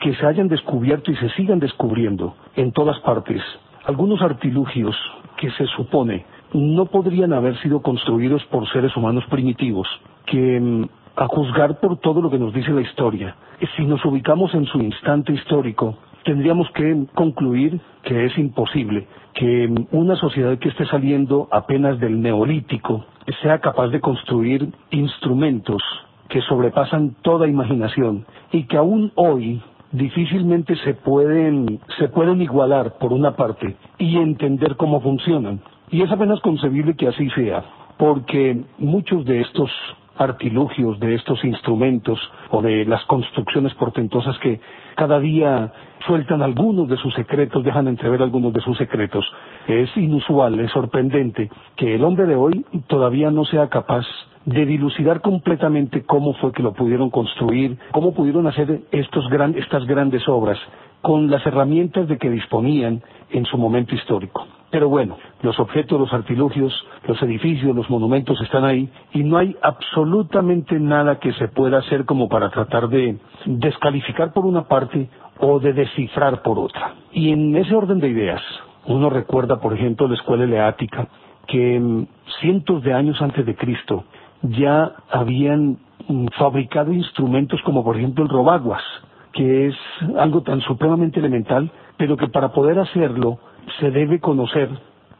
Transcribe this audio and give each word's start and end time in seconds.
que 0.00 0.14
se 0.14 0.26
hayan 0.26 0.48
descubierto 0.48 1.10
y 1.10 1.16
se 1.16 1.30
sigan 1.30 1.58
descubriendo 1.58 2.34
en 2.56 2.72
todas 2.72 2.98
partes. 3.00 3.42
Algunos 3.84 4.20
artilugios 4.22 4.94
que 5.36 5.50
se 5.52 5.66
supone 5.66 6.24
no 6.52 6.86
podrían 6.86 7.32
haber 7.32 7.58
sido 7.60 7.80
construidos 7.82 8.44
por 8.46 8.68
seres 8.70 8.96
humanos 8.96 9.24
primitivos, 9.30 9.88
que 10.26 10.60
mm, 10.60 10.84
a 11.16 11.26
juzgar 11.26 11.80
por 11.80 11.98
todo 11.98 12.20
lo 12.22 12.30
que 12.30 12.38
nos 12.38 12.52
dice 12.54 12.70
la 12.70 12.80
historia, 12.80 13.34
si 13.76 13.84
nos 13.84 14.04
ubicamos 14.04 14.54
en 14.54 14.66
su 14.66 14.78
instante 14.78 15.32
histórico, 15.32 15.98
tendríamos 16.24 16.70
que 16.70 17.06
concluir 17.14 17.80
que 18.02 18.26
es 18.26 18.38
imposible 18.38 19.06
que 19.34 19.68
mm, 19.68 19.96
una 19.96 20.16
sociedad 20.16 20.58
que 20.58 20.68
esté 20.68 20.86
saliendo 20.86 21.48
apenas 21.50 21.98
del 21.98 22.20
neolítico 22.20 23.04
sea 23.42 23.58
capaz 23.58 23.88
de 23.88 24.00
construir 24.00 24.68
instrumentos 24.90 25.82
que 26.28 26.42
sobrepasan 26.42 27.16
toda 27.22 27.48
imaginación 27.48 28.26
y 28.52 28.64
que 28.64 28.76
aún 28.76 29.12
hoy 29.14 29.62
difícilmente 29.92 30.76
se 30.76 30.94
pueden, 30.94 31.80
se 31.98 32.08
pueden 32.08 32.42
igualar 32.42 32.98
por 32.98 33.12
una 33.12 33.36
parte 33.36 33.76
y 33.98 34.16
entender 34.16 34.76
cómo 34.76 35.00
funcionan. 35.00 35.60
Y 35.90 36.02
es 36.02 36.10
apenas 36.10 36.40
concebible 36.40 36.94
que 36.94 37.08
así 37.08 37.30
sea, 37.30 37.64
porque 37.96 38.62
muchos 38.78 39.24
de 39.24 39.40
estos 39.40 39.70
artilugios, 40.18 40.98
de 40.98 41.14
estos 41.14 41.42
instrumentos 41.44 42.18
o 42.50 42.60
de 42.60 42.84
las 42.84 43.04
construcciones 43.04 43.72
portentosas 43.74 44.36
que 44.40 44.60
cada 44.96 45.20
día 45.20 45.72
sueltan 46.06 46.42
algunos 46.42 46.88
de 46.88 46.96
sus 46.96 47.14
secretos, 47.14 47.64
dejan 47.64 47.86
entrever 47.86 48.20
algunos 48.20 48.52
de 48.52 48.60
sus 48.60 48.76
secretos. 48.76 49.24
Es 49.68 49.96
inusual, 49.96 50.58
es 50.58 50.72
sorprendente 50.72 51.48
que 51.76 51.94
el 51.94 52.04
hombre 52.04 52.26
de 52.26 52.34
hoy 52.34 52.66
todavía 52.88 53.30
no 53.30 53.44
sea 53.44 53.68
capaz 53.68 54.06
de 54.48 54.64
dilucidar 54.64 55.20
completamente 55.20 56.04
cómo 56.04 56.32
fue 56.34 56.52
que 56.52 56.62
lo 56.62 56.72
pudieron 56.72 57.10
construir, 57.10 57.76
cómo 57.92 58.14
pudieron 58.14 58.46
hacer 58.46 58.80
estos 58.90 59.28
gran, 59.28 59.54
estas 59.56 59.84
grandes 59.86 60.26
obras 60.26 60.58
con 61.02 61.30
las 61.30 61.44
herramientas 61.46 62.08
de 62.08 62.16
que 62.16 62.30
disponían 62.30 63.02
en 63.30 63.44
su 63.44 63.58
momento 63.58 63.94
histórico. 63.94 64.46
Pero 64.70 64.88
bueno, 64.88 65.16
los 65.42 65.58
objetos, 65.60 66.00
los 66.00 66.12
artilugios, 66.12 66.72
los 67.06 67.20
edificios, 67.22 67.76
los 67.76 67.88
monumentos 67.90 68.40
están 68.40 68.64
ahí 68.64 68.88
y 69.12 69.22
no 69.22 69.36
hay 69.36 69.54
absolutamente 69.62 70.78
nada 70.80 71.18
que 71.18 71.32
se 71.34 71.48
pueda 71.48 71.78
hacer 71.78 72.06
como 72.06 72.28
para 72.28 72.50
tratar 72.50 72.88
de 72.88 73.18
descalificar 73.44 74.32
por 74.32 74.46
una 74.46 74.66
parte 74.66 75.08
o 75.40 75.60
de 75.60 75.74
descifrar 75.74 76.42
por 76.42 76.58
otra. 76.58 76.94
Y 77.12 77.32
en 77.32 77.54
ese 77.56 77.74
orden 77.74 78.00
de 78.00 78.08
ideas, 78.08 78.42
uno 78.86 79.10
recuerda, 79.10 79.60
por 79.60 79.74
ejemplo, 79.74 80.08
la 80.08 80.14
escuela 80.14 80.44
eleática, 80.44 81.06
que 81.46 81.78
mm, 81.78 82.06
cientos 82.40 82.82
de 82.82 82.94
años 82.94 83.20
antes 83.20 83.44
de 83.44 83.54
Cristo 83.54 84.04
ya 84.42 84.92
habían 85.10 85.78
mm, 86.08 86.26
fabricado 86.38 86.92
instrumentos 86.92 87.60
como 87.62 87.84
por 87.84 87.96
ejemplo 87.96 88.24
el 88.24 88.30
robaguas, 88.30 88.82
que 89.32 89.68
es 89.68 89.76
algo 90.18 90.42
tan 90.42 90.60
supremamente 90.62 91.20
elemental, 91.20 91.70
pero 91.96 92.16
que 92.16 92.28
para 92.28 92.52
poder 92.52 92.78
hacerlo 92.78 93.38
se 93.80 93.90
debe 93.90 94.20
conocer, 94.20 94.68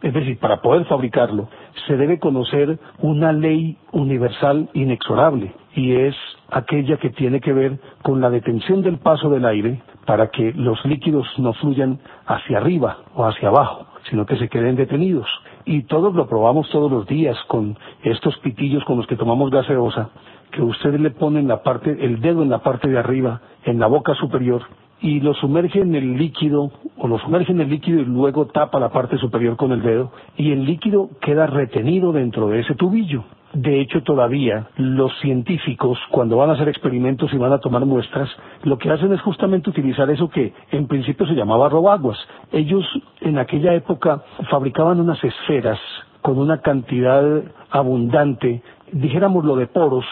es 0.02 0.14
decir, 0.14 0.38
para 0.38 0.62
poder 0.62 0.86
fabricarlo, 0.86 1.48
se 1.86 1.97
debe 1.97 2.19
conocer 2.19 2.78
una 3.00 3.32
ley 3.32 3.76
universal 3.93 4.69
inexorable, 4.75 5.54
y 5.75 5.93
es 5.93 6.16
aquella 6.50 6.97
que 6.97 7.10
tiene 7.10 7.41
que 7.41 7.53
ver 7.53 7.78
con 8.03 8.20
la 8.20 8.31
detención 8.31 8.82
del 8.82 8.98
paso 8.98 9.28
del 9.31 9.44
aire 9.44 9.82
para 10.06 10.28
que 10.28 10.53
los 10.54 10.82
líquidos 10.84 11.26
no 11.38 11.53
fluyan 11.53 11.98
hacia 12.26 12.59
arriba 12.59 12.98
o 13.14 13.25
hacia 13.25 13.48
abajo, 13.48 13.87
sino 14.10 14.26
que 14.26 14.36
se 14.36 14.48
queden 14.48 14.76
detenidos 14.76 15.26
y 15.64 15.82
todos 15.82 16.14
lo 16.14 16.26
probamos 16.26 16.69
todos 16.70 16.91
los 16.91 17.06
días 17.06 17.36
con 17.46 17.76
estos 18.02 18.36
pitillos 18.38 18.84
con 18.84 18.96
los 18.96 19.06
que 19.06 19.16
tomamos 19.16 19.50
gaseosa, 19.50 20.10
que 20.50 20.62
usted 20.62 20.98
le 20.98 21.10
pone 21.10 21.42
la 21.42 21.62
parte, 21.62 21.96
el 22.04 22.20
dedo 22.20 22.42
en 22.42 22.48
la 22.48 22.62
parte 22.62 22.88
de 22.88 22.98
arriba, 22.98 23.41
en 23.64 23.78
la 23.78 23.86
boca 23.86 24.14
superior, 24.14 24.62
y 25.00 25.20
lo 25.20 25.34
sumerge 25.34 25.80
en 25.80 25.94
el 25.94 26.16
líquido, 26.16 26.70
o 26.96 27.06
lo 27.06 27.19
sumerge 27.19 27.52
en 27.52 27.60
el 27.60 27.69
líquido 27.69 28.00
y 28.00 28.04
luego 28.04 28.46
tapa 28.46 28.80
la 28.80 28.88
parte 28.91 29.19
superior 29.19 29.56
con 29.56 29.72
el 29.72 29.82
dedo, 29.82 30.10
y 30.36 30.52
el 30.52 30.64
líquido 30.64 31.10
queda 31.20 31.46
retenido 31.46 32.12
dentro 32.12 32.48
de 32.48 32.60
ese 32.60 32.75
tubillo. 32.75 33.25
De 33.53 33.81
hecho, 33.81 34.03
todavía 34.03 34.69
los 34.76 35.12
científicos, 35.20 35.98
cuando 36.10 36.36
van 36.36 36.50
a 36.50 36.53
hacer 36.53 36.69
experimentos 36.69 37.32
y 37.32 37.38
van 37.38 37.53
a 37.53 37.59
tomar 37.59 37.84
muestras, 37.86 38.28
lo 38.62 38.76
que 38.76 38.91
hacen 38.91 39.12
es 39.12 39.20
justamente 39.22 39.70
utilizar 39.70 40.10
eso 40.10 40.28
que 40.28 40.53
en 40.70 40.86
principio 40.86 41.26
se 41.26 41.34
llamaba 41.34 41.69
robaguas. 41.69 42.19
Ellos 42.53 42.84
en 43.20 43.38
aquella 43.38 43.75
época 43.75 44.22
fabricaban 44.50 45.00
unas 45.00 45.22
esferas 45.25 45.78
con 46.20 46.38
una 46.38 46.60
cantidad 46.60 47.25
abundante, 47.70 48.62
dijéramoslo 48.92 49.56
de 49.56 49.66
poros, 49.66 50.04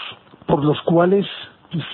por 0.46 0.64
los 0.64 0.80
cuales 0.82 1.26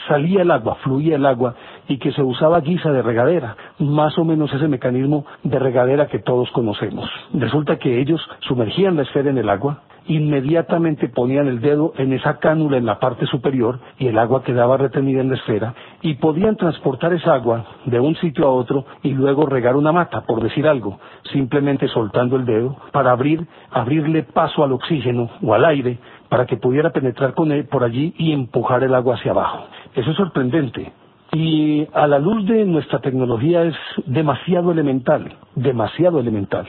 salía 0.07 0.43
el 0.43 0.51
agua, 0.51 0.77
fluía 0.77 1.17
el 1.17 1.27
agua 1.27 1.55
y 1.89 1.99
que 1.99 2.13
se 2.13 2.23
usaba 2.23 2.61
guisa 2.61 2.93
de 2.93 3.03
regadera, 3.03 3.57
más 3.79 4.17
o 4.19 4.25
menos 4.25 4.53
ese 4.53 4.69
mecanismo 4.69 5.25
de 5.43 5.59
regadera 5.59 6.07
que 6.07 6.21
todos 6.21 6.51
conocemos. 6.53 7.09
Resulta 7.33 7.79
que 7.79 8.01
ellos 8.01 8.21
sumergían 8.41 8.97
la 8.97 9.03
esfera 9.03 9.31
en 9.31 9.39
el 9.39 9.49
agua, 9.49 9.83
inmediatamente 10.07 11.09
ponían 11.09 11.47
el 11.49 11.61
dedo 11.61 11.93
en 11.97 12.13
esa 12.13 12.39
cánula 12.39 12.77
en 12.77 12.87
la 12.87 12.99
parte 12.99 13.27
superior 13.27 13.79
y 13.99 14.09
el 14.09 14.19
agua 14.19 14.43
quedaba 14.43 14.77
retenida 14.77 15.21
en 15.21 15.31
la 15.31 15.37
esfera 15.37 15.75
y 16.03 16.15
podían 16.15 16.57
transportar 16.57 17.13
esa 17.13 17.35
agua 17.35 17.65
de 17.87 18.01
un 18.01 18.17
sitio 18.17 18.47
a 18.47 18.51
otro 18.51 18.85
y 19.03 19.11
luego 19.11 19.47
regar 19.47 19.77
una 19.77 19.93
mata, 19.93 20.23
por 20.23 20.43
decir 20.43 20.67
algo, 20.67 20.99
simplemente 21.33 21.89
soltando 21.89 22.37
el 22.37 22.45
dedo 22.45 22.77
para 22.93 23.13
abrir, 23.13 23.47
abrirle 23.71 24.25
paso 24.25 24.65
al 24.65 24.73
oxígeno 24.73 25.31
o 25.43 25.55
al 25.55 25.65
aire 25.65 25.99
para 26.29 26.47
que 26.47 26.57
pudiera 26.57 26.91
penetrar 26.91 27.35
con 27.35 27.53
él 27.53 27.67
por 27.67 27.85
allí 27.85 28.15
y 28.19 28.33
empujar 28.33 28.83
el 28.83 28.95
agua 28.95 29.17
hacia 29.17 29.33
abajo. 29.33 29.67
Eso 29.95 30.11
es 30.11 30.17
sorprendente. 30.17 30.93
Y 31.35 31.87
a 31.95 32.07
la 32.07 32.19
luz 32.19 32.45
de 32.47 32.65
nuestra 32.67 32.99
tecnología 32.99 33.63
es 33.63 33.75
demasiado 34.05 34.71
elemental, 34.73 35.33
demasiado 35.55 36.21
elemental 36.21 36.67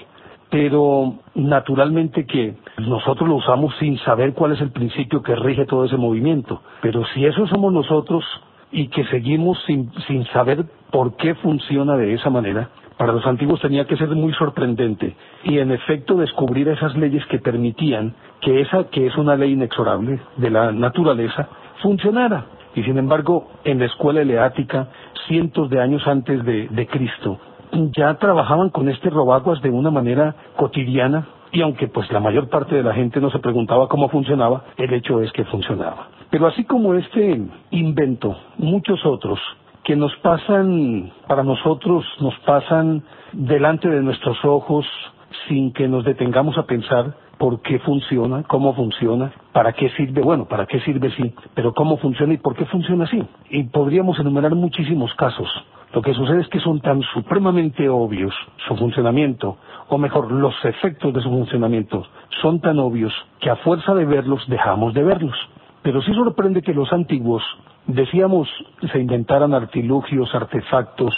pero 0.54 1.16
naturalmente 1.34 2.28
que 2.28 2.54
nosotros 2.78 3.28
lo 3.28 3.38
usamos 3.38 3.74
sin 3.80 3.98
saber 4.02 4.34
cuál 4.34 4.52
es 4.52 4.62
el 4.62 4.70
principio 4.70 5.24
que 5.24 5.36
rige 5.36 5.66
todo 5.66 5.86
ese 5.86 5.98
movimiento. 5.98 6.62
Pero 6.80 7.04
si 7.08 7.26
eso 7.26 7.48
somos 7.48 7.74
nosotros 7.74 8.24
y 8.72 8.90
que 8.90 9.04
seguimos 9.06 9.58
sin, 9.66 9.92
sin 10.06 10.24
saber 10.26 10.64
por 10.92 11.16
qué 11.16 11.34
funciona 11.34 11.98
de 11.98 12.14
esa 12.14 12.30
manera, 12.30 12.70
para 13.00 13.14
los 13.14 13.26
antiguos 13.26 13.62
tenía 13.62 13.86
que 13.86 13.98
ser 13.98 14.10
muy 14.10 14.32
sorprendente 14.34 15.16
y 15.44 15.58
en 15.58 15.72
efecto 15.72 16.18
descubrir 16.18 16.68
esas 16.68 16.96
leyes 16.96 17.26
que 17.26 17.40
permitían 17.40 18.14
que 18.40 18.62
esa 18.62 18.84
que 18.92 19.08
es 19.08 19.18
una 19.18 19.36
ley 19.36 19.54
inexorable 19.54 20.20
de 20.38 20.52
la 20.52 20.72
naturaleza 20.72 21.50
funcionara. 21.82 22.46
Y 22.76 22.84
sin 22.84 23.00
embargo, 23.00 23.48
en 23.64 23.80
la 23.80 23.86
escuela 23.86 24.22
eleática, 24.22 24.88
cientos 25.28 25.72
de 25.72 25.82
años 25.82 26.06
antes 26.06 26.46
de, 26.46 26.68
de 26.68 26.86
Cristo, 26.86 27.40
ya 27.96 28.16
trabajaban 28.16 28.70
con 28.70 28.90
este 28.90 29.10
robaguas 29.10 29.62
de 29.62 29.70
una 29.70 29.92
manera 29.92 30.36
cotidiana 30.56 31.28
y 31.52 31.62
aunque 31.62 31.88
pues 31.88 32.12
la 32.12 32.20
mayor 32.20 32.50
parte 32.50 32.76
de 32.76 32.84
la 32.84 32.94
gente 32.94 33.20
no 33.20 33.30
se 33.30 33.40
preguntaba 33.40 33.88
cómo 33.88 34.10
funcionaba, 34.10 34.64
el 34.78 34.94
hecho 34.94 35.22
es 35.22 35.32
que 35.32 35.46
funcionaba. 35.46 36.08
Pero 36.30 36.48
así 36.48 36.64
como 36.64 36.96
este 36.96 37.42
invento, 37.72 38.36
muchos 38.58 39.06
otros 39.06 39.40
que 39.84 39.96
nos 39.96 40.16
pasan, 40.18 41.12
para 41.28 41.44
nosotros 41.44 42.06
nos 42.22 42.34
pasan 42.40 43.04
delante 43.34 43.90
de 43.90 44.02
nuestros 44.02 44.44
ojos 44.44 44.86
sin 45.48 45.74
que 45.74 45.88
nos 45.88 46.06
detengamos 46.06 46.58
a 46.58 46.64
pensar 46.64 47.16
por 47.38 47.62
qué 47.62 47.80
funciona, 47.80 48.44
cómo 48.44 48.74
funciona, 48.74 49.32
para 49.52 49.74
qué 49.74 49.90
sirve, 49.90 50.22
bueno, 50.22 50.46
para 50.46 50.66
qué 50.66 50.80
sirve 50.82 51.12
sí, 51.12 51.34
pero 51.54 51.74
cómo 51.74 51.98
funciona 51.98 52.34
y 52.34 52.38
por 52.38 52.56
qué 52.56 52.66
funciona 52.66 53.04
así. 53.04 53.22
Y 53.50 53.64
podríamos 53.64 54.18
enumerar 54.20 54.56
muchísimos 54.56 55.14
casos 55.16 55.50
lo 55.94 56.02
que 56.02 56.14
sucede 56.16 56.42
es 56.42 56.48
que 56.48 56.60
son 56.60 56.82
tan 56.82 57.04
supremamente 57.14 57.88
obvios 57.88 58.34
su 58.68 58.76
funcionamiento, 58.76 59.58
o 59.90 59.98
mejor, 60.00 60.32
los 60.32 60.56
efectos 60.66 61.14
de 61.14 61.22
su 61.22 61.30
funcionamiento 61.30 62.04
son 62.42 62.60
tan 62.60 62.80
obvios 62.80 63.14
que 63.40 63.52
a 63.52 63.58
fuerza 63.58 63.94
de 63.94 64.06
verlos 64.06 64.44
dejamos 64.48 64.96
de 64.96 65.04
verlos. 65.04 65.38
Pero 65.84 66.02
sí 66.02 66.12
sorprende 66.14 66.64
que 66.64 66.74
los 66.74 66.92
antiguos, 66.92 67.44
decíamos, 67.86 68.50
se 68.92 69.00
inventaran 69.00 69.54
artilugios, 69.54 70.34
artefactos, 70.34 71.14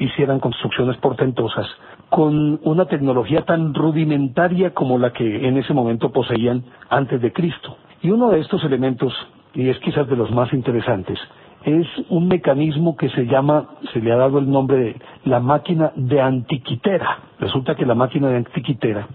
hicieran 0.00 0.40
construcciones 0.40 0.96
portentosas, 0.96 1.66
con 2.10 2.58
una 2.64 2.86
tecnología 2.86 3.42
tan 3.42 3.74
rudimentaria 3.74 4.74
como 4.74 4.98
la 4.98 5.12
que 5.12 5.46
en 5.46 5.56
ese 5.56 5.72
momento 5.72 6.10
poseían 6.10 6.64
antes 6.88 7.20
de 7.22 7.32
Cristo. 7.32 7.76
Y 8.02 8.10
uno 8.10 8.30
de 8.30 8.40
estos 8.40 8.64
elementos, 8.64 9.12
y 9.54 9.68
es 9.68 9.78
quizás 9.78 10.08
de 10.08 10.16
los 10.16 10.32
más 10.32 10.52
interesantes, 10.52 11.18
es 11.66 11.86
un 12.10 12.28
mecanismo 12.28 12.96
que 12.96 13.10
se 13.10 13.26
llama, 13.26 13.66
se 13.92 14.00
le 14.00 14.12
ha 14.12 14.16
dado 14.16 14.38
el 14.38 14.48
nombre 14.48 14.76
de 14.76 14.96
la 15.24 15.40
máquina 15.40 15.90
de 15.96 16.20
Antiquitera. 16.20 17.18
Resulta 17.40 17.74
que 17.74 17.84
la 17.84 17.96
máquina 17.96 18.28
de 18.28 18.36
Antiquitera 18.36 19.08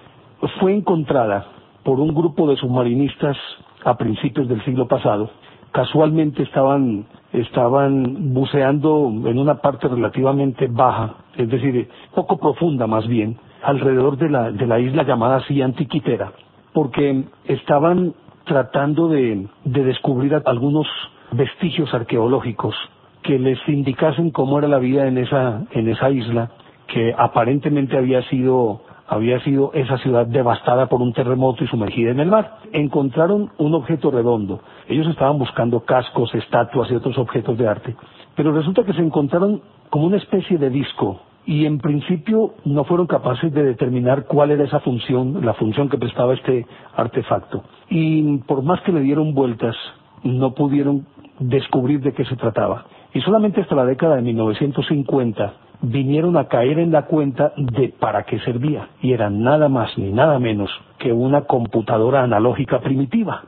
fue 0.59 0.75
encontrada 0.75 1.45
por 1.83 2.01
un 2.01 2.13
grupo 2.13 2.49
de 2.49 2.57
submarinistas 2.57 3.37
a 3.85 3.95
principios 3.95 4.49
del 4.49 4.61
siglo 4.65 4.85
pasado. 4.89 5.29
Casualmente 5.71 6.43
estaban, 6.43 7.05
estaban 7.31 8.33
buceando 8.33 9.07
en 9.07 9.39
una 9.39 9.55
parte 9.61 9.87
relativamente 9.87 10.67
baja, 10.67 11.15
es 11.37 11.49
decir, 11.49 11.87
poco 12.13 12.37
profunda 12.37 12.85
más 12.85 13.07
bien, 13.07 13.37
alrededor 13.63 14.17
de 14.17 14.29
la, 14.29 14.51
de 14.51 14.67
la 14.67 14.77
isla 14.77 15.03
llamada 15.03 15.37
así 15.37 15.61
Antiquitera, 15.61 16.33
porque 16.73 17.23
estaban 17.45 18.13
tratando 18.43 19.07
de, 19.07 19.47
de 19.63 19.83
descubrir 19.85 20.35
algunos 20.43 20.87
vestigios 21.31 21.93
arqueológicos 21.93 22.75
que 23.23 23.37
les 23.39 23.59
indicasen 23.67 24.31
cómo 24.31 24.59
era 24.59 24.67
la 24.67 24.79
vida 24.79 25.07
en 25.07 25.17
esa, 25.17 25.63
en 25.71 25.87
esa 25.89 26.09
isla, 26.09 26.51
que 26.87 27.13
aparentemente 27.17 27.97
había 27.97 28.21
sido, 28.23 28.81
había 29.07 29.39
sido 29.43 29.71
esa 29.73 29.97
ciudad 29.99 30.25
devastada 30.25 30.87
por 30.87 31.01
un 31.01 31.13
terremoto 31.13 31.63
y 31.63 31.67
sumergida 31.67 32.11
en 32.11 32.19
el 32.19 32.29
mar. 32.29 32.57
Encontraron 32.73 33.51
un 33.57 33.75
objeto 33.75 34.11
redondo. 34.11 34.61
Ellos 34.87 35.07
estaban 35.07 35.37
buscando 35.37 35.81
cascos, 35.81 36.33
estatuas 36.33 36.91
y 36.91 36.95
otros 36.95 37.17
objetos 37.17 37.57
de 37.57 37.67
arte. 37.67 37.95
Pero 38.35 38.51
resulta 38.51 38.83
que 38.83 38.93
se 38.93 39.01
encontraron 39.01 39.61
como 39.89 40.07
una 40.07 40.17
especie 40.17 40.57
de 40.57 40.69
disco 40.69 41.21
y 41.45 41.65
en 41.65 41.79
principio 41.79 42.53
no 42.65 42.83
fueron 42.83 43.07
capaces 43.07 43.51
de 43.53 43.63
determinar 43.63 44.25
cuál 44.25 44.51
era 44.51 44.63
esa 44.63 44.79
función, 44.79 45.45
la 45.45 45.53
función 45.53 45.89
que 45.89 45.97
prestaba 45.97 46.33
este 46.33 46.65
artefacto. 46.95 47.63
Y 47.89 48.37
por 48.39 48.63
más 48.63 48.81
que 48.81 48.91
le 48.91 49.01
dieron 49.01 49.33
vueltas, 49.33 49.75
no 50.23 50.53
pudieron 50.53 51.05
descubrir 51.39 52.01
de 52.01 52.13
qué 52.13 52.25
se 52.25 52.35
trataba. 52.35 52.85
Y 53.13 53.21
solamente 53.21 53.61
hasta 53.61 53.75
la 53.75 53.85
década 53.85 54.15
de 54.15 54.21
1950 54.21 55.53
vinieron 55.81 56.37
a 56.37 56.47
caer 56.47 56.79
en 56.79 56.91
la 56.91 57.03
cuenta 57.03 57.53
de 57.57 57.89
para 57.89 58.23
qué 58.23 58.39
servía. 58.39 58.89
Y 59.01 59.13
era 59.13 59.29
nada 59.29 59.67
más 59.67 59.97
ni 59.97 60.11
nada 60.11 60.39
menos 60.39 60.69
que 60.99 61.11
una 61.11 61.41
computadora 61.41 62.23
analógica 62.23 62.79
primitiva. 62.79 63.43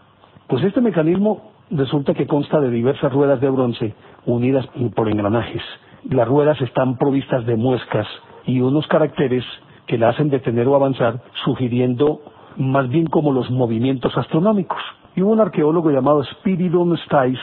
Pues 0.47 0.63
este 0.63 0.81
mecanismo 0.81 1.51
resulta 1.69 2.13
que 2.13 2.27
consta 2.27 2.59
de 2.59 2.69
diversas 2.69 3.11
ruedas 3.13 3.39
de 3.39 3.49
bronce 3.49 3.93
unidas 4.25 4.65
por 4.95 5.09
engranajes. 5.09 5.61
Las 6.09 6.27
ruedas 6.27 6.59
están 6.61 6.97
provistas 6.97 7.45
de 7.45 7.55
muescas 7.55 8.07
y 8.45 8.59
unos 8.59 8.87
caracteres 8.87 9.45
que 9.87 9.97
la 9.97 10.09
hacen 10.09 10.29
detener 10.29 10.67
o 10.67 10.75
avanzar, 10.75 11.21
sugiriendo 11.45 12.21
más 12.57 12.89
bien 12.89 13.07
como 13.07 13.31
los 13.31 13.49
movimientos 13.49 14.17
astronómicos. 14.17 14.81
Y 15.15 15.21
hubo 15.21 15.31
un 15.31 15.39
arqueólogo 15.39 15.91
llamado 15.91 16.23
Spiridon 16.23 16.97
Stice 16.97 17.41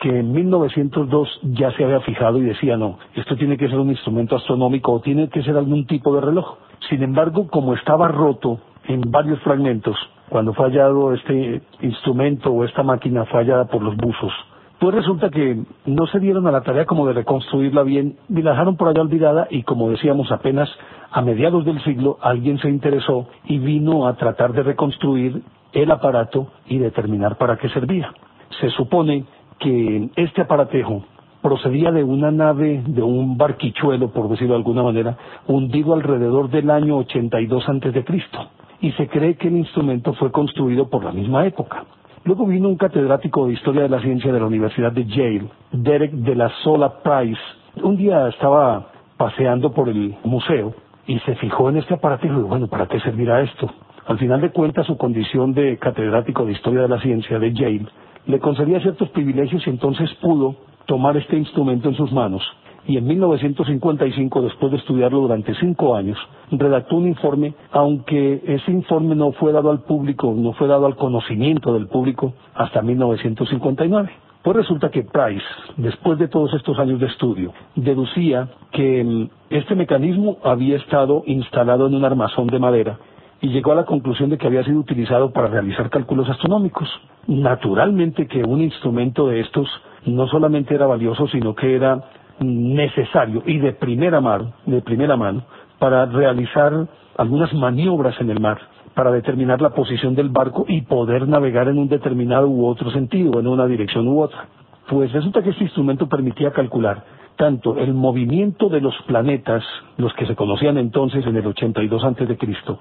que 0.00 0.20
en 0.20 0.32
1902 0.32 1.28
ya 1.42 1.70
se 1.72 1.84
había 1.84 2.00
fijado 2.00 2.38
y 2.38 2.42
decía, 2.42 2.78
no, 2.78 2.98
esto 3.14 3.36
tiene 3.36 3.58
que 3.58 3.68
ser 3.68 3.78
un 3.78 3.90
instrumento 3.90 4.34
astronómico 4.34 4.92
o 4.92 5.00
tiene 5.00 5.28
que 5.28 5.42
ser 5.42 5.56
algún 5.58 5.86
tipo 5.86 6.14
de 6.14 6.22
reloj. 6.22 6.56
Sin 6.88 7.02
embargo, 7.02 7.48
como 7.48 7.74
estaba 7.74 8.08
roto 8.08 8.60
en 8.84 9.02
varios 9.10 9.38
fragmentos, 9.40 9.96
cuando 10.30 10.54
fue 10.54 10.66
hallado 10.66 11.12
este 11.12 11.60
instrumento 11.82 12.50
o 12.50 12.64
esta 12.64 12.82
máquina 12.82 13.26
fallada 13.26 13.66
por 13.66 13.82
los 13.82 13.94
buzos, 13.96 14.32
pues 14.78 14.94
resulta 14.94 15.28
que 15.28 15.62
no 15.84 16.06
se 16.06 16.18
dieron 16.18 16.46
a 16.46 16.50
la 16.50 16.62
tarea 16.62 16.86
como 16.86 17.06
de 17.06 17.12
reconstruirla 17.12 17.82
bien 17.82 18.16
y 18.30 18.40
la 18.40 18.52
dejaron 18.52 18.76
por 18.76 18.88
allá 18.88 19.02
olvidada 19.02 19.46
y 19.50 19.64
como 19.64 19.90
decíamos 19.90 20.32
apenas 20.32 20.70
a 21.10 21.20
mediados 21.20 21.66
del 21.66 21.82
siglo 21.84 22.16
alguien 22.22 22.58
se 22.58 22.70
interesó 22.70 23.26
y 23.44 23.58
vino 23.58 24.06
a 24.06 24.14
tratar 24.14 24.54
de 24.54 24.62
reconstruir 24.62 25.42
el 25.72 25.90
aparato 25.90 26.48
y 26.66 26.78
determinar 26.78 27.36
para 27.36 27.56
qué 27.56 27.68
servía. 27.68 28.12
Se 28.60 28.70
supone 28.70 29.24
que 29.58 30.08
este 30.16 30.42
aparatejo 30.42 31.04
procedía 31.42 31.90
de 31.90 32.04
una 32.04 32.30
nave, 32.30 32.82
de 32.86 33.02
un 33.02 33.36
barquichuelo, 33.36 34.10
por 34.10 34.28
decirlo 34.28 34.54
de 34.54 34.58
alguna 34.58 34.82
manera, 34.82 35.16
hundido 35.46 35.94
alrededor 35.94 36.50
del 36.50 36.70
año 36.70 36.98
82 36.98 37.68
antes 37.68 37.94
de 37.94 38.04
Cristo. 38.04 38.38
Y 38.80 38.92
se 38.92 39.08
cree 39.08 39.36
que 39.36 39.48
el 39.48 39.56
instrumento 39.56 40.14
fue 40.14 40.30
construido 40.30 40.88
por 40.88 41.04
la 41.04 41.12
misma 41.12 41.46
época. 41.46 41.84
Luego 42.24 42.46
vino 42.46 42.68
un 42.68 42.76
catedrático 42.76 43.46
de 43.46 43.54
Historia 43.54 43.82
de 43.82 43.88
la 43.88 44.00
Ciencia 44.00 44.32
de 44.32 44.40
la 44.40 44.46
Universidad 44.46 44.92
de 44.92 45.06
Yale, 45.06 45.48
Derek 45.72 46.12
de 46.12 46.34
la 46.34 46.50
Sola 46.62 47.02
Price. 47.02 47.40
Un 47.82 47.96
día 47.96 48.28
estaba 48.28 48.88
paseando 49.16 49.72
por 49.72 49.88
el 49.88 50.16
museo 50.24 50.74
y 51.06 51.18
se 51.20 51.34
fijó 51.36 51.70
en 51.70 51.78
este 51.78 51.94
aparatejo 51.94 52.34
y 52.34 52.36
dijo, 52.36 52.48
bueno, 52.48 52.66
¿para 52.68 52.86
qué 52.86 53.00
servirá 53.00 53.40
esto? 53.40 53.70
Al 54.06 54.18
final 54.18 54.40
de 54.40 54.50
cuentas, 54.50 54.86
su 54.86 54.96
condición 54.96 55.52
de 55.52 55.78
catedrático 55.78 56.44
de 56.44 56.52
Historia 56.52 56.82
de 56.82 56.88
la 56.88 57.00
Ciencia 57.00 57.38
de 57.38 57.52
Yale 57.52 57.86
le 58.26 58.38
concedía 58.38 58.80
ciertos 58.80 59.08
privilegios 59.10 59.66
y 59.66 59.70
entonces 59.70 60.10
pudo 60.20 60.56
tomar 60.86 61.16
este 61.16 61.36
instrumento 61.36 61.88
en 61.88 61.94
sus 61.94 62.12
manos. 62.12 62.42
Y 62.86 62.96
en 62.96 63.06
1955, 63.06 64.42
después 64.42 64.72
de 64.72 64.78
estudiarlo 64.78 65.20
durante 65.20 65.54
cinco 65.56 65.94
años, 65.94 66.18
redactó 66.50 66.96
un 66.96 67.08
informe, 67.08 67.54
aunque 67.72 68.42
ese 68.46 68.70
informe 68.72 69.14
no 69.14 69.32
fue 69.32 69.52
dado 69.52 69.70
al 69.70 69.80
público, 69.80 70.32
no 70.34 70.52
fue 70.54 70.66
dado 70.66 70.86
al 70.86 70.96
conocimiento 70.96 71.74
del 71.74 71.88
público 71.88 72.32
hasta 72.54 72.80
1959. 72.82 74.10
Pues 74.42 74.56
resulta 74.56 74.90
que 74.90 75.02
Price, 75.02 75.44
después 75.76 76.18
de 76.18 76.28
todos 76.28 76.54
estos 76.54 76.78
años 76.78 76.98
de 76.98 77.06
estudio, 77.06 77.52
deducía 77.76 78.48
que 78.72 79.04
mm, 79.04 79.28
este 79.50 79.74
mecanismo 79.74 80.38
había 80.42 80.76
estado 80.76 81.22
instalado 81.26 81.86
en 81.86 81.94
un 81.94 82.04
armazón 82.06 82.46
de 82.46 82.58
madera 82.58 82.98
y 83.40 83.48
llegó 83.48 83.72
a 83.72 83.76
la 83.76 83.84
conclusión 83.84 84.30
de 84.30 84.38
que 84.38 84.46
había 84.46 84.64
sido 84.64 84.78
utilizado 84.78 85.32
para 85.32 85.48
realizar 85.48 85.88
cálculos 85.90 86.28
astronómicos. 86.28 86.88
Naturalmente 87.26 88.26
que 88.26 88.42
un 88.42 88.60
instrumento 88.60 89.28
de 89.28 89.40
estos 89.40 89.68
no 90.06 90.26
solamente 90.28 90.74
era 90.74 90.86
valioso, 90.86 91.26
sino 91.28 91.54
que 91.54 91.74
era 91.74 92.02
necesario 92.40 93.42
y 93.46 93.58
de 93.58 93.72
primera 93.72 94.20
mano, 94.20 94.52
de 94.66 94.82
primera 94.82 95.16
mano, 95.16 95.42
para 95.78 96.06
realizar 96.06 96.72
algunas 97.16 97.52
maniobras 97.54 98.18
en 98.20 98.30
el 98.30 98.40
mar, 98.40 98.58
para 98.94 99.10
determinar 99.10 99.60
la 99.60 99.70
posición 99.70 100.14
del 100.14 100.28
barco 100.28 100.64
y 100.68 100.82
poder 100.82 101.28
navegar 101.28 101.68
en 101.68 101.78
un 101.78 101.88
determinado 101.88 102.48
u 102.48 102.66
otro 102.66 102.90
sentido, 102.90 103.40
en 103.40 103.46
una 103.46 103.66
dirección 103.66 104.08
u 104.08 104.20
otra. 104.20 104.46
Pues 104.88 105.12
resulta 105.12 105.42
que 105.42 105.50
este 105.50 105.64
instrumento 105.64 106.08
permitía 106.08 106.50
calcular 106.50 107.04
tanto 107.36 107.78
el 107.78 107.94
movimiento 107.94 108.68
de 108.68 108.82
los 108.82 108.94
planetas, 109.06 109.64
los 109.96 110.12
que 110.12 110.26
se 110.26 110.36
conocían 110.36 110.76
entonces 110.76 111.26
en 111.26 111.36
el 111.36 111.46
82 111.46 112.04
antes 112.04 112.28
de 112.28 112.36
Cristo, 112.36 112.80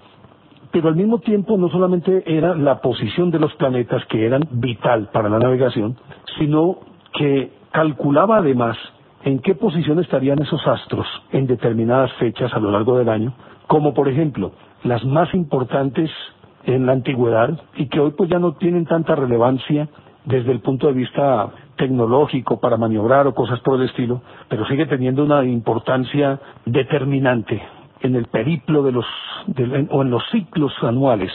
pero 0.71 0.89
al 0.89 0.95
mismo 0.95 1.19
tiempo 1.19 1.57
no 1.57 1.69
solamente 1.69 2.23
era 2.25 2.55
la 2.55 2.81
posición 2.81 3.31
de 3.31 3.39
los 3.39 3.53
planetas 3.55 4.05
que 4.05 4.25
eran 4.25 4.43
vital 4.51 5.09
para 5.11 5.29
la 5.29 5.39
navegación, 5.39 5.97
sino 6.37 6.77
que 7.13 7.51
calculaba 7.71 8.37
además 8.37 8.77
en 9.23 9.39
qué 9.39 9.55
posición 9.55 9.99
estarían 9.99 10.41
esos 10.41 10.65
astros 10.67 11.07
en 11.31 11.47
determinadas 11.47 12.11
fechas 12.13 12.53
a 12.53 12.59
lo 12.59 12.71
largo 12.71 12.97
del 12.97 13.09
año, 13.09 13.33
como 13.67 13.93
por 13.93 14.07
ejemplo 14.07 14.51
las 14.83 15.03
más 15.03 15.33
importantes 15.33 16.09
en 16.65 16.85
la 16.85 16.93
antigüedad 16.93 17.59
y 17.75 17.87
que 17.87 17.99
hoy 17.99 18.11
pues 18.11 18.29
ya 18.29 18.39
no 18.39 18.53
tienen 18.53 18.85
tanta 18.85 19.15
relevancia 19.15 19.89
desde 20.25 20.51
el 20.51 20.59
punto 20.59 20.87
de 20.87 20.93
vista 20.93 21.49
tecnológico 21.77 22.59
para 22.59 22.77
maniobrar 22.77 23.25
o 23.27 23.33
cosas 23.33 23.59
por 23.61 23.79
el 23.79 23.87
estilo, 23.87 24.21
pero 24.47 24.65
sigue 24.67 24.85
teniendo 24.85 25.23
una 25.23 25.43
importancia 25.45 26.39
determinante 26.65 27.61
en 28.01 28.15
el 28.15 28.25
periplo 28.25 28.83
de 28.83 28.91
los, 28.91 29.05
o 29.89 30.01
en 30.01 30.09
los 30.09 30.23
ciclos 30.31 30.73
anuales, 30.81 31.31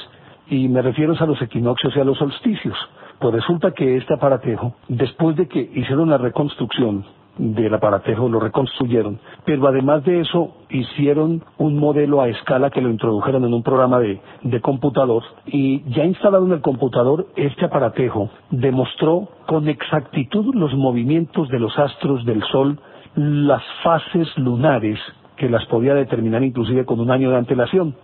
y 0.48 0.68
me 0.68 0.82
refiero 0.82 1.14
a 1.18 1.26
los 1.26 1.40
equinoccios 1.40 1.96
y 1.96 2.00
a 2.00 2.04
los 2.04 2.18
solsticios. 2.18 2.76
Pues 3.18 3.34
resulta 3.34 3.72
que 3.72 3.96
este 3.96 4.14
aparatejo, 4.14 4.74
después 4.88 5.36
de 5.36 5.48
que 5.48 5.60
hicieron 5.60 6.10
la 6.10 6.18
reconstrucción 6.18 7.04
del 7.38 7.74
aparatejo, 7.74 8.28
lo 8.28 8.38
reconstruyeron, 8.38 9.18
pero 9.44 9.66
además 9.66 10.04
de 10.04 10.20
eso 10.20 10.54
hicieron 10.70 11.42
un 11.58 11.78
modelo 11.78 12.20
a 12.20 12.28
escala 12.28 12.70
que 12.70 12.80
lo 12.80 12.90
introdujeron 12.90 13.44
en 13.44 13.54
un 13.54 13.62
programa 13.62 13.98
de, 13.98 14.20
de 14.42 14.60
computador 14.60 15.22
y 15.46 15.82
ya 15.90 16.04
instalado 16.04 16.46
en 16.46 16.52
el 16.52 16.60
computador, 16.60 17.26
este 17.36 17.64
aparatejo 17.64 18.30
demostró 18.50 19.28
con 19.46 19.68
exactitud 19.68 20.54
los 20.54 20.74
movimientos 20.74 21.48
de 21.48 21.58
los 21.58 21.76
astros 21.78 22.24
del 22.24 22.42
Sol, 22.44 22.78
las 23.16 23.62
fases 23.82 24.28
lunares, 24.36 24.98
que 25.36 25.48
las 25.48 25.64
podía 25.66 25.94
determinar 25.94 26.42
inclusive 26.42 26.84
con 26.84 27.00
un 27.00 27.10
año 27.10 27.30
de 27.30 27.36
antelación. 27.36 27.94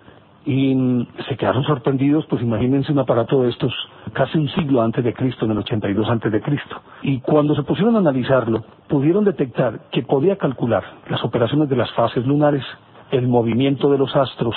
Y 0.46 1.06
se 1.28 1.36
quedaron 1.36 1.64
sorprendidos, 1.64 2.24
pues 2.26 2.42
imagínense 2.42 2.92
un 2.92 2.98
aparato 2.98 3.42
de 3.42 3.50
estos 3.50 3.72
casi 4.14 4.38
un 4.38 4.48
siglo 4.48 4.80
antes 4.80 5.04
de 5.04 5.12
Cristo, 5.12 5.44
en 5.44 5.50
el 5.50 5.58
82 5.58 6.08
antes 6.08 6.32
de 6.32 6.40
Cristo. 6.40 6.80
Y 7.02 7.20
cuando 7.20 7.54
se 7.54 7.62
pusieron 7.62 7.94
a 7.96 7.98
analizarlo, 7.98 8.64
pudieron 8.88 9.24
detectar 9.24 9.80
que 9.92 10.02
podía 10.02 10.36
calcular 10.36 10.82
las 11.08 11.22
operaciones 11.24 11.68
de 11.68 11.76
las 11.76 11.90
fases 11.92 12.26
lunares, 12.26 12.64
el 13.10 13.28
movimiento 13.28 13.90
de 13.90 13.98
los 13.98 14.16
astros, 14.16 14.56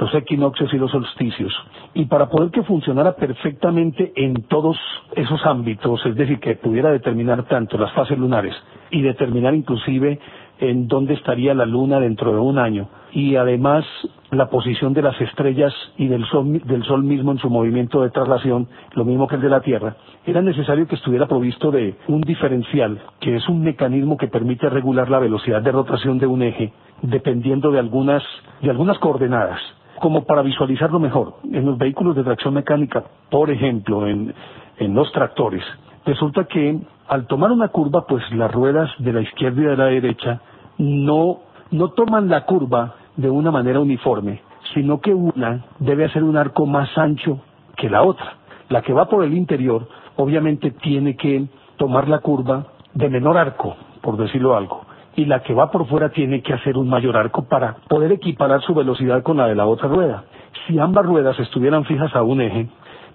los 0.00 0.14
equinoccios 0.14 0.72
y 0.72 0.78
los 0.78 0.90
solsticios. 0.90 1.52
Y 1.94 2.06
para 2.06 2.28
poder 2.28 2.50
que 2.50 2.62
funcionara 2.62 3.16
perfectamente 3.16 4.12
en 4.16 4.44
todos 4.44 4.76
esos 5.14 5.44
ámbitos, 5.44 6.04
es 6.06 6.14
decir, 6.14 6.38
que 6.40 6.56
pudiera 6.56 6.90
determinar 6.90 7.44
tanto 7.44 7.76
las 7.76 7.92
fases 7.92 8.18
lunares 8.18 8.54
y 8.90 9.02
determinar 9.02 9.54
inclusive 9.54 10.18
en 10.60 10.88
dónde 10.88 11.14
estaría 11.14 11.54
la 11.54 11.66
luna 11.66 12.00
dentro 12.00 12.32
de 12.32 12.38
un 12.38 12.58
año, 12.58 12.88
y 13.12 13.36
además 13.36 13.84
la 14.30 14.50
posición 14.50 14.92
de 14.92 15.02
las 15.02 15.18
estrellas 15.20 15.72
y 15.96 16.08
del 16.08 16.24
sol, 16.26 16.60
del 16.64 16.84
sol 16.84 17.02
mismo 17.02 17.32
en 17.32 17.38
su 17.38 17.48
movimiento 17.48 18.02
de 18.02 18.10
traslación, 18.10 18.68
lo 18.92 19.04
mismo 19.04 19.26
que 19.26 19.36
el 19.36 19.40
de 19.40 19.48
la 19.48 19.60
Tierra, 19.60 19.96
era 20.26 20.42
necesario 20.42 20.86
que 20.86 20.96
estuviera 20.96 21.26
provisto 21.26 21.70
de 21.70 21.96
un 22.08 22.20
diferencial, 22.20 23.00
que 23.20 23.36
es 23.36 23.48
un 23.48 23.62
mecanismo 23.62 24.16
que 24.16 24.28
permite 24.28 24.68
regular 24.68 25.08
la 25.08 25.18
velocidad 25.18 25.62
de 25.62 25.72
rotación 25.72 26.18
de 26.18 26.26
un 26.26 26.42
eje 26.42 26.72
dependiendo 27.02 27.70
de 27.70 27.78
algunas, 27.78 28.22
de 28.60 28.70
algunas 28.70 28.98
coordenadas 28.98 29.60
como 30.00 30.24
para 30.24 30.42
visualizarlo 30.42 31.00
mejor, 31.00 31.34
en 31.52 31.64
los 31.64 31.76
vehículos 31.76 32.14
de 32.14 32.22
tracción 32.22 32.54
mecánica, 32.54 33.02
por 33.30 33.50
ejemplo, 33.50 34.06
en, 34.06 34.32
en 34.78 34.94
los 34.94 35.10
tractores, 35.12 35.62
resulta 36.08 36.44
que 36.44 36.78
al 37.06 37.26
tomar 37.26 37.52
una 37.52 37.68
curva, 37.68 38.06
pues 38.06 38.22
las 38.32 38.50
ruedas 38.50 38.90
de 38.98 39.12
la 39.12 39.20
izquierda 39.20 39.60
y 39.60 39.64
de 39.64 39.76
la 39.76 39.84
derecha 39.86 40.40
no, 40.78 41.40
no 41.70 41.88
toman 41.90 42.30
la 42.30 42.46
curva 42.46 42.94
de 43.16 43.28
una 43.28 43.50
manera 43.50 43.78
uniforme, 43.80 44.40
sino 44.72 45.00
que 45.00 45.12
una 45.12 45.66
debe 45.78 46.06
hacer 46.06 46.24
un 46.24 46.38
arco 46.38 46.64
más 46.64 46.96
ancho 46.96 47.40
que 47.76 47.90
la 47.90 48.02
otra. 48.02 48.38
La 48.70 48.80
que 48.80 48.94
va 48.94 49.06
por 49.06 49.22
el 49.22 49.34
interior, 49.34 49.86
obviamente, 50.16 50.70
tiene 50.70 51.14
que 51.14 51.46
tomar 51.76 52.08
la 52.08 52.20
curva 52.20 52.68
de 52.94 53.10
menor 53.10 53.36
arco, 53.36 53.76
por 54.00 54.16
decirlo 54.16 54.56
algo 54.56 54.88
y 55.18 55.24
la 55.24 55.42
que 55.42 55.52
va 55.52 55.68
por 55.68 55.84
fuera 55.88 56.10
tiene 56.10 56.42
que 56.42 56.52
hacer 56.52 56.76
un 56.76 56.88
mayor 56.88 57.16
arco 57.16 57.42
para 57.48 57.74
poder 57.88 58.12
equiparar 58.12 58.62
su 58.62 58.72
velocidad 58.72 59.24
con 59.24 59.38
la 59.38 59.48
de 59.48 59.56
la 59.56 59.66
otra 59.66 59.88
rueda. 59.88 60.22
Si 60.64 60.78
ambas 60.78 61.04
ruedas 61.04 61.36
estuvieran 61.40 61.84
fijas 61.86 62.14
a 62.14 62.22
un 62.22 62.40
eje, 62.40 62.68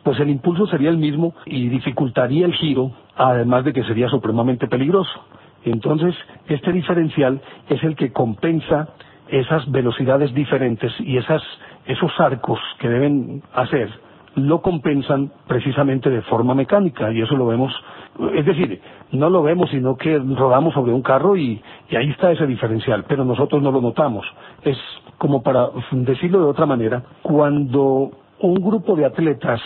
pues 0.03 0.19
el 0.19 0.29
impulso 0.29 0.67
sería 0.67 0.89
el 0.89 0.97
mismo 0.97 1.33
y 1.45 1.69
dificultaría 1.69 2.45
el 2.45 2.53
giro, 2.53 2.91
además 3.15 3.63
de 3.63 3.73
que 3.73 3.83
sería 3.83 4.09
supremamente 4.09 4.67
peligroso. 4.67 5.23
Entonces, 5.65 6.13
este 6.47 6.71
diferencial 6.73 7.41
es 7.69 7.83
el 7.83 7.95
que 7.95 8.11
compensa 8.11 8.89
esas 9.29 9.69
velocidades 9.71 10.33
diferentes 10.33 10.91
y 10.99 11.17
esas, 11.17 11.41
esos 11.85 12.11
arcos 12.19 12.59
que 12.79 12.89
deben 12.89 13.41
hacer 13.53 13.89
lo 14.35 14.61
compensan 14.61 15.31
precisamente 15.47 16.09
de 16.09 16.21
forma 16.23 16.55
mecánica 16.55 17.11
y 17.11 17.21
eso 17.21 17.35
lo 17.35 17.45
vemos, 17.45 17.71
es 18.33 18.45
decir, 18.45 18.81
no 19.11 19.29
lo 19.29 19.43
vemos 19.43 19.69
sino 19.69 19.95
que 19.95 20.17
rodamos 20.17 20.73
sobre 20.73 20.91
un 20.91 21.03
carro 21.03 21.37
y, 21.37 21.61
y 21.89 21.95
ahí 21.95 22.09
está 22.09 22.31
ese 22.31 22.47
diferencial, 22.47 23.05
pero 23.07 23.23
nosotros 23.25 23.61
no 23.61 23.71
lo 23.71 23.79
notamos. 23.79 24.25
Es 24.63 24.77
como 25.19 25.43
para 25.43 25.69
decirlo 25.91 26.39
de 26.39 26.45
otra 26.45 26.65
manera, 26.65 27.03
cuando 27.21 28.09
un 28.39 28.55
grupo 28.55 28.95
de 28.95 29.05
atletas 29.05 29.61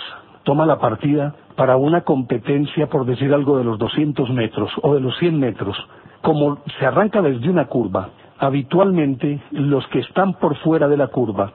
toma 0.47 0.65
la 0.65 0.79
partida 0.79 1.35
para 1.57 1.75
una 1.75 2.05
competencia, 2.05 2.87
por 2.87 3.05
decir 3.05 3.33
algo, 3.33 3.57
de 3.57 3.65
los 3.65 3.77
200 3.77 4.29
metros 4.29 4.71
o 4.81 4.95
de 4.95 5.01
los 5.01 5.17
100 5.17 5.37
metros, 5.37 5.75
como 6.21 6.59
se 6.79 6.85
arranca 6.85 7.21
desde 7.21 7.49
una 7.49 7.65
curva, 7.65 8.11
habitualmente 8.39 9.41
los 9.51 9.85
que 9.87 9.99
están 9.99 10.35
por 10.35 10.55
fuera 10.59 10.87
de 10.87 10.95
la 10.95 11.07
curva 11.07 11.51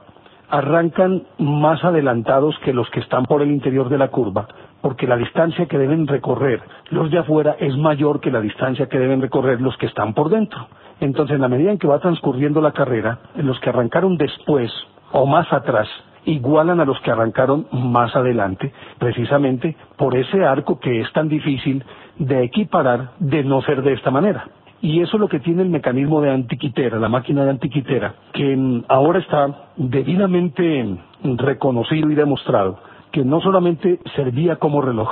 arrancan 0.47 1.23
más 1.39 1.83
adelantados 1.83 2.55
que 2.63 2.71
los 2.71 2.87
que 2.91 2.99
están 2.99 3.25
por 3.25 3.41
el 3.41 3.49
interior 3.49 3.89
de 3.89 3.97
la 3.97 4.09
curva, 4.09 4.47
porque 4.83 5.07
la 5.07 5.17
distancia 5.17 5.65
que 5.65 5.79
deben 5.79 6.05
recorrer 6.05 6.61
los 6.91 7.09
de 7.09 7.17
afuera 7.17 7.55
es 7.59 7.75
mayor 7.75 8.19
que 8.19 8.29
la 8.29 8.41
distancia 8.41 8.85
que 8.85 8.99
deben 8.99 9.21
recorrer 9.21 9.59
los 9.59 9.75
que 9.77 9.87
están 9.87 10.13
por 10.13 10.29
dentro. 10.29 10.67
Entonces, 10.99 11.33
en 11.33 11.41
la 11.41 11.47
medida 11.47 11.71
en 11.71 11.79
que 11.79 11.87
va 11.87 11.97
transcurriendo 11.97 12.61
la 12.61 12.73
carrera, 12.73 13.17
los 13.37 13.59
que 13.59 13.69
arrancaron 13.69 14.17
después 14.17 14.71
o 15.11 15.25
más 15.25 15.51
atrás 15.51 15.87
igualan 16.25 16.79
a 16.79 16.85
los 16.85 16.99
que 17.01 17.11
arrancaron 17.11 17.67
más 17.71 18.15
adelante, 18.15 18.71
precisamente 18.99 19.75
por 19.97 20.15
ese 20.15 20.45
arco 20.45 20.79
que 20.79 21.01
es 21.01 21.11
tan 21.13 21.29
difícil 21.29 21.83
de 22.17 22.43
equiparar 22.43 23.11
de 23.19 23.43
no 23.43 23.61
ser 23.61 23.81
de 23.81 23.93
esta 23.93 24.11
manera. 24.11 24.45
Y 24.81 25.01
eso 25.01 25.15
es 25.15 25.21
lo 25.21 25.29
que 25.29 25.39
tiene 25.39 25.61
el 25.61 25.69
mecanismo 25.69 26.19
de 26.21 26.31
antiquitera, 26.31 26.99
la 26.99 27.07
máquina 27.07 27.45
de 27.45 27.51
antiquitera, 27.51 28.15
que 28.33 28.55
mm, 28.55 28.83
ahora 28.89 29.19
está 29.19 29.69
debidamente 29.77 30.97
reconocido 31.23 32.11
y 32.11 32.15
demostrado 32.15 32.79
que 33.13 33.23
no 33.23 33.39
solamente 33.39 33.99
servía 34.15 34.57
como 34.57 34.81
reloj, 34.81 35.07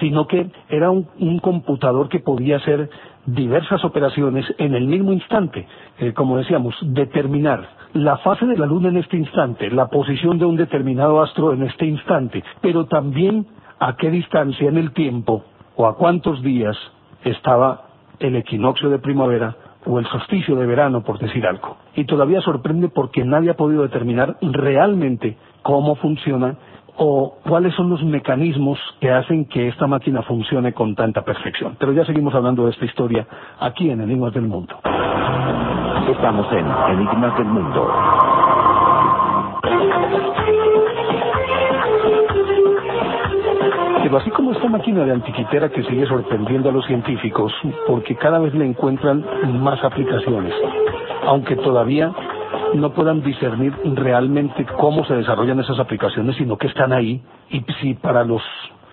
sino 0.00 0.26
que 0.26 0.50
era 0.70 0.90
un, 0.90 1.38
computador 1.40 2.08
que 2.08 2.18
podía 2.18 2.56
hacer 2.56 2.88
diversas 3.26 3.84
operaciones 3.84 4.46
en 4.58 4.74
el 4.74 4.86
mismo 4.86 5.12
instante. 5.12 5.68
Eh, 5.98 6.14
como 6.14 6.38
decíamos, 6.38 6.74
determinar 6.80 7.68
la 7.94 8.16
fase 8.18 8.46
de 8.46 8.56
la 8.56 8.66
luna 8.66 8.88
en 8.88 8.96
este 8.96 9.16
instante, 9.16 9.70
la 9.70 9.88
posición 9.88 10.38
de 10.38 10.46
un 10.46 10.56
determinado 10.56 11.22
astro 11.22 11.52
en 11.52 11.62
este 11.62 11.86
instante, 11.86 12.42
pero 12.60 12.86
también 12.86 13.46
a 13.78 13.96
qué 13.96 14.10
distancia 14.10 14.68
en 14.68 14.78
el 14.78 14.92
tiempo 14.92 15.44
o 15.76 15.86
a 15.86 15.96
cuántos 15.96 16.42
días 16.42 16.76
estaba 17.24 17.82
el 18.18 18.36
equinoccio 18.36 18.88
de 18.88 18.98
primavera 18.98 19.56
o 19.84 19.98
el 19.98 20.06
solsticio 20.06 20.54
de 20.56 20.66
verano, 20.66 21.02
por 21.02 21.18
decir 21.18 21.46
algo. 21.46 21.76
Y 21.94 22.04
todavía 22.04 22.40
sorprende 22.40 22.88
porque 22.88 23.24
nadie 23.24 23.50
ha 23.50 23.56
podido 23.56 23.82
determinar 23.82 24.36
realmente 24.40 25.36
cómo 25.62 25.96
funciona 25.96 26.56
o 26.96 27.38
cuáles 27.42 27.74
son 27.74 27.90
los 27.90 28.02
mecanismos 28.04 28.78
que 29.00 29.10
hacen 29.10 29.46
que 29.46 29.68
esta 29.68 29.86
máquina 29.86 30.22
funcione 30.22 30.72
con 30.72 30.94
tanta 30.94 31.22
perfección. 31.22 31.76
Pero 31.78 31.92
ya 31.92 32.04
seguimos 32.04 32.34
hablando 32.34 32.64
de 32.64 32.72
esta 32.72 32.84
historia 32.84 33.26
aquí 33.58 33.90
en 33.90 34.00
Enigmas 34.02 34.32
del 34.34 34.46
Mundo. 34.46 34.76
Estamos 36.08 36.46
en 36.52 36.66
Enigmas 36.88 37.36
del 37.38 37.46
Mundo. 37.46 37.88
Pero 44.02 44.16
así 44.16 44.30
como 44.30 44.52
esta 44.52 44.68
máquina 44.68 45.04
de 45.04 45.12
antiquitera 45.12 45.68
que 45.68 45.82
sigue 45.84 46.06
sorprendiendo 46.06 46.68
a 46.68 46.72
los 46.72 46.84
científicos 46.86 47.52
porque 47.86 48.16
cada 48.16 48.40
vez 48.40 48.52
le 48.54 48.66
encuentran 48.66 49.24
más 49.60 49.82
aplicaciones, 49.84 50.52
aunque 51.26 51.56
todavía 51.56 52.12
no 52.74 52.92
puedan 52.92 53.22
discernir 53.22 53.72
realmente 53.94 54.66
cómo 54.78 55.04
se 55.04 55.14
desarrollan 55.14 55.60
esas 55.60 55.78
aplicaciones, 55.78 56.36
sino 56.36 56.58
que 56.58 56.66
están 56.66 56.92
ahí 56.92 57.22
y 57.50 57.64
si 57.80 57.94
para 57.94 58.24
los, 58.24 58.42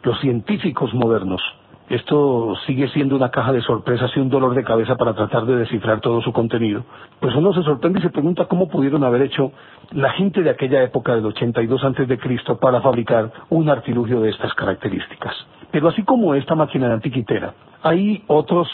los 0.03 0.19
científicos 0.19 0.93
modernos 0.93 1.41
esto 1.89 2.55
sigue 2.67 2.87
siendo 2.89 3.15
una 3.15 3.31
caja 3.31 3.51
de 3.51 3.61
sorpresas 3.61 4.11
y 4.15 4.19
un 4.19 4.29
dolor 4.29 4.53
de 4.53 4.63
cabeza 4.63 4.95
para 4.95 5.15
tratar 5.15 5.45
de 5.45 5.55
descifrar 5.55 6.01
todo 6.01 6.21
su 6.21 6.31
contenido, 6.31 6.83
pues 7.19 7.35
uno 7.35 7.51
se 7.51 7.63
sorprende 7.63 7.99
y 7.99 8.03
se 8.03 8.11
pregunta 8.11 8.45
cómo 8.45 8.69
pudieron 8.69 9.03
haber 9.03 9.23
hecho 9.23 9.51
la 9.91 10.11
gente 10.11 10.43
de 10.43 10.51
aquella 10.51 10.83
época 10.83 11.15
del 11.15 11.25
82 11.25 11.83
antes 11.83 12.07
de 12.07 12.19
Cristo 12.19 12.59
para 12.59 12.81
fabricar 12.81 13.31
un 13.49 13.69
artilugio 13.69 14.21
de 14.21 14.29
estas 14.29 14.53
características. 14.53 15.33
Pero 15.71 15.89
así 15.89 16.03
como 16.03 16.35
esta 16.35 16.53
máquina 16.53 16.87
de 16.87 16.93
antiquitera, 16.93 17.53
hay 17.81 18.23
otros, 18.27 18.67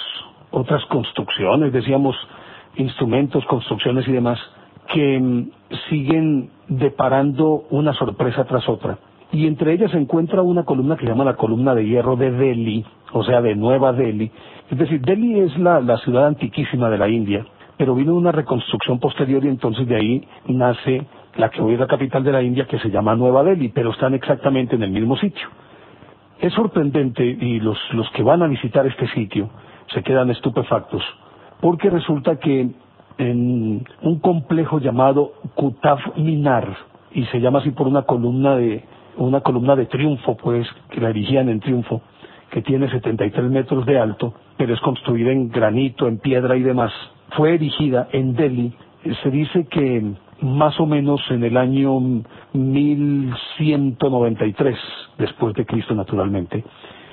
otras 0.51 0.83
construcciones, 0.85 1.71
decíamos, 1.71 2.15
instrumentos, 2.75 3.45
construcciones 3.45 4.05
y 4.07 4.11
demás, 4.11 4.39
que 4.93 5.19
mm, 5.19 5.49
siguen 5.89 6.49
deparando 6.67 7.63
una 7.69 7.93
sorpresa 7.93 8.43
tras 8.43 8.67
otra 8.67 8.97
y 9.31 9.47
entre 9.47 9.73
ellas 9.73 9.91
se 9.91 9.97
encuentra 9.97 10.41
una 10.41 10.63
columna 10.63 10.95
que 10.95 11.05
se 11.05 11.11
llama 11.11 11.25
la 11.25 11.35
columna 11.35 11.75
de 11.75 11.85
hierro 11.85 12.15
de 12.15 12.31
Delhi, 12.31 12.85
o 13.11 13.23
sea, 13.23 13.41
de 13.41 13.55
Nueva 13.55 13.93
Delhi. 13.93 14.31
Es 14.69 14.77
decir, 14.77 15.01
Delhi 15.01 15.39
es 15.39 15.57
la, 15.57 15.97
ciudad 15.97 16.27
antiquísima 16.27 16.89
de 16.89 16.97
la 16.97 17.09
India, 17.09 17.45
pero 17.77 17.95
vino 17.95 18.15
una 18.15 18.31
reconstrucción 18.31 18.99
posterior 18.99 19.43
y 19.43 19.49
entonces 19.49 19.87
de 19.87 19.95
ahí 19.95 20.27
nace 20.47 21.05
la 21.35 21.49
que 21.49 21.61
hoy 21.61 21.73
es 21.73 21.79
la 21.79 21.87
capital 21.87 22.23
de 22.23 22.31
la 22.31 22.41
India, 22.41 22.65
que 22.65 22.79
se 22.79 22.89
llama 22.89 23.15
Nueva 23.15 23.43
Delhi, 23.43 23.69
pero 23.69 23.91
están 23.91 24.13
exactamente 24.13 24.75
en 24.75 24.83
el 24.83 24.91
mismo 24.91 25.17
sitio. 25.17 25.47
Es 26.39 26.53
sorprendente 26.53 27.25
y 27.25 27.59
los, 27.59 27.77
los 27.93 28.09
que 28.11 28.23
van 28.23 28.41
a 28.41 28.47
visitar 28.47 28.85
este 28.85 29.07
sitio 29.09 29.49
se 29.93 30.01
quedan 30.01 30.29
estupefactos, 30.29 31.03
porque 31.61 31.89
resulta 31.89 32.37
que 32.37 32.69
en 33.17 33.85
un 34.01 34.19
complejo 34.19 34.79
llamado 34.79 35.33
Kutav 35.55 35.99
Minar, 36.17 36.75
y 37.13 37.23
se 37.25 37.39
llama 37.39 37.59
así 37.59 37.71
por 37.71 37.87
una 37.87 38.03
columna 38.03 38.55
de, 38.57 38.83
una 39.17 39.41
columna 39.41 39.75
de 39.75 39.85
triunfo, 39.85 40.35
pues, 40.37 40.67
que 40.89 41.01
la 41.01 41.09
erigían 41.09 41.49
en 41.49 41.59
triunfo, 41.59 42.01
que 42.49 42.61
tiene 42.61 42.89
73 42.89 43.49
metros 43.49 43.85
de 43.85 43.99
alto, 43.99 44.33
pero 44.57 44.73
es 44.73 44.79
construida 44.81 45.31
en 45.31 45.49
granito, 45.49 46.07
en 46.07 46.19
piedra 46.19 46.55
y 46.55 46.63
demás. 46.63 46.93
Fue 47.35 47.55
erigida 47.55 48.07
en 48.11 48.35
Delhi. 48.35 48.73
Se 49.23 49.29
dice 49.29 49.65
que 49.65 50.13
más 50.41 50.79
o 50.79 50.85
menos 50.85 51.21
en 51.29 51.43
el 51.43 51.57
año 51.57 51.99
1193 52.53 54.77
después 55.17 55.55
de 55.55 55.65
Cristo, 55.65 55.95
naturalmente, 55.95 56.63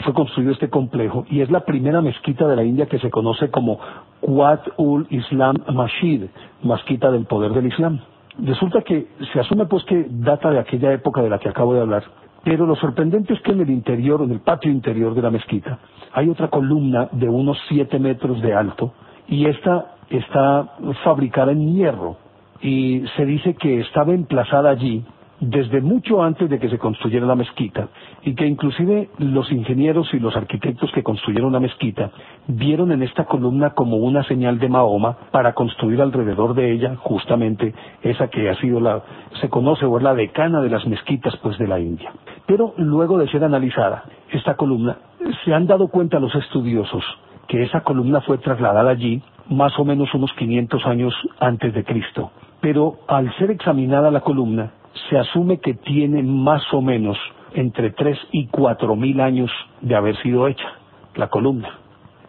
fue 0.02 0.14
construido 0.14 0.52
este 0.52 0.68
complejo 0.68 1.24
y 1.30 1.40
es 1.40 1.50
la 1.50 1.64
primera 1.64 2.00
mezquita 2.00 2.46
de 2.48 2.56
la 2.56 2.64
India 2.64 2.86
que 2.86 2.98
se 2.98 3.10
conoce 3.10 3.50
como 3.50 3.78
Quat 4.20 4.68
ul 4.76 5.06
Islam 5.10 5.56
Masjid, 5.72 6.24
mezquita 6.62 7.10
del 7.10 7.26
poder 7.26 7.52
del 7.52 7.66
Islam. 7.66 8.00
Resulta 8.38 8.82
que 8.82 9.08
se 9.32 9.40
asume 9.40 9.66
pues 9.66 9.84
que 9.84 10.06
data 10.08 10.50
de 10.50 10.58
aquella 10.58 10.92
época 10.92 11.22
de 11.22 11.28
la 11.28 11.38
que 11.38 11.48
acabo 11.48 11.74
de 11.74 11.80
hablar, 11.80 12.04
pero 12.44 12.66
lo 12.66 12.74
sorprendente 12.76 13.34
es 13.34 13.40
que 13.42 13.52
en 13.52 13.60
el 13.60 13.70
interior, 13.70 14.22
en 14.22 14.30
el 14.32 14.40
patio 14.40 14.70
interior 14.70 15.14
de 15.14 15.22
la 15.22 15.30
mezquita, 15.30 15.78
hay 16.12 16.28
otra 16.28 16.48
columna 16.48 17.08
de 17.12 17.28
unos 17.28 17.58
siete 17.68 17.98
metros 17.98 18.40
de 18.42 18.54
alto 18.54 18.92
y 19.28 19.46
esta 19.46 19.94
está 20.10 20.74
fabricada 21.04 21.52
en 21.52 21.74
hierro. 21.74 22.16
Y 22.60 23.04
se 23.16 23.24
dice 23.24 23.54
que 23.54 23.80
estaba 23.80 24.12
emplazada 24.12 24.70
allí 24.70 25.04
desde 25.42 25.80
mucho 25.80 26.22
antes 26.22 26.48
de 26.48 26.60
que 26.60 26.68
se 26.68 26.78
construyera 26.78 27.26
la 27.26 27.34
mezquita 27.34 27.88
y 28.22 28.36
que 28.36 28.46
inclusive 28.46 29.10
los 29.18 29.50
ingenieros 29.50 30.14
y 30.14 30.20
los 30.20 30.36
arquitectos 30.36 30.92
que 30.92 31.02
construyeron 31.02 31.52
la 31.52 31.58
mezquita 31.58 32.12
vieron 32.46 32.92
en 32.92 33.02
esta 33.02 33.24
columna 33.24 33.70
como 33.70 33.96
una 33.96 34.22
señal 34.22 34.60
de 34.60 34.68
Mahoma 34.68 35.16
para 35.32 35.52
construir 35.52 36.00
alrededor 36.00 36.54
de 36.54 36.70
ella 36.70 36.94
justamente 36.94 37.74
esa 38.02 38.28
que 38.28 38.48
ha 38.48 38.54
sido 38.60 38.78
la 38.78 39.02
se 39.40 39.48
conoce 39.48 39.84
o 39.84 39.96
es 39.96 40.04
la 40.04 40.14
decana 40.14 40.60
de 40.60 40.70
las 40.70 40.86
mezquitas 40.86 41.36
pues 41.42 41.58
de 41.58 41.66
la 41.66 41.80
India. 41.80 42.12
Pero 42.46 42.74
luego 42.76 43.18
de 43.18 43.26
ser 43.28 43.42
analizada 43.42 44.04
esta 44.30 44.54
columna 44.54 44.96
se 45.44 45.52
han 45.52 45.66
dado 45.66 45.88
cuenta 45.88 46.20
los 46.20 46.32
estudiosos 46.36 47.02
que 47.48 47.64
esa 47.64 47.80
columna 47.80 48.20
fue 48.20 48.38
trasladada 48.38 48.92
allí 48.92 49.20
más 49.48 49.76
o 49.76 49.84
menos 49.84 50.14
unos 50.14 50.32
500 50.34 50.86
años 50.86 51.14
antes 51.40 51.74
de 51.74 51.82
Cristo. 51.82 52.30
Pero 52.60 53.00
al 53.08 53.34
ser 53.38 53.50
examinada 53.50 54.12
la 54.12 54.20
columna, 54.20 54.70
se 55.08 55.18
asume 55.18 55.58
que 55.58 55.74
tiene 55.74 56.22
más 56.22 56.62
o 56.72 56.80
menos 56.80 57.18
entre 57.54 57.90
3 57.90 58.18
y 58.32 58.46
4 58.46 58.96
mil 58.96 59.20
años 59.20 59.50
de 59.80 59.94
haber 59.94 60.16
sido 60.22 60.48
hecha 60.48 60.68
la 61.14 61.28
columna. 61.28 61.78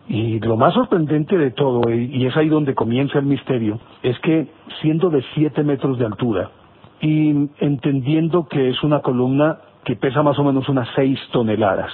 Y 0.07 0.39
lo 0.39 0.57
más 0.57 0.73
sorprendente 0.73 1.37
de 1.37 1.51
todo, 1.51 1.89
y 1.89 2.25
es 2.25 2.35
ahí 2.35 2.49
donde 2.49 2.75
comienza 2.75 3.19
el 3.19 3.25
misterio, 3.25 3.79
es 4.01 4.19
que 4.19 4.47
siendo 4.81 5.09
de 5.09 5.23
7 5.33 5.63
metros 5.63 5.97
de 5.97 6.05
altura 6.05 6.51
y 6.99 7.49
entendiendo 7.59 8.47
que 8.47 8.69
es 8.69 8.83
una 8.83 8.99
columna 8.99 9.59
que 9.85 9.95
pesa 9.95 10.21
más 10.21 10.37
o 10.39 10.43
menos 10.43 10.67
unas 10.67 10.89
6 10.95 11.19
toneladas, 11.31 11.91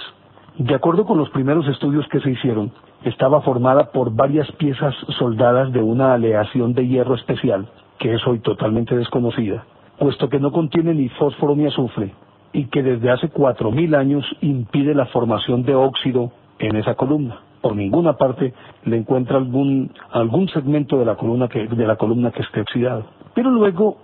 de 0.58 0.74
acuerdo 0.74 1.04
con 1.04 1.18
los 1.18 1.30
primeros 1.30 1.66
estudios 1.68 2.06
que 2.08 2.20
se 2.20 2.32
hicieron, 2.32 2.72
estaba 3.04 3.40
formada 3.42 3.92
por 3.92 4.14
varias 4.14 4.50
piezas 4.52 4.94
soldadas 5.18 5.72
de 5.72 5.80
una 5.80 6.12
aleación 6.12 6.74
de 6.74 6.86
hierro 6.86 7.14
especial, 7.14 7.68
que 7.98 8.14
es 8.14 8.26
hoy 8.26 8.40
totalmente 8.40 8.96
desconocida, 8.96 9.64
puesto 10.00 10.30
que 10.30 10.40
no 10.40 10.50
contiene 10.50 10.94
ni 10.94 11.10
fósforo 11.10 11.54
ni 11.54 11.66
azufre 11.66 12.14
y 12.54 12.64
que 12.64 12.82
desde 12.82 13.10
hace 13.10 13.28
cuatro 13.28 13.70
mil 13.70 13.94
años 13.94 14.24
impide 14.40 14.94
la 14.94 15.04
formación 15.06 15.62
de 15.62 15.74
óxido 15.74 16.32
en 16.58 16.74
esa 16.76 16.94
columna. 16.94 17.38
Por 17.60 17.76
ninguna 17.76 18.14
parte 18.14 18.54
le 18.84 18.96
encuentra 18.96 19.36
algún, 19.36 19.92
algún 20.10 20.48
segmento 20.48 20.98
de 20.98 21.04
la, 21.04 21.16
columna 21.16 21.48
que, 21.48 21.66
de 21.66 21.86
la 21.86 21.96
columna 21.96 22.30
que 22.30 22.40
esté 22.40 22.62
oxidado. 22.62 23.04
Pero 23.34 23.50
luego 23.50 23.98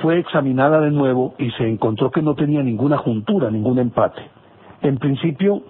fue 0.00 0.18
examinada 0.18 0.80
de 0.80 0.90
nuevo 0.90 1.34
y 1.38 1.50
se 1.50 1.68
encontró 1.68 2.10
que 2.10 2.22
no 2.22 2.34
tenía 2.34 2.62
ninguna 2.62 2.96
juntura, 2.96 3.50
ningún 3.50 3.78
empate. 3.78 4.22
En 4.80 4.96
principio 4.96 5.60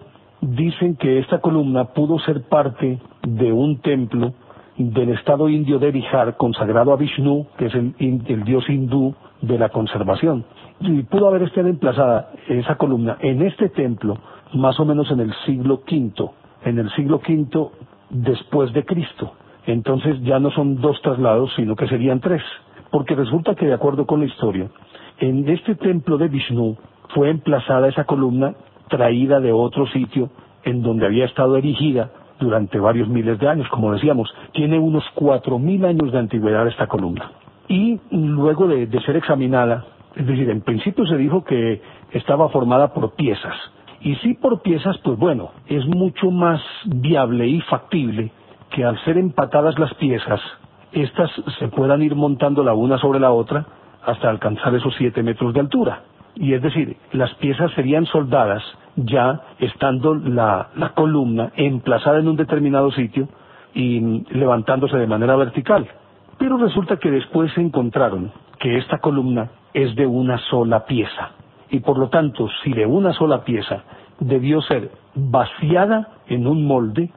dicen 0.40 0.94
que 0.94 1.18
esta 1.18 1.40
columna 1.40 1.86
pudo 1.86 2.20
ser 2.20 2.42
parte 2.42 3.00
de 3.26 3.52
un 3.52 3.80
templo 3.80 4.32
del 4.78 5.08
estado 5.08 5.48
indio 5.48 5.80
de 5.80 5.90
Bihar 5.90 6.36
consagrado 6.36 6.92
a 6.92 6.96
Vishnu, 6.96 7.48
que 7.58 7.66
es 7.66 7.74
el, 7.74 7.94
el 7.98 8.44
dios 8.44 8.68
hindú 8.68 9.12
de 9.42 9.58
la 9.58 9.68
conservación. 9.68 10.44
Y 10.80 11.02
pudo 11.04 11.28
haber 11.28 11.42
estado 11.42 11.68
emplazada 11.68 12.30
esa 12.48 12.76
columna 12.76 13.16
en 13.20 13.42
este 13.42 13.68
templo 13.70 14.18
más 14.54 14.78
o 14.78 14.84
menos 14.84 15.10
en 15.10 15.20
el 15.20 15.34
siglo 15.44 15.82
V, 15.90 16.30
en 16.64 16.78
el 16.78 16.90
siglo 16.92 17.20
V 17.26 17.70
después 18.10 18.72
de 18.72 18.84
Cristo. 18.84 19.32
Entonces 19.66 20.20
ya 20.22 20.38
no 20.38 20.50
son 20.50 20.80
dos 20.80 21.00
traslados, 21.02 21.52
sino 21.56 21.74
que 21.74 21.88
serían 21.88 22.20
tres. 22.20 22.42
Porque 22.90 23.14
resulta 23.14 23.54
que 23.54 23.66
de 23.66 23.74
acuerdo 23.74 24.06
con 24.06 24.20
la 24.20 24.26
historia, 24.26 24.68
en 25.18 25.48
este 25.48 25.74
templo 25.74 26.18
de 26.18 26.28
Vishnu 26.28 26.76
fue 27.14 27.30
emplazada 27.30 27.88
esa 27.88 28.04
columna 28.04 28.54
traída 28.88 29.40
de 29.40 29.52
otro 29.52 29.86
sitio 29.88 30.30
en 30.64 30.82
donde 30.82 31.06
había 31.06 31.24
estado 31.24 31.56
erigida 31.56 32.10
durante 32.38 32.78
varios 32.78 33.08
miles 33.08 33.38
de 33.38 33.48
años, 33.48 33.66
como 33.68 33.92
decíamos, 33.92 34.32
tiene 34.52 34.78
unos 34.78 35.04
cuatro 35.14 35.58
mil 35.58 35.84
años 35.84 36.12
de 36.12 36.18
antigüedad 36.18 36.68
esta 36.68 36.86
columna 36.86 37.30
y 37.68 38.00
luego 38.10 38.66
de, 38.68 38.88
ser 39.00 39.16
examinada, 39.16 39.84
es 40.14 40.26
decir, 40.26 40.48
en 40.50 40.60
principio 40.62 41.06
se 41.06 41.16
dijo 41.16 41.44
que 41.44 41.80
estaba 42.12 42.48
formada 42.48 42.92
por 42.92 43.14
piezas. 43.14 43.54
Y 44.00 44.14
si 44.16 44.34
por 44.34 44.62
piezas, 44.62 44.96
pues 44.98 45.18
bueno, 45.18 45.50
es 45.66 45.84
mucho 45.86 46.30
más 46.30 46.60
viable 46.84 47.46
y 47.48 47.60
factible 47.62 48.30
que 48.70 48.84
al 48.84 48.98
ser 49.04 49.18
empatadas 49.18 49.78
las 49.78 49.92
piezas, 49.94 50.40
estas 50.92 51.30
se 51.58 51.68
puedan 51.68 52.02
ir 52.02 52.14
montando 52.14 52.62
la 52.62 52.74
una 52.74 52.98
sobre 52.98 53.20
la 53.20 53.32
otra 53.32 53.66
hasta 54.04 54.30
alcanzar 54.30 54.74
esos 54.74 54.94
siete 54.96 55.22
metros 55.22 55.52
de 55.52 55.60
altura. 55.60 56.02
Y 56.36 56.52
es 56.52 56.62
decir, 56.62 56.96
las 57.12 57.32
piezas 57.34 57.72
serían 57.72 58.06
soldadas 58.06 58.62
ya 58.96 59.40
estando 59.58 60.14
la, 60.14 60.68
la 60.76 60.90
columna 60.90 61.50
emplazada 61.56 62.18
en 62.18 62.28
un 62.28 62.36
determinado 62.36 62.90
sitio 62.92 63.28
y 63.74 64.24
levantándose 64.30 64.96
de 64.96 65.06
manera 65.06 65.36
vertical. 65.36 65.88
Pero 66.38 66.58
resulta 66.58 66.98
que 66.98 67.10
después 67.10 67.52
se 67.54 67.60
encontraron 67.60 68.32
que 68.58 68.78
esta 68.78 68.98
columna 68.98 69.50
es 69.74 69.94
de 69.94 70.06
una 70.06 70.38
sola 70.50 70.84
pieza. 70.84 71.30
Y 71.70 71.80
por 71.80 71.98
lo 71.98 72.08
tanto, 72.08 72.48
si 72.62 72.72
de 72.72 72.86
una 72.86 73.12
sola 73.12 73.44
pieza 73.44 73.84
debió 74.20 74.62
ser 74.62 74.90
vaciada 75.14 76.08
en 76.26 76.46
un 76.46 76.66
molde 76.66 77.10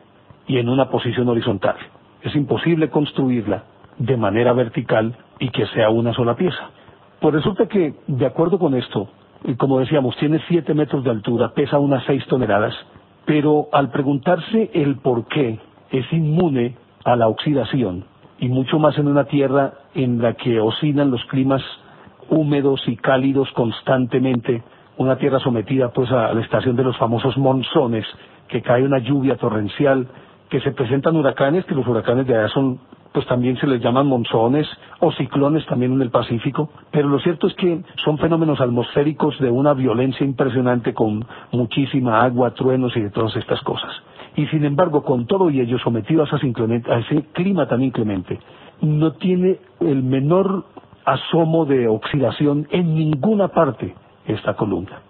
y 0.48 0.58
en 0.58 0.70
una 0.70 0.90
posición 0.90 1.30
horizontal. 1.30 1.76
Es 2.22 2.36
imposible 2.36 2.90
construirla 2.90 3.64
de 3.98 4.18
manera 4.18 4.54
vertical 4.54 5.16
y 5.40 5.50
que 5.50 5.66
sea 5.68 5.90
una 5.90 6.14
sola 6.14 6.36
pieza. 6.36 6.70
Pues 7.22 7.36
resulta 7.36 7.68
que, 7.68 7.96
de 8.08 8.26
acuerdo 8.26 8.60
con 8.60 8.74
esto, 8.74 9.10
como 9.58 9.80
decíamos, 9.80 10.16
tiene 10.18 10.42
7 10.48 10.74
metros 10.74 11.04
de 11.04 11.12
altura, 11.12 11.54
pesa 11.54 11.80
unas 11.80 12.04
6 12.06 12.26
toneladas, 12.28 12.74
pero 13.26 13.68
al 13.72 13.92
preguntarse 13.92 14.72
el 14.74 14.98
por 14.98 15.28
qué 15.28 15.60
es 15.92 16.12
inmune 16.12 16.76
a 17.06 17.16
la 17.16 17.28
oxidación, 17.28 18.06
y 18.40 18.48
mucho 18.48 18.80
más 18.80 18.98
en 18.98 19.08
una 19.08 19.26
tierra 19.26 19.74
en 19.94 20.22
la 20.22 20.34
que 20.34 20.60
oscilan 20.60 21.12
los 21.12 21.24
climas 21.26 21.62
húmedos 22.30 22.82
y 22.88 22.96
cálidos 22.96 23.50
constantemente, 23.54 24.64
una 24.98 25.18
tierra 25.18 25.40
sometida 25.40 25.90
pues 25.90 26.12
a 26.12 26.34
la 26.34 26.42
estación 26.42 26.76
de 26.76 26.84
los 26.84 26.98
famosos 26.98 27.38
monzones, 27.38 28.06
que 28.48 28.62
cae 28.62 28.84
una 28.84 29.00
lluvia 29.00 29.38
torrencial, 29.38 30.08
que 30.50 30.60
se 30.62 30.72
presentan 30.72 31.16
huracanes, 31.16 31.66
que 31.66 31.76
los 31.76 31.88
huracanes 31.88 32.28
de 32.28 32.38
allá 32.38 32.50
son, 32.50 32.80
pues 33.14 33.26
también 33.28 33.58
se 33.58 33.68
les 33.68 33.82
llaman 33.82 34.08
monzones 34.08 34.68
o 35.00 35.12
ciclones 35.12 35.66
también 35.66 35.94
en 35.94 36.02
el 36.02 36.10
Pacífico, 36.10 36.70
pero 36.92 37.08
lo 37.08 37.20
cierto 37.20 37.48
es 37.48 37.54
que 37.56 37.82
son 38.04 38.18
fenómenos 38.18 38.60
atmosféricos 38.62 39.40
de 39.40 39.50
una 39.50 39.74
violencia 39.74 40.26
impresionante 40.26 40.94
con 40.94 41.26
muchísima 41.52 42.22
agua, 42.24 42.54
truenos 42.54 42.96
y 42.96 43.02
de 43.02 43.10
todas 43.10 43.36
estas 43.36 43.62
cosas 43.62 43.92
y 44.40 44.48
sin 44.48 44.64
embargo 44.64 45.04
con 45.04 45.26
todo 45.26 45.50
y 45.50 45.60
ello 45.60 45.78
sometido 45.80 46.24
a, 46.24 46.98
ese 47.00 47.24
clima 47.34 47.68
tan 47.68 47.84
inclemente, 47.84 48.40
no 48.82 49.12
tiene 49.14 49.60
el 49.82 50.02
menor 50.02 50.64
asomo 51.04 51.66
de 51.66 51.90
oxidación 51.90 52.66
en 52.72 52.96
ninguna 52.96 53.50
parte 53.50 53.94
esta 54.26 54.54
columna. 54.54 55.02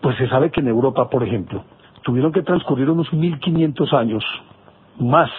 Pues 0.00 0.16
se 0.18 0.28
sabe 0.28 0.52
que 0.52 0.60
en 0.60 0.68
Europa, 0.68 1.10
por 1.10 1.24
ejemplo, 1.24 1.64
tuvieron 2.04 2.30
que 2.30 2.42
transcurrir 2.42 2.88
unos 2.88 3.12
1500 3.12 3.92
años 3.92 4.24
más, 5.00 5.30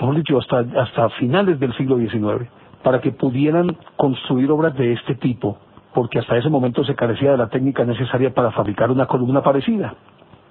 mejor 0.00 0.14
dicho, 0.16 0.38
hasta, 0.38 0.60
hasta 0.80 1.10
finales 1.10 1.60
del 1.60 1.74
siglo 1.76 1.98
XIX, 1.98 2.48
para 2.82 3.02
que 3.02 3.12
pudieran 3.12 3.76
construir 3.96 4.50
obras 4.50 4.74
de 4.78 4.94
este 4.94 5.14
tipo, 5.16 5.58
porque 5.92 6.20
hasta 6.20 6.38
ese 6.38 6.48
momento 6.48 6.82
se 6.84 6.94
carecía 6.94 7.32
de 7.32 7.36
la 7.36 7.48
técnica 7.48 7.84
necesaria 7.84 8.32
para 8.32 8.50
fabricar 8.52 8.90
una 8.90 9.04
columna 9.04 9.42
parecida. 9.42 9.94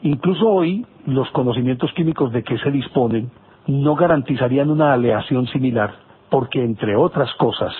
Incluso 0.04 0.48
hoy 0.50 0.86
los 1.06 1.30
conocimientos 1.32 1.92
químicos 1.94 2.32
de 2.34 2.44
que 2.44 2.58
se 2.58 2.70
disponen 2.72 3.32
no 3.68 3.96
garantizarían 3.96 4.70
una 4.70 4.92
aleación 4.92 5.48
similar, 5.48 5.94
porque 6.30 6.62
entre 6.62 6.98
otras 6.98 7.34
cosas, 7.36 7.74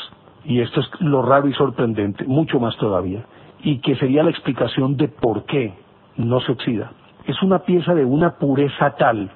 y 0.46 0.62
esto 0.62 0.80
es 0.80 0.88
lo 1.02 1.22
raro 1.22 1.50
y 1.50 1.54
sorprendente, 1.54 2.24
mucho 2.26 2.62
más 2.62 2.78
todavía, 2.78 3.26
y 3.62 3.80
que 3.80 3.98
sería 3.98 4.24
la 4.24 4.30
explicación 4.30 4.96
de 4.96 5.10
por 5.10 5.44
qué 5.44 5.74
no 6.16 6.40
se 6.40 6.54
oxida, 6.54 6.94
es 7.26 7.44
una 7.44 7.60
pieza 7.60 7.94
de 7.94 8.06
una 8.06 8.38
pureza 8.38 8.96
tal 8.98 9.30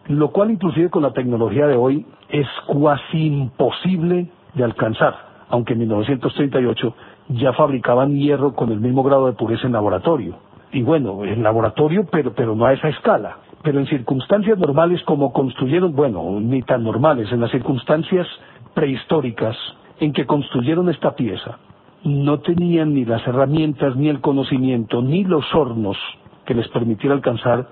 lo 0.09 0.31
cual 0.31 0.51
inclusive 0.51 0.89
con 0.89 1.03
la 1.03 1.13
tecnología 1.13 1.67
de 1.67 1.77
hoy 1.77 2.05
es 2.27 2.47
cuasi 2.67 3.27
imposible 3.27 4.29
de 4.53 4.63
alcanzar, 4.63 5.15
aunque 5.49 5.73
en 5.73 5.79
1938 5.79 6.95
ya 7.29 7.53
fabricaban 7.53 8.15
hierro 8.15 8.53
con 8.53 8.71
el 8.71 8.79
mismo 8.79 9.03
grado 9.03 9.27
de 9.27 9.33
pureza 9.33 9.67
en 9.67 9.73
laboratorio. 9.73 10.35
Y 10.71 10.81
bueno, 10.81 11.23
en 11.23 11.43
laboratorio, 11.43 12.07
pero, 12.11 12.33
pero 12.33 12.55
no 12.55 12.65
a 12.65 12.73
esa 12.73 12.89
escala. 12.89 13.37
Pero 13.61 13.79
en 13.79 13.87
circunstancias 13.87 14.57
normales 14.57 15.01
como 15.03 15.31
construyeron, 15.31 15.95
bueno, 15.95 16.39
ni 16.39 16.63
tan 16.63 16.83
normales, 16.83 17.31
en 17.31 17.39
las 17.39 17.51
circunstancias 17.51 18.27
prehistóricas 18.73 19.55
en 19.99 20.11
que 20.11 20.25
construyeron 20.25 20.89
esta 20.89 21.15
pieza, 21.15 21.59
no 22.03 22.39
tenían 22.39 22.93
ni 22.93 23.05
las 23.05 23.25
herramientas, 23.25 23.95
ni 23.95 24.09
el 24.09 24.19
conocimiento, 24.19 25.01
ni 25.01 25.23
los 25.23 25.45
hornos 25.53 25.97
que 26.45 26.53
les 26.53 26.67
permitiera 26.69 27.15
alcanzar 27.15 27.67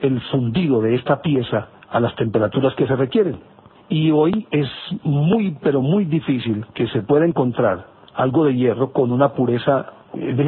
el 0.00 0.20
fundido 0.32 0.80
de 0.80 0.94
esta 0.96 1.22
pieza 1.22 1.68
a 1.90 2.00
las 2.00 2.14
temperaturas 2.16 2.74
que 2.74 2.86
se 2.86 2.96
requieren. 2.96 3.36
Y 3.88 4.10
hoy 4.10 4.46
es 4.50 4.68
muy, 5.04 5.56
pero 5.62 5.80
muy 5.80 6.06
difícil 6.06 6.66
que 6.74 6.88
se 6.88 7.02
pueda 7.02 7.24
encontrar 7.24 7.86
algo 8.14 8.44
de 8.46 8.56
hierro 8.56 8.90
con 8.92 9.12
una 9.12 9.32
pureza, 9.34 9.92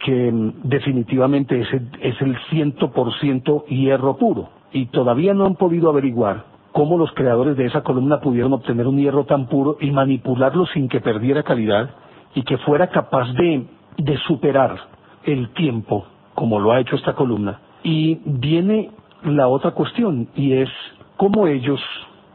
que 0.04 0.32
mm, 0.32 0.62
definitivamente 0.64 1.60
ese 1.60 1.80
es 2.00 2.20
el 2.20 2.36
100% 2.50 3.66
hierro 3.66 4.16
puro. 4.16 4.48
Y 4.72 4.86
todavía 4.86 5.32
no 5.34 5.46
han 5.46 5.54
podido 5.54 5.90
averiguar 5.90 6.57
cómo 6.78 6.96
los 6.96 7.10
creadores 7.10 7.56
de 7.56 7.66
esa 7.66 7.80
columna 7.80 8.20
pudieron 8.20 8.52
obtener 8.52 8.86
un 8.86 8.98
hierro 8.98 9.24
tan 9.24 9.48
puro 9.48 9.78
y 9.80 9.90
manipularlo 9.90 10.64
sin 10.66 10.88
que 10.88 11.00
perdiera 11.00 11.42
calidad 11.42 11.90
y 12.36 12.44
que 12.44 12.56
fuera 12.58 12.86
capaz 12.86 13.32
de, 13.32 13.66
de 13.96 14.16
superar 14.28 14.76
el 15.24 15.48
tiempo, 15.54 16.06
como 16.36 16.60
lo 16.60 16.70
ha 16.70 16.78
hecho 16.78 16.94
esta 16.94 17.14
columna. 17.14 17.58
Y 17.82 18.20
viene 18.24 18.92
la 19.24 19.48
otra 19.48 19.72
cuestión, 19.72 20.28
y 20.36 20.52
es 20.52 20.68
cómo 21.16 21.48
ellos, 21.48 21.80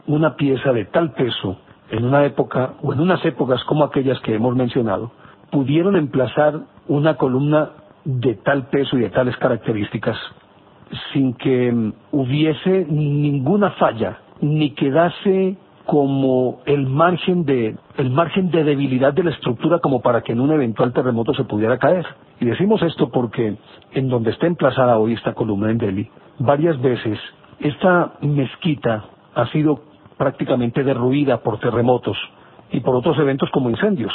una 0.06 0.36
pieza 0.36 0.74
de 0.74 0.84
tal 0.84 1.12
peso, 1.12 1.56
en 1.88 2.04
una 2.04 2.26
época 2.26 2.74
o 2.82 2.92
en 2.92 3.00
unas 3.00 3.24
épocas 3.24 3.64
como 3.64 3.82
aquellas 3.82 4.20
que 4.20 4.34
hemos 4.34 4.54
mencionado, 4.54 5.10
pudieron 5.50 5.96
emplazar 5.96 6.60
una 6.86 7.16
columna 7.16 7.70
de 8.04 8.34
tal 8.34 8.66
peso 8.66 8.98
y 8.98 9.00
de 9.00 9.08
tales 9.08 9.38
características 9.38 10.18
sin 11.14 11.32
que 11.32 11.72
mm, 11.72 11.92
hubiese 12.12 12.86
ninguna 12.90 13.70
falla 13.70 14.18
ni 14.40 14.70
quedase 14.70 15.56
como 15.86 16.60
el 16.64 16.86
margen 16.86 17.44
de 17.44 17.76
el 17.98 18.10
margen 18.10 18.50
de 18.50 18.64
debilidad 18.64 19.12
de 19.12 19.24
la 19.24 19.30
estructura 19.30 19.78
como 19.80 20.00
para 20.00 20.22
que 20.22 20.32
en 20.32 20.40
un 20.40 20.50
eventual 20.50 20.92
terremoto 20.92 21.34
se 21.34 21.44
pudiera 21.44 21.78
caer. 21.78 22.06
Y 22.40 22.46
decimos 22.46 22.82
esto 22.82 23.10
porque 23.10 23.56
en 23.92 24.08
donde 24.08 24.30
está 24.30 24.46
emplazada 24.46 24.98
hoy 24.98 25.12
esta 25.12 25.34
columna 25.34 25.70
en 25.70 25.78
Delhi, 25.78 26.10
varias 26.38 26.80
veces 26.80 27.18
esta 27.60 28.14
mezquita 28.22 29.04
ha 29.34 29.46
sido 29.48 29.82
prácticamente 30.16 30.82
derruida 30.82 31.38
por 31.42 31.58
terremotos 31.58 32.16
y 32.70 32.80
por 32.80 32.96
otros 32.96 33.18
eventos 33.18 33.50
como 33.50 33.70
incendios. 33.70 34.12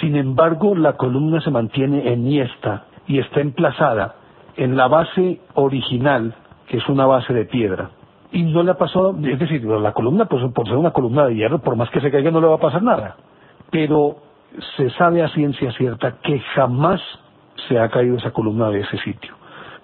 Sin 0.00 0.16
embargo, 0.16 0.74
la 0.74 0.94
columna 0.94 1.40
se 1.40 1.50
mantiene 1.50 2.12
enhiesta 2.12 2.84
y 3.06 3.18
está 3.18 3.40
emplazada 3.40 4.16
en 4.56 4.76
la 4.76 4.88
base 4.88 5.40
original, 5.54 6.34
que 6.68 6.78
es 6.78 6.88
una 6.88 7.06
base 7.06 7.32
de 7.32 7.44
piedra. 7.44 7.90
Y 8.36 8.42
no 8.42 8.62
le 8.62 8.72
ha 8.72 8.74
pasado, 8.74 9.16
es 9.22 9.38
decir, 9.38 9.64
la 9.64 9.94
columna, 9.94 10.26
pues 10.26 10.44
por 10.52 10.66
ser 10.66 10.76
una 10.76 10.90
columna 10.90 11.24
de 11.24 11.36
hierro, 11.36 11.58
por 11.58 11.74
más 11.74 11.88
que 11.88 12.02
se 12.02 12.10
caiga 12.10 12.30
no 12.30 12.42
le 12.42 12.48
va 12.48 12.56
a 12.56 12.60
pasar 12.60 12.82
nada. 12.82 13.16
Pero 13.70 14.18
se 14.76 14.90
sabe 14.90 15.22
a 15.22 15.28
ciencia 15.30 15.72
cierta 15.72 16.18
que 16.22 16.38
jamás 16.54 17.00
se 17.66 17.78
ha 17.78 17.88
caído 17.88 18.18
esa 18.18 18.32
columna 18.32 18.68
de 18.68 18.80
ese 18.80 18.98
sitio. 18.98 19.32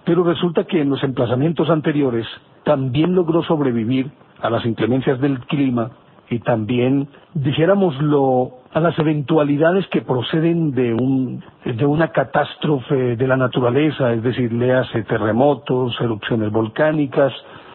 Pero 0.04 0.22
resulta 0.22 0.64
que 0.64 0.82
en 0.82 0.90
los 0.90 1.02
emplazamientos 1.02 1.70
anteriores 1.70 2.26
también 2.62 3.14
logró 3.14 3.42
sobrevivir 3.42 4.10
a 4.42 4.50
las 4.50 4.66
inclemencias 4.66 5.18
del 5.18 5.40
clima 5.46 5.92
y 6.28 6.40
también, 6.40 7.08
dijéramoslo, 7.32 8.50
a 8.74 8.80
las 8.80 8.98
eventualidades 8.98 9.86
que 9.86 10.02
proceden 10.02 10.72
de, 10.72 10.92
un, 10.92 11.42
de 11.64 11.86
una 11.86 12.08
catástrofe 12.08 13.16
de 13.16 13.26
la 13.26 13.38
naturaleza, 13.38 14.12
es 14.12 14.22
decir, 14.22 14.52
léase 14.52 15.04
terremotos, 15.04 15.98
erupciones 16.02 16.52
volcánicas, 16.52 17.32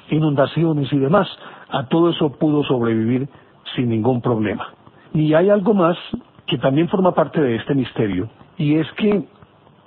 inundaciones 0.10 0.92
y 0.92 0.98
demás. 0.98 1.28
A 1.70 1.88
todo 1.88 2.10
eso 2.10 2.32
pudo 2.34 2.64
sobrevivir 2.64 3.28
sin 3.76 3.90
ningún 3.90 4.22
problema. 4.22 4.68
Y 5.14 5.34
hay 5.34 5.50
algo 5.50 5.74
más 5.74 5.98
que 6.46 6.58
también 6.58 6.88
forma 6.88 7.14
parte 7.14 7.42
de 7.42 7.58
este 7.58 7.76
misterio, 7.76 8.30
y 8.58 8.76
es 8.76 8.88
que 8.94 9.28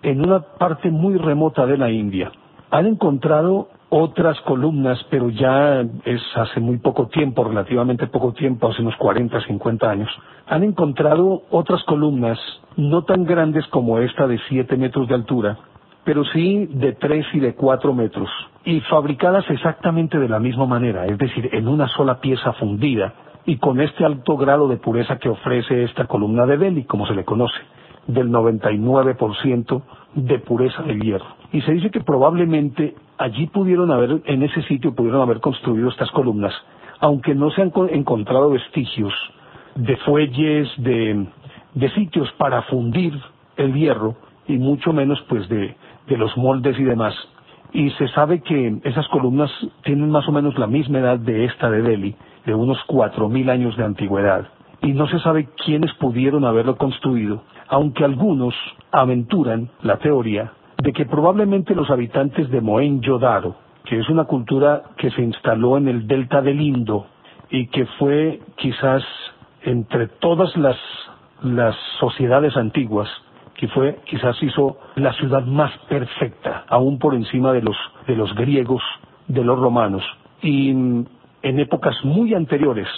en 0.02 0.24
una 0.24 0.40
parte 0.40 0.90
muy 0.90 1.16
remota 1.16 1.66
de 1.66 1.78
la 1.78 1.90
India 1.90 2.30
han 2.70 2.86
encontrado 2.86 3.68
otras 3.88 4.40
columnas, 4.42 5.04
pero 5.10 5.30
ya 5.30 5.80
es 6.04 6.22
hace 6.36 6.60
muy 6.60 6.78
poco 6.78 7.08
tiempo, 7.08 7.42
relativamente 7.42 8.06
poco 8.06 8.32
tiempo, 8.32 8.68
hace 8.68 8.82
unos 8.82 8.94
40, 8.96 9.40
50 9.46 9.90
años, 9.90 10.08
han 10.46 10.62
encontrado 10.62 11.42
otras 11.50 11.82
columnas 11.84 12.38
no 12.76 13.02
tan 13.02 13.24
grandes 13.24 13.66
como 13.68 13.98
esta 13.98 14.28
de 14.28 14.38
7 14.48 14.76
metros 14.76 15.08
de 15.08 15.14
altura, 15.14 15.58
pero 16.04 16.24
sí 16.24 16.66
de 16.66 16.92
3 16.92 17.26
y 17.34 17.40
de 17.40 17.54
4 17.54 17.94
metros, 17.94 18.28
y 18.64 18.80
fabricadas 18.80 19.48
exactamente 19.50 20.18
de 20.18 20.28
la 20.28 20.38
misma 20.38 20.66
manera, 20.66 21.06
es 21.06 21.18
decir, 21.18 21.48
en 21.52 21.68
una 21.68 21.88
sola 21.88 22.20
pieza 22.20 22.52
fundida, 22.54 23.14
y 23.46 23.56
con 23.56 23.80
este 23.80 24.04
alto 24.04 24.36
grado 24.36 24.68
de 24.68 24.76
pureza 24.76 25.18
que 25.18 25.28
ofrece 25.28 25.84
esta 25.84 26.06
columna 26.06 26.46
de 26.46 26.58
Delhi, 26.58 26.84
como 26.84 27.06
se 27.06 27.14
le 27.14 27.24
conoce, 27.24 27.58
del 28.06 28.28
99% 28.30 29.82
de 30.14 30.38
pureza 30.40 30.82
de 30.82 30.98
hierro. 30.98 31.26
Y 31.52 31.60
se 31.62 31.72
dice 31.72 31.90
que 31.90 32.00
probablemente 32.00 32.94
allí 33.18 33.46
pudieron 33.46 33.90
haber, 33.90 34.20
en 34.24 34.42
ese 34.42 34.62
sitio 34.62 34.94
pudieron 34.94 35.22
haber 35.22 35.40
construido 35.40 35.88
estas 35.88 36.10
columnas, 36.10 36.52
aunque 37.00 37.34
no 37.34 37.50
se 37.50 37.62
han 37.62 37.72
encontrado 37.90 38.50
vestigios 38.50 39.12
de 39.74 39.96
fuelles, 39.98 40.68
de, 40.78 41.26
de 41.74 41.90
sitios 41.90 42.30
para 42.32 42.62
fundir 42.62 43.14
el 43.56 43.74
hierro, 43.74 44.16
y 44.48 44.58
mucho 44.58 44.92
menos 44.92 45.20
pues 45.28 45.48
de, 45.48 45.76
de 46.06 46.16
los 46.16 46.36
moldes 46.36 46.78
y 46.78 46.84
demás. 46.84 47.14
Y 47.72 47.90
se 47.90 48.08
sabe 48.08 48.40
que 48.40 48.80
esas 48.84 49.06
columnas 49.08 49.50
tienen 49.84 50.10
más 50.10 50.28
o 50.28 50.32
menos 50.32 50.58
la 50.58 50.66
misma 50.66 50.98
edad 50.98 51.18
de 51.18 51.44
esta 51.44 51.70
de 51.70 51.82
Delhi, 51.82 52.16
de 52.46 52.54
unos 52.54 52.78
cuatro 52.86 53.28
mil 53.28 53.48
años 53.48 53.76
de 53.76 53.84
antigüedad. 53.84 54.48
Y 54.82 54.92
no 54.92 55.06
se 55.08 55.20
sabe 55.20 55.48
quiénes 55.64 55.92
pudieron 55.94 56.44
haberlo 56.44 56.76
construido, 56.76 57.42
aunque 57.68 58.04
algunos 58.04 58.54
aventuran 58.90 59.68
la 59.82 59.98
teoría 59.98 60.52
de 60.82 60.92
que 60.92 61.04
probablemente 61.04 61.74
los 61.74 61.90
habitantes 61.90 62.50
de 62.50 62.60
Mohenjo-Daro, 62.60 63.54
que 63.84 63.98
es 63.98 64.08
una 64.08 64.24
cultura 64.24 64.82
que 64.96 65.10
se 65.10 65.22
instaló 65.22 65.76
en 65.76 65.88
el 65.88 66.06
delta 66.06 66.40
del 66.40 66.60
Indo 66.60 67.06
y 67.50 67.66
que 67.68 67.86
fue 67.98 68.40
quizás 68.56 69.02
entre 69.62 70.08
todas 70.08 70.56
las, 70.56 70.76
las 71.42 71.76
sociedades 71.98 72.56
antiguas, 72.56 73.08
que 73.60 73.68
fue 73.68 73.98
quizás 74.06 74.42
hizo 74.42 74.78
la 74.94 75.12
ciudad 75.12 75.44
más 75.44 75.70
perfecta, 75.86 76.64
aún 76.66 76.98
por 76.98 77.14
encima 77.14 77.52
de 77.52 77.60
los, 77.60 77.76
de 78.06 78.16
los 78.16 78.34
griegos, 78.34 78.82
de 79.28 79.44
los 79.44 79.58
romanos, 79.58 80.02
y 80.40 80.70
en 80.70 81.06
épocas 81.42 81.94
muy 82.02 82.32
anteriores 82.32 82.88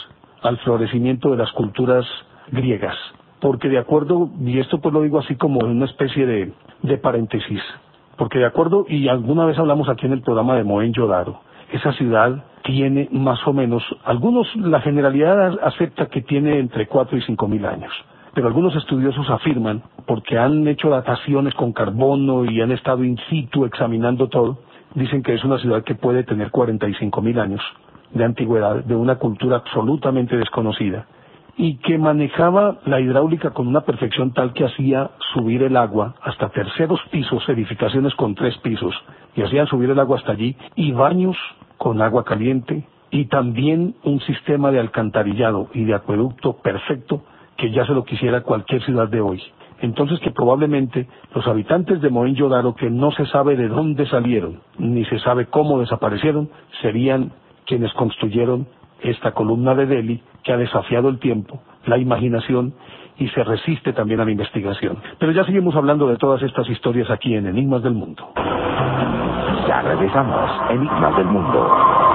al 0.41 0.59
florecimiento 0.59 1.33
de 1.33 1.39
las 1.39 1.51
culturas 1.51 2.07
griegas. 2.53 2.97
Porque 3.41 3.69
de 3.69 3.79
acuerdo, 3.79 4.31
y 4.41 4.61
esto 4.61 4.81
pues 4.81 4.95
lo 4.95 5.03
digo 5.03 5.19
así 5.19 5.35
como 5.35 5.65
en 5.65 5.73
una 5.73 5.87
especie 5.87 6.27
de, 6.27 6.53
de 6.83 6.99
paréntesis, 6.99 7.61
porque 8.17 8.39
de 8.39 8.47
acuerdo, 8.47 8.87
y 8.89 9.09
alguna 9.09 9.45
vez 9.47 9.59
hablamos 9.59 9.89
aquí 9.89 10.07
en 10.07 10.13
el 10.13 10.23
programa 10.23 10.55
de 10.55 10.63
Mohenjo-Daro, 10.63 11.41
esa 11.73 11.93
ciudad 11.95 12.45
tiene 12.63 13.09
más 13.11 13.45
o 13.49 13.53
menos, 13.53 13.83
algunos, 14.05 14.47
la 14.55 14.81
generalidad 14.81 15.59
acepta 15.61 16.07
que 16.07 16.23
tiene 16.23 16.61
entre 16.61 16.87
4 16.87 17.19
y 17.19 17.23
5 17.23 17.49
mil 17.49 17.67
años, 17.67 17.93
pero 18.35 18.47
algunos 18.47 18.75
estudiosos 18.77 19.29
afirman, 19.31 19.83
porque 20.07 20.39
han 20.39 20.67
hecho 20.67 20.89
dataciones 20.89 21.55
con 21.55 21.73
carbono 21.73 22.45
y 22.45 22.61
han 22.61 22.73
estado 22.73 23.05
in 23.05 23.19
situ 23.29 23.65
examinando 23.65 24.29
todo, 24.29 24.59
dicen 24.95 25.23
que 25.23 25.35
es 25.35 25.45
una 25.45 25.59
ciudad 25.59 25.85
que 25.85 25.95
puede 25.95 26.25
tener 26.25 26.51
45 26.51 27.23
mil 27.23 27.39
años 27.39 27.61
de 28.13 28.25
antigüedad, 28.25 28.85
de 28.85 28.95
una 28.95 29.17
cultura 29.17 29.57
absolutamente 29.57 30.37
desconocida 30.37 31.07
y 31.57 31.77
que 31.77 31.99
manejaba 31.99 32.79
la 32.87 33.01
hidráulica 33.01 33.51
con 33.51 33.69
una 33.69 33.83
perfección 33.83 34.33
tal 34.33 34.53
que 34.53 34.65
hacía 34.65 35.11
subir 35.35 35.63
el 35.63 35.77
agua 35.77 36.15
hasta 36.23 36.49
terceros 36.49 37.01
pisos, 37.11 37.47
edificaciones 37.49 38.15
con 38.15 38.35
tres 38.35 38.57
pisos, 38.59 38.95
y 39.35 39.43
hacían 39.43 39.67
subir 39.67 39.91
el 39.91 39.99
agua 39.99 40.19
hasta 40.19 40.33
allí, 40.33 40.57
y 40.75 40.93
baños 40.93 41.37
con 41.77 42.01
agua 42.01 42.25
caliente, 42.25 42.85
y 43.11 43.27
también 43.27 43.95
un 44.03 44.21
sistema 44.21 44.71
de 44.71 44.81
alcantarillado 44.81 45.69
y 45.75 45.85
de 45.85 45.95
acueducto 45.95 46.55
perfecto 46.55 47.23
que 47.63 47.71
ya 47.71 47.87
se 47.87 47.93
lo 47.93 48.03
quisiera 48.03 48.41
cualquier 48.41 48.83
ciudad 48.83 49.07
de 49.07 49.21
hoy. 49.21 49.41
Entonces 49.83 50.19
que 50.19 50.33
probablemente 50.33 51.07
los 51.33 51.47
habitantes 51.47 52.01
de 52.01 52.11
Mohenjo-Daro, 52.11 52.75
que 52.75 52.91
no 52.91 53.13
se 53.13 53.25
sabe 53.27 53.55
de 53.55 53.69
dónde 53.69 54.05
salieron, 54.07 54.59
ni 54.79 55.05
se 55.05 55.21
sabe 55.21 55.47
cómo 55.47 55.79
desaparecieron, 55.79 56.51
serían 56.81 57.31
quienes 57.65 57.93
construyeron 57.93 58.67
esta 59.01 59.31
columna 59.31 59.77
de 59.77 59.87
Delhi 59.87 60.21
que 60.43 60.53
ha 60.53 60.57
desafiado 60.57 61.09
el 61.09 61.21
tiempo, 61.21 61.63
la 61.87 61.99
imaginación 61.99 62.75
y 63.17 63.29
se 63.29 63.45
resiste 63.45 63.93
también 63.93 64.19
a 64.19 64.25
la 64.25 64.33
investigación. 64.33 64.99
Pero 65.21 65.31
ya 65.31 65.45
seguimos 65.45 65.77
hablando 65.77 66.09
de 66.09 66.17
todas 66.17 66.43
estas 66.43 66.69
historias 66.69 67.11
aquí 67.11 67.37
en 67.37 67.47
Enigmas 67.47 67.85
del 67.85 67.95
Mundo. 67.95 68.29
Ya 69.69 69.83
regresamos, 69.83 70.51
Enigmas 70.69 71.17
del 71.17 71.27
Mundo. 71.27 72.12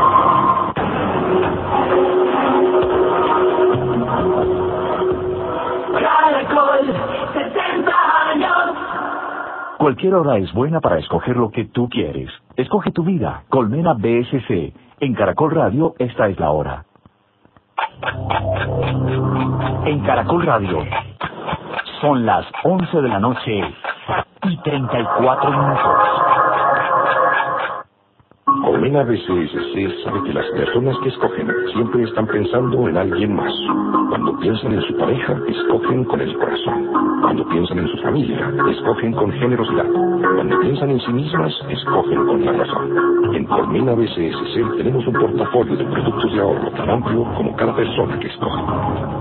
Cualquier 9.87 10.15
hora 10.15 10.35
es 10.35 10.51
buena 10.51 10.81
para 10.81 10.99
escoger 10.99 11.37
lo 11.37 11.49
que 11.49 11.63
tú 11.63 11.87
quieres. 11.87 12.29
Escoge 12.57 12.91
tu 12.91 13.05
vida. 13.05 13.43
Colmena 13.47 13.93
BSC. 13.93 14.73
En 14.99 15.13
Caracol 15.13 15.51
Radio, 15.51 15.95
esta 15.97 16.27
es 16.27 16.37
la 16.37 16.51
hora. 16.51 16.83
En 19.85 20.01
Caracol 20.01 20.45
Radio, 20.45 20.79
son 22.01 22.25
las 22.25 22.45
11 22.65 23.01
de 23.01 23.07
la 23.07 23.19
noche 23.19 23.61
y 24.43 24.57
34 24.57 25.51
minutos. 25.51 26.46
Colmena 28.47 29.03
BCSC 29.03 30.03
sabe 30.05 30.23
que 30.23 30.33
las 30.33 30.45
personas 30.51 30.95
que 31.03 31.09
escogen 31.09 31.47
siempre 31.73 32.03
están 32.03 32.25
pensando 32.27 32.87
en 32.87 32.95
alguien 32.95 33.35
más. 33.35 33.51
Cuando 34.07 34.39
piensan 34.39 34.71
en 34.71 34.81
su 34.83 34.95
pareja, 34.95 35.35
escogen 35.49 36.05
con 36.05 36.21
el 36.21 36.33
corazón. 36.37 36.87
Cuando 37.21 37.45
piensan 37.49 37.79
en 37.79 37.87
su 37.89 37.97
familia, 37.97 38.49
escogen 38.71 39.11
con 39.11 39.33
generosidad. 39.33 39.85
Cuando 40.35 40.59
piensan 40.61 40.91
en 40.91 40.99
sí 41.01 41.11
mismas, 41.11 41.53
escogen 41.69 42.25
con 42.25 42.45
la 42.45 42.53
razón. 42.53 43.35
En 43.35 43.45
Colmena 43.45 43.93
BCSC 43.93 44.77
tenemos 44.77 45.05
un 45.05 45.13
portafolio 45.13 45.75
de 45.75 45.83
productos 45.83 46.33
de 46.33 46.39
ahorro 46.39 46.71
tan 46.71 46.89
amplio 46.89 47.25
como 47.35 47.53
cada 47.57 47.75
persona 47.75 48.17
que 48.17 48.27
escoge. 48.27 48.61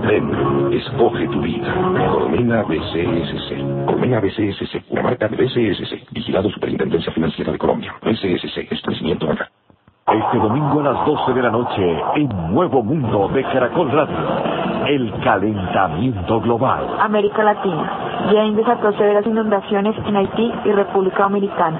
Ven, 0.07 0.71
escoge 0.71 1.27
tu 1.27 1.41
vida. 1.41 1.73
Colmena 2.13 2.63
BCSC. 2.63 3.85
Colmena 3.85 4.21
BCSC, 4.21 4.91
la 4.91 5.03
marca 5.03 5.27
de 5.27 5.35
BCSC, 5.35 6.11
vigilado 6.11 6.49
Superintendencia 6.49 7.11
Financiera 7.11 7.51
de 7.51 7.57
Colombia. 7.57 7.93
BCSC, 8.03 8.71
establecimiento 8.71 9.16
Este 9.19 10.37
domingo 10.37 10.79
a 10.79 10.93
las 10.93 11.05
12 11.05 11.33
de 11.33 11.41
la 11.41 11.49
noche, 11.49 12.01
en 12.15 12.53
Nuevo 12.53 12.83
Mundo 12.83 13.29
de 13.33 13.41
Caracol 13.43 13.91
Radio, 13.91 14.15
el 14.87 15.11
calentamiento 15.23 16.39
global. 16.39 16.85
América 16.99 17.43
Latina. 17.43 18.27
James 18.31 18.55
desató 18.55 18.91
severas 18.93 19.25
inundaciones 19.25 19.95
en 20.05 20.15
Haití 20.15 20.53
y 20.65 20.71
República 20.71 21.23
Dominicana. 21.23 21.79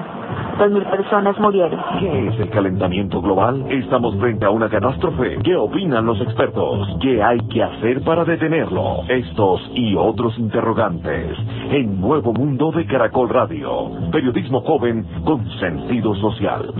Dos 0.58 0.70
mil 0.72 0.82
personas 0.86 1.38
murieron. 1.38 1.80
¿Qué 2.00 2.26
es 2.26 2.40
el 2.40 2.50
calentamiento 2.50 3.22
global? 3.22 3.64
Estamos 3.70 4.16
frente 4.16 4.44
a 4.44 4.50
una 4.50 4.68
catástrofe. 4.68 5.38
¿Qué 5.44 5.54
opinan 5.54 6.04
los 6.04 6.20
expertos? 6.20 6.98
¿Qué 7.00 7.22
hay 7.22 7.38
que 7.48 7.62
hacer 7.62 8.02
para 8.02 8.24
detenerlo? 8.24 9.04
Estos 9.08 9.70
y 9.74 9.94
otros 9.94 10.36
interrogantes. 10.38 11.38
En 11.70 12.00
Nuevo 12.00 12.32
Mundo 12.32 12.72
de 12.72 12.84
Caracol 12.86 13.28
Radio. 13.28 13.90
Periodismo 14.10 14.60
joven 14.62 15.06
con 15.24 15.48
sentido 15.60 16.16
social. 16.16 16.74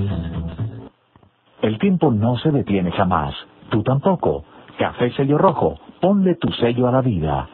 El 1.62 1.79
tiempo 1.79 2.11
no 2.12 2.37
se 2.38 2.51
detiene 2.53 2.92
jamás. 2.92 3.35
Tú 3.71 3.83
tampoco. 3.83 4.44
Café 4.79 5.11
Sello 5.12 5.38
Rojo. 5.38 5.79
Ponle 6.01 6.37
tu 6.37 6.53
sello 6.53 6.87
a 6.87 6.92
la 6.92 7.01
vida. 7.01 7.49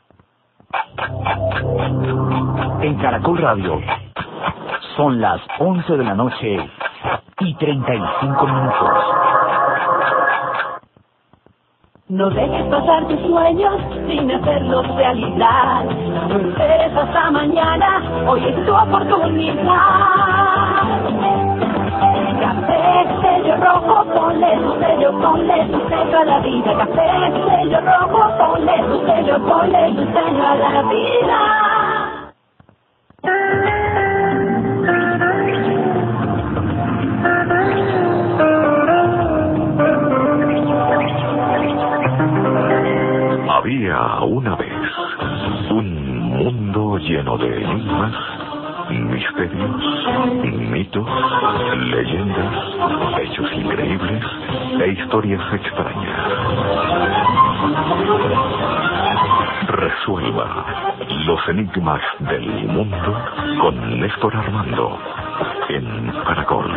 En 2.83 2.97
Caracol 2.97 3.39
Radio. 3.39 3.81
Son 4.97 5.21
las 5.21 5.41
11 5.59 5.97
de 5.97 6.05
la 6.05 6.15
noche 6.15 6.57
y 7.41 7.55
35 7.55 8.47
minutos. 8.47 8.91
No 12.09 12.29
dejes 12.29 12.67
pasar 12.67 13.09
tus 13.09 13.19
sueños 13.21 13.75
sin 14.07 14.31
hacerlos 14.31 14.87
realidad. 14.95 15.85
No 16.29 16.37
esperes 16.37 16.95
hasta 16.95 17.31
mañana, 17.31 18.03
hoy 18.29 18.45
es 18.45 18.67
tu 18.67 18.75
oportunidad. 18.75 19.65
Café, 22.45 23.07
sello 23.23 23.57
rojo, 23.57 24.05
ponle 24.15 24.53
tu 24.63 24.71
sello, 24.81 25.11
ponle 25.23 25.59
tu 25.73 25.79
sello 25.89 26.19
a 26.19 26.25
la 26.25 26.39
vida. 26.41 26.77
Café, 26.77 27.09
sello 27.49 27.81
rojo, 27.81 28.23
ponle 28.39 28.77
tu 28.89 28.97
sello, 29.07 29.39
ponle 29.49 29.83
tu 29.97 30.05
sello 30.13 30.45
a 30.47 30.55
la 30.55 30.83
vida. 30.93 31.41
Había 43.49 44.21
una 44.25 44.57
vez 44.57 44.73
un 45.71 46.29
mundo 46.31 46.99
lleno 46.99 47.39
de 47.39 47.63
enigmas, 47.63 48.13
misterios, 48.91 49.71
mitos, 50.71 51.09
leyendas, 51.91 52.55
hechos 53.21 53.53
increíbles 53.53 54.25
e 54.81 54.89
historias 54.89 55.43
extrañas. 55.55 56.21
Resuelva 59.69 60.67
los 61.27 61.49
enigmas 61.49 62.01
del 62.21 62.69
mundo 62.69 63.17
con 63.61 64.01
Néstor 64.01 64.37
Armando 64.37 64.99
en 65.69 66.13
Caracol. 66.25 66.71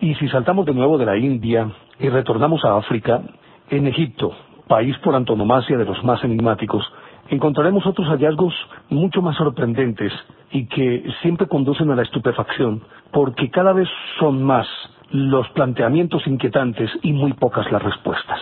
Y 0.00 0.14
si 0.14 0.28
saltamos 0.28 0.66
de 0.66 0.74
nuevo 0.74 0.98
de 0.98 1.06
la 1.06 1.16
India 1.16 1.70
y 1.98 2.08
retornamos 2.08 2.64
a 2.64 2.76
África, 2.76 3.22
en 3.70 3.86
Egipto, 3.86 4.34
país 4.70 4.96
por 4.98 5.16
antonomasia 5.16 5.76
de 5.76 5.84
los 5.84 6.02
más 6.04 6.22
enigmáticos, 6.22 6.84
encontraremos 7.28 7.84
otros 7.86 8.06
hallazgos 8.06 8.54
mucho 8.88 9.20
más 9.20 9.36
sorprendentes 9.36 10.12
y 10.52 10.66
que 10.66 11.04
siempre 11.22 11.48
conducen 11.48 11.90
a 11.90 11.96
la 11.96 12.02
estupefacción, 12.02 12.80
porque 13.10 13.50
cada 13.50 13.72
vez 13.72 13.88
son 14.20 14.44
más 14.44 14.68
los 15.10 15.48
planteamientos 15.50 16.24
inquietantes 16.24 16.88
y 17.02 17.12
muy 17.12 17.32
pocas 17.32 17.70
las 17.72 17.82
respuestas. 17.82 18.38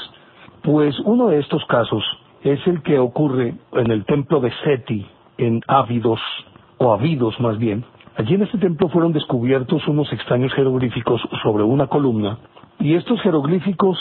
Pues 0.62 0.95
uno 1.07 1.29
de 1.29 1.38
estos 1.38 1.64
casos 1.64 2.05
es 2.43 2.61
el 2.67 2.83
que 2.83 2.99
ocurre 2.99 3.55
en 3.73 3.91
el 3.91 4.05
templo 4.05 4.41
de 4.41 4.53
Seti, 4.62 5.07
en 5.38 5.62
Ávidos, 5.67 6.21
o 6.77 6.93
Abidos 6.93 7.41
más 7.41 7.57
bien, 7.57 7.87
Allí 8.18 8.35
en 8.35 8.42
este 8.42 8.59
templo 8.59 8.88
fueron 8.88 9.12
descubiertos 9.12 9.87
unos 9.87 10.12
extraños 10.12 10.52
jeroglíficos 10.52 11.20
sobre 11.40 11.62
una 11.62 11.87
columna 11.87 12.38
y 12.81 12.94
estos 12.94 13.20
jeroglíficos, 13.22 13.96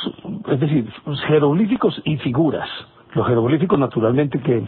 es 0.48 0.60
decir, 0.60 0.92
jeroglíficos 1.28 2.02
y 2.04 2.18
figuras. 2.18 2.68
Los 3.14 3.28
jeroglíficos 3.28 3.78
naturalmente 3.78 4.40
que 4.40 4.66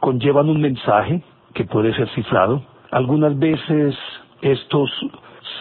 conllevan 0.00 0.50
un 0.50 0.60
mensaje 0.60 1.22
que 1.54 1.64
puede 1.64 1.94
ser 1.94 2.10
cifrado. 2.10 2.62
Algunas 2.90 3.38
veces 3.38 3.96
estos 4.42 4.90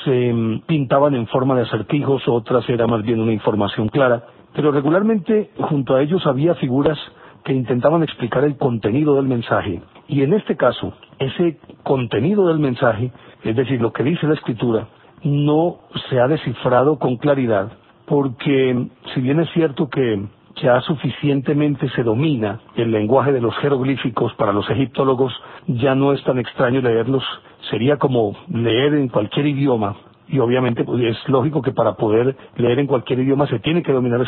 se 0.04 0.62
pintaban 0.68 1.16
en 1.16 1.26
forma 1.28 1.56
de 1.56 1.62
acertijos, 1.62 2.28
otras 2.28 2.68
era 2.68 2.88
más 2.88 3.04
bien 3.04 3.22
una 3.22 3.32
información 3.32 3.88
clara, 3.88 4.22
pero 4.54 4.74
regularmente 4.74 5.52
junto 5.62 5.96
a 5.96 6.02
ellos 6.02 6.28
había 6.28 6.56
figuras 6.56 7.00
que 7.44 7.54
intentaban 7.54 8.04
explicar 8.04 8.44
el 8.44 8.58
contenido 8.58 9.16
del 9.16 9.26
mensaje. 9.26 9.82
Y 10.08 10.24
en 10.24 10.34
este 10.34 10.56
caso, 10.56 10.94
ese 11.20 11.58
contenido 11.84 12.48
del 12.48 12.60
mensaje, 12.60 13.12
es 13.44 13.56
decir, 13.56 13.82
lo 13.82 13.94
que 13.94 14.04
dice 14.04 14.28
la 14.28 14.34
escritura, 14.34 14.88
no 15.24 15.80
se 16.10 16.20
ha 16.20 16.28
descifrado 16.28 16.98
con 16.98 17.18
claridad, 17.18 17.72
porque 18.06 18.88
si 19.14 19.22
bien 19.22 19.40
es 19.40 19.50
cierto 19.52 19.90
que 19.90 20.26
ya 20.62 20.82
suficientemente 20.82 21.90
se 21.90 22.04
domina 22.04 22.60
el 22.76 22.92
lenguaje 22.92 23.32
de 23.32 23.42
los 23.42 23.56
jeroglíficos 23.58 24.34
para 24.34 24.52
los 24.52 24.70
egiptólogos, 24.70 25.34
ya 25.68 25.96
no 25.96 26.14
es 26.14 26.24
tan 26.24 26.40
extraño 26.40 26.82
leerlos, 26.82 27.24
sería 27.70 27.98
como 27.98 28.36
leer 28.50 28.96
en 28.96 29.10
cualquier 29.10 29.48
idioma, 29.48 29.96
y 30.28 30.40
obviamente 30.40 30.84
pues, 30.84 31.02
es 31.04 31.30
lógico 31.30 31.62
que 31.62 31.72
para 31.72 31.94
poder 31.94 32.36
leer 32.56 32.80
en 32.80 32.88
cualquier 32.88 33.20
idioma 33.20 33.48
se 33.48 33.60
tiene 33.60 33.84
que 33.84 33.92
dominar 33.92 34.22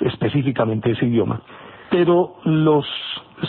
específicamente 0.00 0.90
ese 0.90 1.06
idioma 1.06 1.42
pero 1.90 2.36
los 2.44 2.86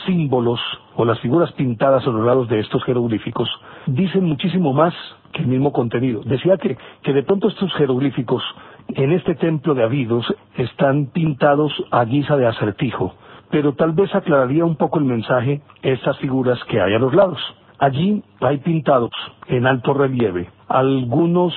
símbolos 0.05 0.59
o 0.95 1.05
las 1.05 1.19
figuras 1.19 1.51
pintadas 1.53 2.05
a 2.05 2.09
los 2.09 2.25
lados 2.25 2.49
de 2.49 2.59
estos 2.59 2.83
jeroglíficos 2.83 3.49
dicen 3.85 4.25
muchísimo 4.25 4.73
más 4.73 4.93
que 5.31 5.41
el 5.41 5.47
mismo 5.47 5.71
contenido. 5.71 6.21
Decía 6.25 6.57
que, 6.57 6.77
que 7.03 7.13
de 7.13 7.23
pronto 7.23 7.47
estos 7.47 7.73
jeroglíficos 7.73 8.43
en 8.89 9.11
este 9.11 9.35
templo 9.35 9.73
de 9.73 9.83
Abidos 9.83 10.25
están 10.57 11.07
pintados 11.07 11.71
a 11.91 12.03
guisa 12.03 12.35
de 12.35 12.47
acertijo, 12.47 13.13
pero 13.49 13.73
tal 13.73 13.93
vez 13.93 14.13
aclararía 14.13 14.65
un 14.65 14.75
poco 14.75 14.99
el 14.99 15.05
mensaje 15.05 15.61
estas 15.81 16.17
figuras 16.17 16.59
que 16.65 16.81
hay 16.81 16.93
a 16.93 16.99
los 16.99 17.13
lados. 17.13 17.39
Allí 17.79 18.23
hay 18.41 18.57
pintados 18.57 19.11
en 19.47 19.65
alto 19.65 19.93
relieve 19.93 20.49
algunos 20.71 21.53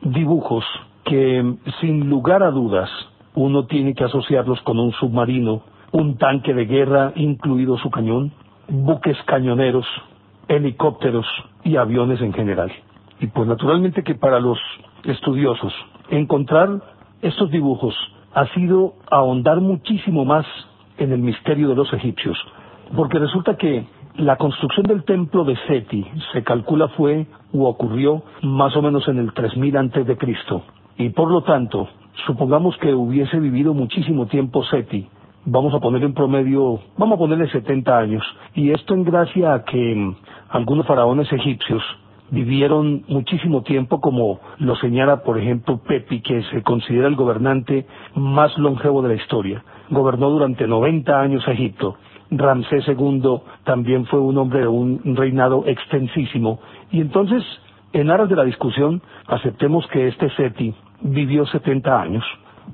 dibujos 0.00 0.64
que 1.04 1.56
sin 1.80 2.08
lugar 2.08 2.42
a 2.42 2.50
dudas 2.50 2.88
uno 3.34 3.66
tiene 3.66 3.94
que 3.94 4.04
asociarlos 4.04 4.60
con 4.62 4.78
un 4.78 4.92
submarino 4.92 5.62
un 5.92 6.16
tanque 6.16 6.54
de 6.54 6.66
guerra 6.66 7.12
incluido 7.16 7.78
su 7.78 7.90
cañón, 7.90 8.32
buques 8.68 9.16
cañoneros, 9.26 9.86
helicópteros 10.48 11.26
y 11.64 11.76
aviones 11.76 12.20
en 12.20 12.32
general. 12.32 12.72
Y 13.20 13.28
pues 13.28 13.48
naturalmente 13.48 14.02
que 14.02 14.14
para 14.14 14.40
los 14.40 14.58
estudiosos 15.04 15.72
encontrar 16.10 16.82
estos 17.22 17.50
dibujos 17.50 17.94
ha 18.34 18.46
sido 18.48 18.94
ahondar 19.10 19.60
muchísimo 19.60 20.24
más 20.24 20.46
en 20.98 21.12
el 21.12 21.20
misterio 21.20 21.68
de 21.68 21.74
los 21.74 21.92
egipcios, 21.92 22.36
porque 22.94 23.18
resulta 23.18 23.56
que 23.56 23.86
la 24.16 24.36
construcción 24.36 24.86
del 24.86 25.04
templo 25.04 25.44
de 25.44 25.56
Seti 25.66 26.06
se 26.32 26.42
calcula 26.42 26.88
fue 26.88 27.26
u 27.52 27.64
ocurrió 27.64 28.22
más 28.42 28.74
o 28.76 28.82
menos 28.82 29.06
en 29.08 29.18
el 29.18 29.32
3000 29.32 29.76
antes 29.76 30.06
de 30.06 30.16
Cristo 30.16 30.62
y 30.96 31.10
por 31.10 31.30
lo 31.30 31.42
tanto 31.42 31.88
supongamos 32.26 32.76
que 32.78 32.94
hubiese 32.94 33.38
vivido 33.38 33.74
muchísimo 33.74 34.26
tiempo 34.26 34.64
Seti 34.64 35.06
vamos 35.46 35.72
a 35.74 35.80
poner 35.80 36.02
en 36.02 36.12
promedio, 36.12 36.80
vamos 36.98 37.16
a 37.16 37.18
ponerle 37.18 37.48
70 37.48 37.96
años. 37.96 38.22
Y 38.54 38.72
esto 38.72 38.94
en 38.94 39.04
gracia 39.04 39.54
a 39.54 39.64
que 39.64 39.94
mm, 39.94 40.16
algunos 40.50 40.86
faraones 40.86 41.32
egipcios 41.32 41.82
vivieron 42.30 43.04
muchísimo 43.08 43.62
tiempo, 43.62 44.00
como 44.00 44.40
lo 44.58 44.74
señala, 44.76 45.22
por 45.22 45.38
ejemplo, 45.38 45.78
Pepi, 45.78 46.20
que 46.20 46.42
se 46.50 46.62
considera 46.62 47.06
el 47.06 47.14
gobernante 47.14 47.86
más 48.16 48.56
longevo 48.58 49.00
de 49.02 49.08
la 49.08 49.14
historia. 49.14 49.62
Gobernó 49.90 50.30
durante 50.30 50.66
90 50.66 51.20
años 51.20 51.46
Egipto. 51.46 51.96
Ramsés 52.28 52.84
II 52.88 53.40
también 53.62 54.04
fue 54.06 54.18
un 54.18 54.36
hombre 54.38 54.60
de 54.60 54.68
un 54.68 55.14
reinado 55.14 55.62
extensísimo. 55.66 56.58
Y 56.90 57.00
entonces, 57.00 57.44
en 57.92 58.10
aras 58.10 58.28
de 58.28 58.34
la 58.34 58.42
discusión, 58.42 59.00
aceptemos 59.28 59.86
que 59.86 60.08
este 60.08 60.28
Seti 60.30 60.74
vivió 61.02 61.46
70 61.46 62.00
años, 62.00 62.24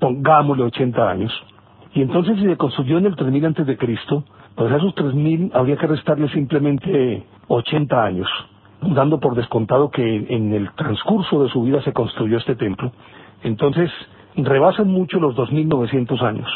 pongámosle 0.00 0.64
80 0.64 1.10
años. 1.10 1.51
Y 1.94 2.02
entonces 2.02 2.38
si 2.38 2.46
se 2.46 2.56
construyó 2.56 2.98
en 2.98 3.06
el 3.06 3.16
3000 3.16 3.46
antes 3.46 3.66
de 3.66 3.76
Cristo, 3.76 4.24
pues 4.54 4.72
a 4.72 4.76
esos 4.76 4.94
3000 4.94 5.50
habría 5.54 5.76
que 5.76 5.86
restarle 5.86 6.28
simplemente 6.30 7.24
80 7.48 8.04
años, 8.04 8.28
dando 8.80 9.20
por 9.20 9.34
descontado 9.34 9.90
que 9.90 10.02
en 10.02 10.52
el 10.52 10.70
transcurso 10.72 11.42
de 11.42 11.50
su 11.50 11.62
vida 11.62 11.82
se 11.82 11.92
construyó 11.92 12.38
este 12.38 12.56
templo. 12.56 12.92
Entonces, 13.42 13.90
rebasan 14.36 14.88
mucho 14.88 15.20
los 15.20 15.34
2900 15.34 16.22
años 16.22 16.48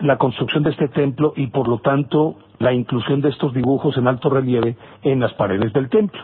la 0.00 0.16
construcción 0.16 0.62
de 0.62 0.70
este 0.70 0.88
templo 0.88 1.32
y 1.36 1.48
por 1.48 1.68
lo 1.68 1.78
tanto 1.78 2.36
la 2.58 2.72
inclusión 2.72 3.20
de 3.20 3.30
estos 3.30 3.52
dibujos 3.52 3.96
en 3.96 4.06
alto 4.06 4.30
relieve 4.30 4.76
en 5.02 5.20
las 5.20 5.32
paredes 5.34 5.72
del 5.72 5.88
templo. 5.88 6.20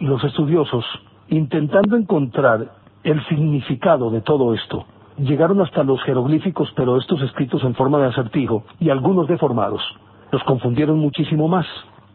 Los 0.00 0.22
estudiosos, 0.24 0.84
intentando 1.28 1.96
encontrar 1.96 2.72
el 3.04 3.24
significado 3.26 4.10
de 4.10 4.20
todo 4.20 4.54
esto, 4.54 4.86
llegaron 5.18 5.60
hasta 5.60 5.82
los 5.82 6.02
jeroglíficos, 6.02 6.72
pero 6.76 6.96
estos 6.96 7.20
escritos 7.22 7.62
en 7.64 7.74
forma 7.74 7.98
de 7.98 8.08
acertijo 8.08 8.64
y 8.80 8.90
algunos 8.90 9.28
deformados. 9.28 9.82
Los 10.30 10.42
confundieron 10.44 10.98
muchísimo 10.98 11.48
más. 11.48 11.66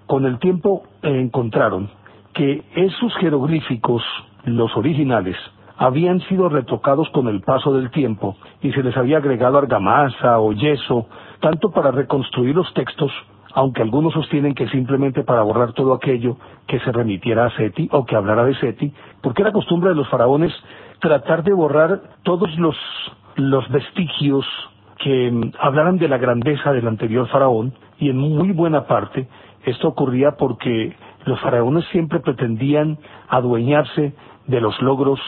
Con 0.07 0.25
el 0.25 0.39
tiempo 0.39 0.83
encontraron 1.01 1.89
que 2.33 2.63
esos 2.75 3.15
jeroglíficos, 3.17 4.03
los 4.45 4.75
originales, 4.75 5.35
habían 5.77 6.19
sido 6.21 6.49
retocados 6.49 7.09
con 7.09 7.27
el 7.27 7.41
paso 7.41 7.73
del 7.73 7.91
tiempo 7.91 8.35
y 8.61 8.71
se 8.71 8.83
les 8.83 8.97
había 8.97 9.17
agregado 9.17 9.57
argamasa 9.57 10.39
o 10.39 10.51
yeso, 10.51 11.07
tanto 11.39 11.71
para 11.71 11.91
reconstruir 11.91 12.55
los 12.55 12.73
textos, 12.73 13.11
aunque 13.53 13.81
algunos 13.81 14.13
sostienen 14.13 14.55
que 14.55 14.67
simplemente 14.69 15.23
para 15.23 15.43
borrar 15.43 15.73
todo 15.73 15.93
aquello 15.93 16.37
que 16.67 16.79
se 16.79 16.91
remitiera 16.91 17.45
a 17.45 17.51
Seti 17.51 17.87
o 17.91 18.05
que 18.05 18.15
hablara 18.15 18.45
de 18.45 18.55
Seti, 18.55 18.91
porque 19.21 19.43
era 19.43 19.51
costumbre 19.51 19.89
de 19.89 19.95
los 19.95 20.09
faraones 20.09 20.53
tratar 20.99 21.43
de 21.43 21.53
borrar 21.53 22.01
todos 22.23 22.57
los, 22.57 22.75
los 23.35 23.67
vestigios 23.69 24.45
que 24.97 25.31
mm, 25.31 25.51
hablaran 25.59 25.97
de 25.97 26.07
la 26.07 26.17
grandeza 26.17 26.71
del 26.71 26.87
anterior 26.87 27.27
faraón, 27.27 27.73
y 27.99 28.09
en 28.09 28.17
muy 28.17 28.51
buena 28.51 28.85
parte 28.85 29.27
esto 29.65 29.89
ocurría 29.89 30.31
porque 30.37 30.95
los 31.25 31.39
faraones 31.41 31.85
siempre 31.91 32.19
pretendían 32.19 32.97
adueñarse 33.27 34.13
de 34.47 34.61
los 34.61 34.81
logros 34.81 35.19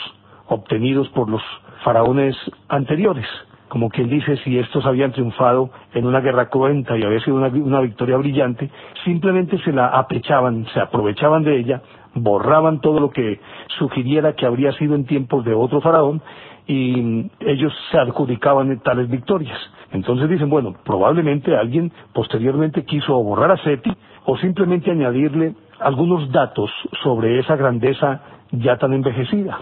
obtenidos 0.48 1.10
por 1.10 1.30
los 1.30 1.42
faraones 1.84 2.36
anteriores. 2.70 3.28
Como 3.68 3.90
quien 3.90 4.10
dice, 4.10 4.38
si 4.38 4.58
estos 4.58 4.86
habían 4.86 5.12
triunfado 5.12 5.70
en 5.94 6.08
una 6.08 6.22
guerra 6.22 6.50
cruenta 6.50 6.98
y 6.98 7.04
había 7.04 7.20
sido 7.20 7.36
una, 7.36 7.82
victoria 7.82 8.18
brillante, 8.18 8.70
simplemente 9.04 9.60
se 9.60 9.72
la 9.72 9.88
apechaban, 9.88 10.66
se 10.74 10.80
aprovechaban 10.80 11.44
de 11.44 11.60
ella, 11.60 11.82
borraban 12.14 12.82
todo 12.82 13.00
lo 13.00 13.10
que 13.10 13.40
sugiriera 13.78 14.34
que 14.34 14.46
habría 14.46 14.72
sido 14.74 14.96
en 14.96 15.06
tiempos 15.06 15.46
de 15.46 15.54
otro 15.54 15.82
faraón 15.82 16.22
y 16.68 17.30
ellos 17.40 17.74
se 17.92 17.98
adjudicaban 17.98 18.80
tales 18.82 19.10
victorias. 19.10 19.58
Entonces 19.92 20.30
dicen, 20.30 20.50
bueno, 20.50 20.76
probablemente 20.86 21.56
alguien 21.56 21.92
posteriormente 22.14 22.86
quiso 22.86 23.22
borrar 23.24 23.52
a 23.52 23.58
Seti 23.58 23.92
o 24.26 24.38
simplemente 24.38 24.92
añadirle 24.92 25.56
algunos 25.80 26.32
datos 26.32 26.70
sobre 27.02 27.40
esa 27.40 27.56
grandeza 27.56 28.22
ya 28.52 28.78
tan 28.78 28.94
envejecida. 28.94 29.60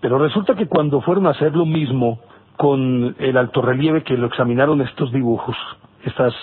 Pero 0.00 0.18
resulta 0.18 0.54
que 0.54 0.66
cuando 0.66 1.00
fueron 1.00 1.26
a 1.26 1.30
hacer 1.30 1.54
lo 1.54 1.64
mismo 1.64 2.20
con 2.56 3.16
el 3.18 3.36
alto 3.38 3.62
relieve 3.62 4.02
que 4.02 4.16
lo 4.16 4.26
examinaron 4.26 4.82
estos 4.82 5.12
dibujos, 5.12 5.56
estas 6.04 6.34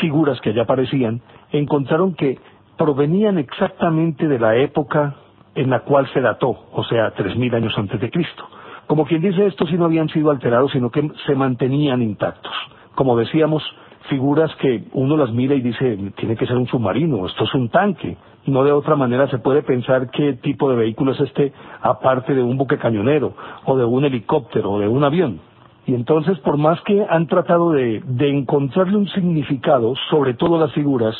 figuras 0.00 0.40
que 0.40 0.50
allá 0.50 0.62
aparecían, 0.62 1.20
encontraron 1.50 2.14
que 2.14 2.38
provenían 2.78 3.36
exactamente 3.36 4.26
de 4.26 4.38
la 4.38 4.56
época 4.56 5.16
en 5.54 5.68
la 5.68 5.80
cual 5.80 6.08
se 6.14 6.20
dató, 6.20 6.56
o 6.72 6.84
sea, 6.84 7.10
tres 7.10 7.36
mil 7.36 7.54
años 7.54 7.74
antes 7.76 8.00
de 8.00 8.10
Cristo. 8.10 8.44
Como 8.86 9.04
quien 9.04 9.20
dice, 9.20 9.46
estos 9.46 9.68
sí 9.68 9.76
no 9.76 9.84
habían 9.84 10.08
sido 10.08 10.30
alterados, 10.30 10.72
sino 10.72 10.90
que 10.90 11.10
se 11.26 11.34
mantenían 11.34 12.00
intactos. 12.00 12.52
Como 12.94 13.16
decíamos, 13.16 13.62
figuras 14.08 14.50
que 14.60 14.84
uno 14.92 15.16
las 15.16 15.30
mira 15.32 15.54
y 15.54 15.60
dice, 15.60 16.12
tiene 16.16 16.36
que 16.36 16.46
ser 16.46 16.56
un 16.56 16.66
submarino, 16.68 17.26
esto 17.26 17.44
es 17.44 17.54
un 17.54 17.68
tanque, 17.68 18.16
no 18.46 18.64
de 18.64 18.72
otra 18.72 18.96
manera 18.96 19.28
se 19.28 19.38
puede 19.38 19.62
pensar 19.62 20.10
qué 20.10 20.34
tipo 20.34 20.70
de 20.70 20.76
vehículo 20.76 21.12
es 21.12 21.20
este 21.20 21.52
aparte 21.82 22.34
de 22.34 22.42
un 22.42 22.56
buque 22.56 22.78
cañonero 22.78 23.34
o 23.66 23.76
de 23.76 23.84
un 23.84 24.04
helicóptero 24.04 24.70
o 24.72 24.78
de 24.78 24.88
un 24.88 25.04
avión. 25.04 25.40
Y 25.86 25.94
entonces, 25.94 26.38
por 26.40 26.56
más 26.56 26.80
que 26.82 27.04
han 27.08 27.26
tratado 27.26 27.72
de 27.72 28.02
encontrarle 28.20 28.96
un 28.96 29.08
significado, 29.08 29.94
sobre 30.10 30.34
todo 30.34 30.58
las 30.58 30.72
figuras, 30.72 31.16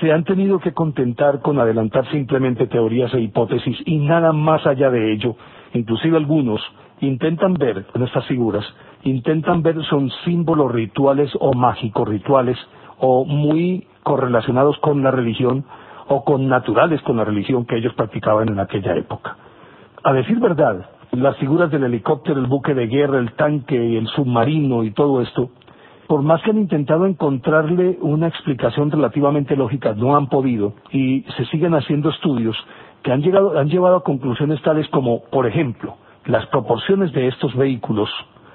se 0.00 0.12
han 0.12 0.24
tenido 0.24 0.58
que 0.60 0.72
contentar 0.72 1.40
con 1.40 1.58
adelantar 1.58 2.08
simplemente 2.10 2.66
teorías 2.66 3.12
e 3.14 3.20
hipótesis 3.20 3.76
y 3.84 3.98
nada 3.98 4.32
más 4.32 4.66
allá 4.66 4.90
de 4.90 5.12
ello. 5.12 5.36
Inclusive 5.72 6.16
algunos 6.16 6.60
intentan 7.00 7.54
ver 7.54 7.86
con 7.86 8.02
estas 8.02 8.26
figuras, 8.26 8.64
intentan 9.02 9.62
ver 9.62 9.82
son 9.84 10.10
símbolos 10.24 10.72
rituales 10.72 11.30
o 11.40 11.52
mágicos 11.52 12.08
rituales 12.08 12.56
o 12.98 13.24
muy 13.24 13.86
correlacionados 14.02 14.78
con 14.78 15.02
la 15.02 15.10
religión 15.10 15.64
o 16.08 16.24
con 16.24 16.48
naturales 16.48 17.00
con 17.02 17.16
la 17.16 17.24
religión 17.24 17.64
que 17.64 17.76
ellos 17.76 17.94
practicaban 17.94 18.48
en 18.48 18.60
aquella 18.60 18.94
época. 18.94 19.36
A 20.02 20.12
decir 20.12 20.38
verdad, 20.38 20.86
las 21.12 21.36
figuras 21.38 21.70
del 21.70 21.84
helicóptero, 21.84 22.38
el 22.38 22.46
buque 22.46 22.74
de 22.74 22.86
guerra, 22.86 23.18
el 23.18 23.32
tanque, 23.32 23.98
el 23.98 24.06
submarino 24.08 24.84
y 24.84 24.90
todo 24.90 25.22
esto, 25.22 25.50
por 26.06 26.22
más 26.22 26.42
que 26.42 26.50
han 26.50 26.58
intentado 26.58 27.06
encontrarle 27.06 27.98
una 28.00 28.28
explicación 28.28 28.90
relativamente 28.90 29.56
lógica, 29.56 29.94
no 29.94 30.16
han 30.16 30.28
podido 30.28 30.74
y 30.92 31.22
se 31.36 31.44
siguen 31.46 31.74
haciendo 31.74 32.10
estudios 32.10 32.56
que 33.02 33.12
han, 33.12 33.22
llegado, 33.22 33.58
han 33.58 33.68
llevado 33.68 33.96
a 33.96 34.02
conclusiones 34.04 34.60
tales 34.62 34.88
como, 34.88 35.22
por 35.24 35.46
ejemplo, 35.46 35.96
las 36.26 36.46
proporciones 36.46 37.12
de 37.12 37.28
estos 37.28 37.54
vehículos 37.54 38.08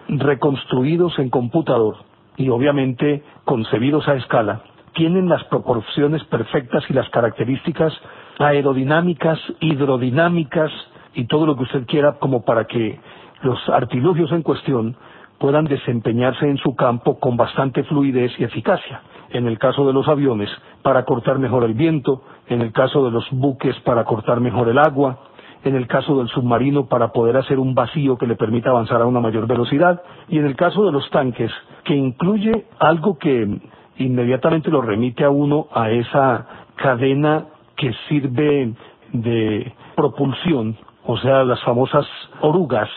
reconstruidos 0.07 1.17
en 1.19 1.29
computador 1.29 1.97
y 2.37 2.49
obviamente 2.49 3.23
concebidos 3.45 4.07
a 4.07 4.15
escala 4.15 4.61
tienen 4.93 5.29
las 5.29 5.43
proporciones 5.45 6.23
perfectas 6.25 6.83
y 6.89 6.93
las 6.93 7.07
características 7.09 7.93
aerodinámicas, 8.39 9.39
hidrodinámicas 9.59 10.71
y 11.13 11.25
todo 11.25 11.45
lo 11.45 11.55
que 11.55 11.63
usted 11.63 11.85
quiera 11.85 12.13
como 12.13 12.43
para 12.43 12.65
que 12.65 12.99
los 13.43 13.57
artilugios 13.69 14.31
en 14.31 14.41
cuestión 14.41 14.95
puedan 15.39 15.65
desempeñarse 15.65 16.45
en 16.47 16.57
su 16.57 16.75
campo 16.75 17.19
con 17.19 17.37
bastante 17.37 17.83
fluidez 17.83 18.31
y 18.37 18.43
eficacia. 18.43 19.01
En 19.31 19.47
el 19.47 19.57
caso 19.57 19.85
de 19.87 19.93
los 19.93 20.07
aviones, 20.07 20.49
para 20.81 21.05
cortar 21.05 21.39
mejor 21.39 21.63
el 21.63 21.73
viento, 21.73 22.21
en 22.47 22.61
el 22.61 22.71
caso 22.71 23.05
de 23.05 23.11
los 23.11 23.25
buques, 23.31 23.75
para 23.81 24.03
cortar 24.03 24.39
mejor 24.41 24.69
el 24.69 24.77
agua, 24.77 25.19
en 25.63 25.75
el 25.75 25.87
caso 25.87 26.17
del 26.17 26.27
submarino, 26.29 26.87
para 26.87 27.11
poder 27.11 27.37
hacer 27.37 27.59
un 27.59 27.75
vacío 27.75 28.17
que 28.17 28.27
le 28.27 28.35
permita 28.35 28.69
avanzar 28.69 29.01
a 29.01 29.05
una 29.05 29.19
mayor 29.19 29.47
velocidad, 29.47 30.01
y 30.27 30.37
en 30.39 30.45
el 30.45 30.55
caso 30.55 30.85
de 30.85 30.91
los 30.91 31.09
tanques, 31.09 31.51
que 31.83 31.95
incluye 31.95 32.65
algo 32.79 33.17
que 33.17 33.59
inmediatamente 33.97 34.69
lo 34.71 34.81
remite 34.81 35.23
a 35.23 35.29
uno 35.29 35.67
a 35.73 35.89
esa 35.91 36.45
cadena 36.75 37.45
que 37.75 37.93
sirve 38.07 38.73
de 39.11 39.73
propulsión, 39.95 40.77
o 41.05 41.17
sea, 41.17 41.43
las 41.43 41.61
famosas 41.63 42.05
orugas, 42.41 42.89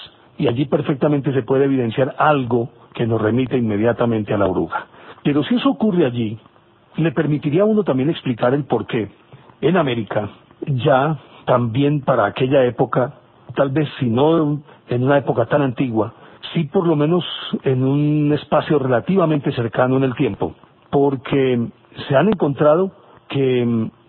y 0.43 0.49
allí 0.49 0.65
perfectamente 0.65 1.33
se 1.33 1.45
puede 1.45 1.67
evidenciar 1.67 2.17
algo 2.19 2.69
que 2.95 3.07
nos 3.07 3.23
remite 3.23 3.57
inmediatamente 3.57 4.35
a 4.35 4.37
la 4.37 4.47
oruga. 4.47 4.87
Pero 5.23 5.45
si 5.45 5.55
eso 5.55 5.71
ocurre 5.71 6.05
allí, 6.05 6.37
le 6.97 7.13
permitiría 7.13 7.63
a 7.63 7.65
uno 7.65 7.85
también 7.85 8.11
explicar 8.11 8.53
el 8.53 8.65
por 8.65 8.89
qué 8.89 9.09
en 9.61 9.77
América, 9.77 10.31
ya 10.67 11.17
también 11.45 12.01
para 12.01 12.27
aquella 12.27 12.65
época, 12.65 13.15
tal 13.55 13.71
vez 13.71 13.89
si 14.01 14.07
no 14.07 14.61
en 14.89 15.05
una 15.05 15.19
época 15.19 15.47
tan 15.47 15.63
antigua, 15.63 16.13
sí 16.53 16.65
por 16.65 16.89
lo 16.89 16.97
menos 16.97 17.25
en 17.63 17.85
un 17.85 18.33
espacio 18.33 18.81
relativamente 18.81 19.53
cercano 19.53 19.97
en 19.97 20.03
el 20.03 20.17
tiempo, 20.17 20.57
porque 20.91 21.69
se 22.09 22.17
han 22.17 22.27
encontrado 22.27 22.91
que 23.29 23.63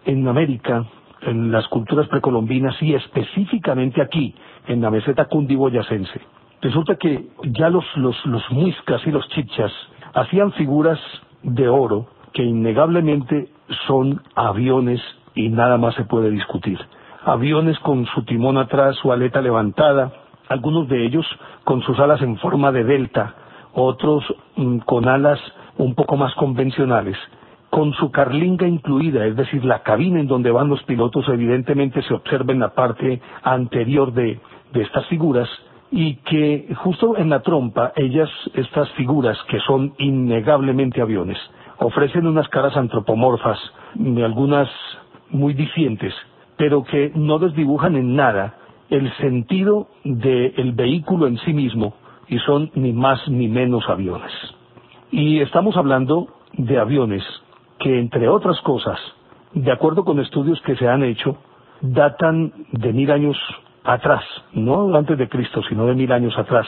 en 0.06 0.28
América, 0.28 0.84
en 1.25 1.51
las 1.51 1.67
culturas 1.67 2.07
precolombinas 2.07 2.75
y 2.81 2.93
específicamente 2.93 4.01
aquí, 4.01 4.36
en 4.67 4.81
la 4.81 4.89
meseta 4.89 5.25
cundiboyacense, 5.25 6.21
resulta 6.62 6.95
que 6.95 7.27
ya 7.43 7.69
los, 7.69 7.86
los, 7.95 8.15
los 8.25 8.43
muiscas 8.51 9.05
y 9.05 9.12
los 9.12 9.27
chichas 9.29 9.71
hacían 10.13 10.51
figuras 10.53 10.99
de 11.41 11.67
oro 11.67 12.07
que 12.33 12.43
innegablemente 12.43 13.49
son 13.88 14.21
aviones 14.36 15.01
y 15.36 15.49
nada 15.49 15.77
más 15.77 15.95
se 15.95 16.05
puede 16.05 16.29
discutir. 16.29 16.79
Aviones 17.25 17.79
con 17.79 18.05
su 18.07 18.23
timón 18.23 18.57
atrás, 18.57 18.95
su 19.01 19.12
aleta 19.12 19.41
levantada, 19.41 20.12
algunos 20.49 20.88
de 20.89 21.05
ellos 21.05 21.25
con 21.63 21.81
sus 21.81 21.99
alas 21.99 22.21
en 22.21 22.38
forma 22.38 22.71
de 22.71 22.83
delta, 22.83 23.36
otros 23.73 24.23
mm, 24.55 24.79
con 24.79 25.07
alas 25.07 25.39
un 25.78 25.95
poco 25.95 26.17
más 26.17 26.34
convencionales, 26.36 27.17
con 27.74 27.91
su 27.93 28.11
carlinga 28.11 28.67
incluida, 28.67 29.26
es 29.26 29.36
decir, 29.36 29.65
la 29.65 29.82
cabina 29.82 30.19
en 30.19 30.28
donde 30.28 30.51
van 30.51 30.69
los 30.69 30.84
pilotos, 30.84 31.28
evidentemente 31.28 32.03
se 32.03 32.13
observa 32.13 32.53
en 32.53 32.59
la 32.59 32.76
parte 32.76 33.19
anterior 33.41 34.13
de, 34.13 34.39
estas 34.76 35.07
figuras, 35.07 35.49
y 35.89 36.17
que 36.17 36.71
justo 36.84 37.17
en 37.17 37.32
la 37.32 37.41
trompa 37.41 37.91
ellas, 37.95 38.30
estas 38.53 38.91
figuras 38.91 39.36
que 39.49 39.59
son 39.61 39.95
innegablemente 39.97 41.01
aviones, 41.01 41.39
ofrecen 41.80 42.28
unas 42.28 42.47
caras 42.49 42.78
antropomorfas, 42.78 43.57
algunas 44.24 44.69
muy 45.32 45.55
dicientes, 45.55 46.13
pero 46.57 46.84
que 46.84 47.11
no 47.15 47.39
desdibujan 47.39 47.95
en 47.95 48.15
nada 48.15 48.53
el 48.91 49.11
sentido 49.17 49.88
del 50.03 50.74
vehículo 50.74 51.26
en 51.26 51.39
sí 51.39 51.53
mismo 51.53 51.95
y 52.28 52.38
son 52.38 52.69
ni 52.76 52.93
más 52.93 53.28
ni 53.28 53.47
menos 53.47 53.89
aviones. 53.89 54.32
Y 55.09 55.39
estamos 55.39 55.76
hablando 55.76 56.28
de 56.55 56.78
aviones 56.78 57.24
que, 57.84 57.99
entre 57.99 58.29
otras 58.29 58.59
cosas, 58.61 58.97
de 59.53 59.71
acuerdo 59.71 60.05
con 60.05 60.19
estudios 60.19 60.59
que 60.61 60.75
se 60.77 60.88
han 60.88 61.03
hecho, 61.03 61.36
datan 61.81 62.53
de 62.71 62.93
mil 62.93 63.11
años 63.11 63.38
atrás, 63.84 64.23
no 64.53 64.95
antes 64.95 65.17
de 65.17 65.27
Cristo, 65.27 65.61
sino 65.67 65.86
de 65.86 65.93
mil 65.93 66.11
años 66.13 66.34
atrás. 66.38 66.65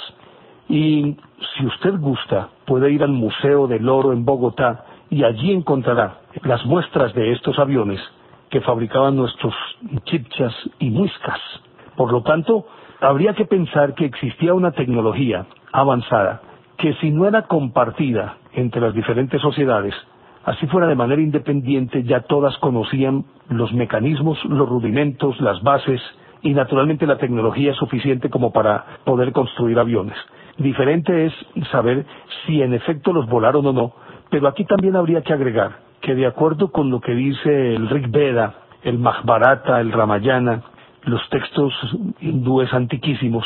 Y 0.68 1.16
si 1.56 1.66
usted 1.66 1.98
gusta, 2.00 2.50
puede 2.66 2.92
ir 2.92 3.02
al 3.02 3.14
Museo 3.14 3.66
del 3.66 3.88
Oro 3.88 4.12
en 4.12 4.26
Bogotá 4.26 4.84
y 5.10 5.24
allí 5.24 5.54
encontrará 5.54 6.18
las 6.44 6.66
muestras 6.66 7.14
de 7.14 7.32
estos 7.32 7.58
aviones 7.60 8.02
que 8.50 8.60
fabricaban 8.60 9.16
nuestros 9.16 9.54
chipchas 10.04 10.54
y 10.80 10.90
muiscas. 10.90 11.40
Por 11.96 12.12
lo 12.12 12.24
tanto, 12.24 12.66
habría 13.00 13.34
que 13.34 13.46
pensar 13.46 13.94
que 13.94 14.06
existía 14.06 14.54
una 14.54 14.72
tecnología 14.72 15.46
avanzada 15.72 16.42
que 16.78 16.94
si 16.96 17.10
no 17.10 17.26
era 17.26 17.44
compartida 17.44 18.36
entre 18.52 18.82
las 18.82 18.94
diferentes 18.94 19.42
sociedades, 19.42 19.96
así 20.46 20.68
fuera 20.68 20.88
de 20.88 20.96
manera 20.96 21.22
independiente, 21.22 22.04
ya 22.04 22.22
todas 22.22 22.58
conocían 22.60 23.26
los 23.50 23.74
mecanismos, 23.74 24.44
los 24.46 24.70
rudimentos, 24.70 25.40
las 25.42 25.62
bases 25.62 26.02
y 26.42 26.54
naturalmente 26.54 27.08
la 27.08 27.18
tecnología 27.18 27.74
suficiente 27.74 28.30
como 28.30 28.54
para 28.54 28.86
poder 29.04 29.32
construir 29.32 29.80
aviones. 29.80 30.16
Diferente 30.58 31.26
es 31.26 31.34
saber 31.72 32.06
si 32.46 32.62
en 32.62 32.74
efecto 32.74 33.12
los 33.12 33.28
volaron 33.28 33.66
o 33.66 33.74
no, 33.74 33.94
pero 34.30 34.48
aquí 34.48 34.64
también 34.66 34.96
habría 34.96 35.22
que 35.22 35.34
agregar 35.34 35.84
que 36.02 36.14
de 36.14 36.28
acuerdo 36.28 36.72
con 36.72 36.92
lo 36.92 37.02
que 37.02 37.16
dice 37.16 37.76
el 37.76 37.90
Rig 37.90 38.10
Veda, 38.10 38.54
el 38.84 39.00
Mahabharata, 39.00 39.82
el 39.82 39.92
Ramayana, 39.92 40.62
los 41.04 41.28
textos 41.30 41.74
hindúes 42.22 42.72
antiquísimos, 42.74 43.44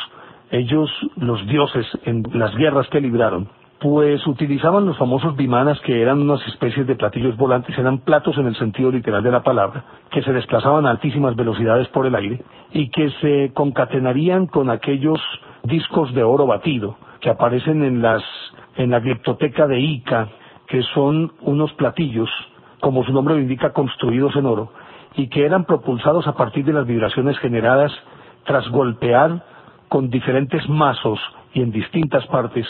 ellos, 0.51 0.89
los 1.15 1.45
dioses, 1.47 1.85
en 2.03 2.23
las 2.33 2.53
guerras 2.55 2.87
que 2.89 2.99
libraron, 2.99 3.47
pues 3.79 4.25
utilizaban 4.27 4.85
los 4.85 4.97
famosos 4.97 5.35
bimanas 5.35 5.79
que 5.81 6.01
eran 6.01 6.21
unas 6.21 6.45
especies 6.47 6.85
de 6.85 6.95
platillos 6.95 7.37
volantes, 7.37 7.77
eran 7.77 7.99
platos 7.99 8.37
en 8.37 8.47
el 8.47 8.55
sentido 8.57 8.91
literal 8.91 9.23
de 9.23 9.31
la 9.31 9.41
palabra, 9.41 9.83
que 10.11 10.21
se 10.21 10.33
desplazaban 10.33 10.85
a 10.85 10.91
altísimas 10.91 11.35
velocidades 11.35 11.87
por 11.89 12.05
el 12.05 12.15
aire 12.15 12.41
y 12.73 12.89
que 12.89 13.09
se 13.21 13.53
concatenarían 13.53 14.47
con 14.47 14.69
aquellos 14.69 15.19
discos 15.63 16.13
de 16.13 16.23
oro 16.23 16.45
batido 16.45 16.97
que 17.21 17.29
aparecen 17.29 17.83
en 17.83 18.01
las 18.01 18.23
en 18.75 18.91
la 18.91 18.99
gliptoteca 18.99 19.67
de 19.67 19.79
Ica, 19.79 20.29
que 20.67 20.81
son 20.93 21.33
unos 21.41 21.73
platillos, 21.73 22.29
como 22.79 23.03
su 23.03 23.11
nombre 23.11 23.35
lo 23.35 23.41
indica, 23.41 23.73
construidos 23.73 24.35
en 24.37 24.45
oro, 24.45 24.71
y 25.15 25.27
que 25.27 25.45
eran 25.45 25.65
propulsados 25.65 26.27
a 26.27 26.33
partir 26.33 26.63
de 26.63 26.71
las 26.71 26.87
vibraciones 26.87 27.37
generadas 27.39 27.91
tras 28.45 28.69
golpear 28.69 29.43
con 29.89 30.09
diferentes 30.09 30.67
mazos 30.69 31.19
y 31.53 31.61
en 31.61 31.71
distintas 31.71 32.25
partes 32.27 32.65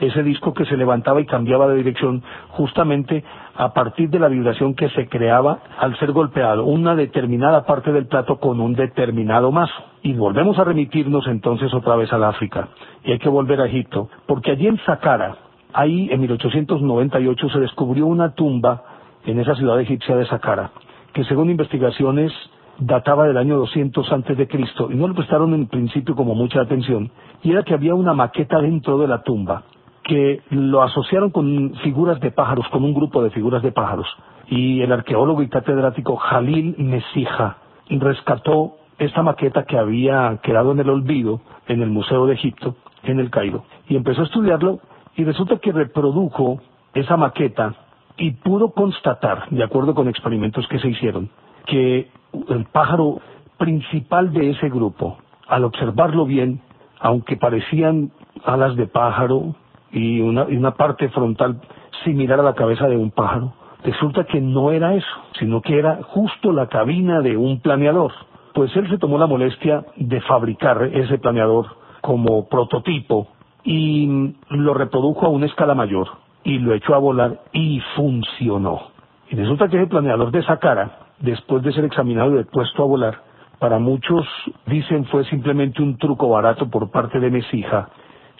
ese 0.00 0.22
disco 0.22 0.54
que 0.54 0.64
se 0.64 0.76
levantaba 0.76 1.20
y 1.20 1.26
cambiaba 1.26 1.68
de 1.68 1.76
dirección 1.76 2.22
justamente 2.50 3.24
a 3.56 3.72
partir 3.72 4.10
de 4.10 4.18
la 4.18 4.28
vibración 4.28 4.74
que 4.74 4.88
se 4.90 5.08
creaba 5.08 5.58
al 5.78 5.98
ser 5.98 6.12
golpeado 6.12 6.64
una 6.64 6.94
determinada 6.94 7.64
parte 7.66 7.92
del 7.92 8.06
plato 8.06 8.38
con 8.38 8.60
un 8.60 8.74
determinado 8.74 9.50
mazo. 9.50 9.82
Y 10.02 10.12
volvemos 10.12 10.58
a 10.58 10.64
remitirnos 10.64 11.26
entonces 11.26 11.74
otra 11.74 11.96
vez 11.96 12.12
al 12.12 12.24
África 12.24 12.68
y 13.04 13.12
hay 13.12 13.18
que 13.18 13.28
volver 13.28 13.60
a 13.60 13.66
Egipto, 13.66 14.08
porque 14.26 14.52
allí 14.52 14.66
en 14.66 14.78
Saqqara, 14.84 15.36
ahí 15.72 16.08
en 16.10 16.20
1898 16.20 17.48
se 17.50 17.60
descubrió 17.60 18.06
una 18.06 18.34
tumba 18.34 18.82
en 19.24 19.40
esa 19.40 19.54
ciudad 19.56 19.80
egipcia 19.80 20.16
de 20.16 20.26
Saqqara, 20.26 20.70
que 21.12 21.24
según 21.24 21.50
investigaciones 21.50 22.32
databa 22.78 23.26
del 23.26 23.36
año 23.36 23.56
200 23.56 24.12
antes 24.12 24.38
de 24.38 24.46
Cristo 24.46 24.88
y 24.90 24.94
no 24.94 25.08
le 25.08 25.14
prestaron 25.14 25.52
en 25.52 25.66
principio 25.66 26.14
como 26.14 26.36
mucha 26.36 26.60
atención 26.60 27.10
y 27.42 27.50
era 27.50 27.64
que 27.64 27.74
había 27.74 27.94
una 27.94 28.14
maqueta 28.14 28.60
dentro 28.60 28.98
de 28.98 29.08
la 29.08 29.22
tumba 29.22 29.64
que 30.08 30.40
lo 30.50 30.82
asociaron 30.82 31.30
con 31.30 31.74
figuras 31.84 32.18
de 32.18 32.32
pájaros, 32.32 32.66
con 32.70 32.82
un 32.82 32.94
grupo 32.94 33.22
de 33.22 33.30
figuras 33.30 33.62
de 33.62 33.72
pájaros. 33.72 34.08
Y 34.48 34.80
el 34.80 34.90
arqueólogo 34.90 35.42
y 35.42 35.48
catedrático 35.48 36.16
Jalil 36.16 36.74
Mesija 36.78 37.58
rescató 37.90 38.76
esta 38.98 39.22
maqueta 39.22 39.64
que 39.64 39.78
había 39.78 40.40
quedado 40.42 40.72
en 40.72 40.80
el 40.80 40.90
olvido 40.90 41.40
en 41.68 41.82
el 41.82 41.90
Museo 41.90 42.26
de 42.26 42.34
Egipto 42.34 42.74
en 43.04 43.20
el 43.20 43.30
Cairo 43.30 43.64
y 43.88 43.96
empezó 43.96 44.22
a 44.22 44.24
estudiarlo 44.24 44.80
y 45.14 45.24
resulta 45.24 45.58
que 45.58 45.72
reprodujo 45.72 46.60
esa 46.94 47.16
maqueta 47.16 47.74
y 48.16 48.32
pudo 48.32 48.72
constatar, 48.72 49.48
de 49.50 49.62
acuerdo 49.62 49.94
con 49.94 50.08
experimentos 50.08 50.66
que 50.68 50.80
se 50.80 50.88
hicieron, 50.88 51.30
que 51.66 52.08
el 52.48 52.64
pájaro 52.72 53.20
principal 53.58 54.32
de 54.32 54.50
ese 54.50 54.68
grupo, 54.68 55.18
al 55.46 55.64
observarlo 55.64 56.24
bien, 56.24 56.60
aunque 56.98 57.36
parecían 57.36 58.10
alas 58.44 58.74
de 58.76 58.86
pájaro 58.86 59.54
y 59.92 60.20
una, 60.20 60.70
parte 60.72 61.08
frontal 61.08 61.60
similar 62.04 62.40
a 62.40 62.44
la 62.44 62.54
cabeza 62.54 62.86
de 62.86 62.96
un 62.96 63.10
pájaro, 63.10 63.52
resulta 63.82 64.24
que 64.24 64.40
no 64.40 64.70
era 64.70 64.94
eso, 64.94 65.06
sino 65.38 65.60
que 65.62 65.78
era 65.78 66.00
justo 66.02 66.52
la 66.52 66.66
cabina 66.68 67.20
de 67.20 67.36
un 67.36 67.60
planeador. 67.60 68.12
Pues 68.54 68.74
él 68.76 68.88
se 68.88 68.98
tomó 68.98 69.18
la 69.18 69.26
molestia 69.26 69.84
de 69.96 70.20
fabricar 70.22 70.82
ese 70.92 71.18
planeador 71.18 71.66
como 72.00 72.48
prototipo 72.48 73.28
y 73.64 74.34
lo 74.50 74.74
reprodujo 74.74 75.26
a 75.26 75.30
una 75.30 75.46
escala 75.46 75.74
mayor 75.74 76.08
y 76.44 76.58
lo 76.58 76.74
echó 76.74 76.94
a 76.94 76.98
volar 76.98 77.40
y 77.52 77.80
funcionó. 77.96 78.90
Y 79.30 79.36
resulta 79.36 79.68
que 79.68 79.76
ese 79.76 79.86
planeador 79.86 80.30
de 80.30 80.40
esa 80.40 80.58
cara 80.58 81.08
después 81.20 81.62
de 81.62 81.72
ser 81.72 81.84
examinado 81.84 82.38
y 82.38 82.44
puesto 82.44 82.82
a 82.82 82.86
volar, 82.86 83.22
para 83.58 83.78
muchos 83.78 84.26
dicen 84.66 85.04
fue 85.06 85.24
simplemente 85.24 85.82
un 85.82 85.98
truco 85.98 86.28
barato 86.28 86.68
por 86.68 86.90
parte 86.90 87.18
de 87.18 87.30
Mesija. 87.30 87.88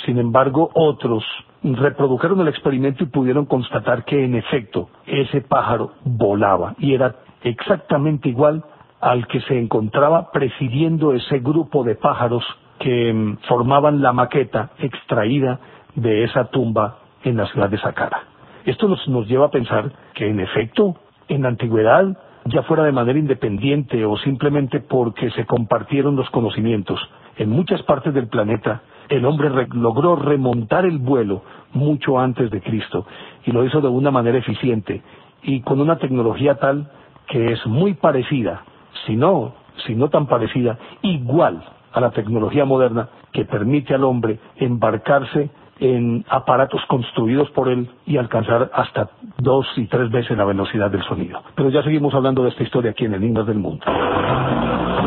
Sin 0.04 0.18
embargo, 0.18 0.70
otros 0.74 1.24
reprodujeron 1.62 2.40
el 2.40 2.48
experimento 2.48 3.02
y 3.02 3.08
pudieron 3.08 3.46
constatar 3.46 4.04
que 4.04 4.24
en 4.24 4.36
efecto 4.36 4.90
ese 5.06 5.40
pájaro 5.40 5.92
volaba 6.04 6.74
y 6.78 6.94
era 6.94 7.16
exactamente 7.42 8.28
igual 8.28 8.64
al 9.00 9.26
que 9.26 9.40
se 9.42 9.58
encontraba 9.58 10.30
presidiendo 10.30 11.12
ese 11.12 11.38
grupo 11.40 11.84
de 11.84 11.94
pájaros 11.94 12.44
que 12.78 13.12
mm, 13.12 13.38
formaban 13.48 14.02
la 14.02 14.12
maqueta 14.12 14.70
extraída 14.78 15.58
de 15.94 16.24
esa 16.24 16.44
tumba 16.46 16.98
en 17.24 17.36
la 17.36 17.46
ciudad 17.46 17.68
de 17.68 17.78
Saqqara. 17.78 18.22
Esto 18.64 18.88
nos, 18.88 19.06
nos 19.08 19.26
lleva 19.26 19.46
a 19.46 19.50
pensar 19.50 19.90
que 20.14 20.28
en 20.28 20.40
efecto 20.40 20.96
en 21.28 21.42
la 21.42 21.48
antigüedad 21.48 22.16
ya 22.44 22.62
fuera 22.62 22.84
de 22.84 22.92
manera 22.92 23.18
independiente 23.18 24.04
o 24.04 24.16
simplemente 24.18 24.80
porque 24.80 25.30
se 25.30 25.44
compartieron 25.44 26.16
los 26.16 26.30
conocimientos. 26.30 27.00
En 27.36 27.50
muchas 27.50 27.82
partes 27.82 28.14
del 28.14 28.28
planeta 28.28 28.82
el 29.08 29.24
hombre 29.24 29.50
logró 29.72 30.16
remontar 30.16 30.84
el 30.84 30.98
vuelo 30.98 31.42
mucho 31.72 32.18
antes 32.18 32.50
de 32.50 32.60
Cristo 32.60 33.06
y 33.44 33.52
lo 33.52 33.64
hizo 33.64 33.80
de 33.80 33.88
una 33.88 34.10
manera 34.10 34.38
eficiente 34.38 35.02
y 35.42 35.60
con 35.60 35.80
una 35.80 35.98
tecnología 35.98 36.56
tal 36.56 36.90
que 37.26 37.52
es 37.52 37.66
muy 37.66 37.94
parecida, 37.94 38.62
si 39.06 39.16
no, 39.16 39.54
si 39.86 39.94
no 39.94 40.08
tan 40.08 40.26
parecida, 40.26 40.78
igual 41.02 41.62
a 41.92 42.00
la 42.00 42.10
tecnología 42.10 42.64
moderna 42.64 43.08
que 43.32 43.44
permite 43.44 43.94
al 43.94 44.04
hombre 44.04 44.38
embarcarse 44.56 45.50
en 45.80 46.24
aparatos 46.28 46.80
construidos 46.88 47.50
por 47.50 47.68
él 47.68 47.88
y 48.06 48.16
alcanzar 48.16 48.70
hasta 48.74 49.10
dos 49.36 49.66
y 49.76 49.86
tres 49.86 50.10
veces 50.10 50.36
la 50.36 50.44
velocidad 50.44 50.90
del 50.90 51.02
sonido. 51.04 51.40
Pero 51.54 51.70
ya 51.70 51.82
seguimos 51.82 52.14
hablando 52.14 52.42
de 52.42 52.50
esta 52.50 52.64
historia 52.64 52.90
aquí 52.90 53.04
en 53.04 53.14
Enigmas 53.14 53.46
del 53.46 53.58
Mundo. 53.58 53.84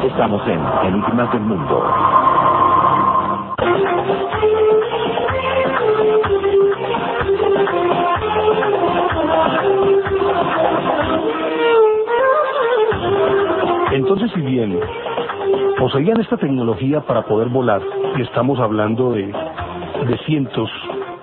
Estamos 0.04 0.48
en 0.48 0.60
Enigmas 0.88 1.32
del 1.34 1.42
Mundo. 1.42 2.21
Entonces, 14.14 14.36
si 14.36 14.42
bien 14.42 14.78
poseían 15.80 16.20
esta 16.20 16.36
tecnología 16.36 17.00
para 17.00 17.22
poder 17.22 17.48
volar, 17.48 17.82
y 18.18 18.22
estamos 18.24 18.60
hablando 18.60 19.14
de 19.14 19.24
de 20.06 20.18
cientos 20.26 20.70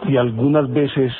y 0.07 0.17
algunas 0.17 0.73
veces 0.73 1.13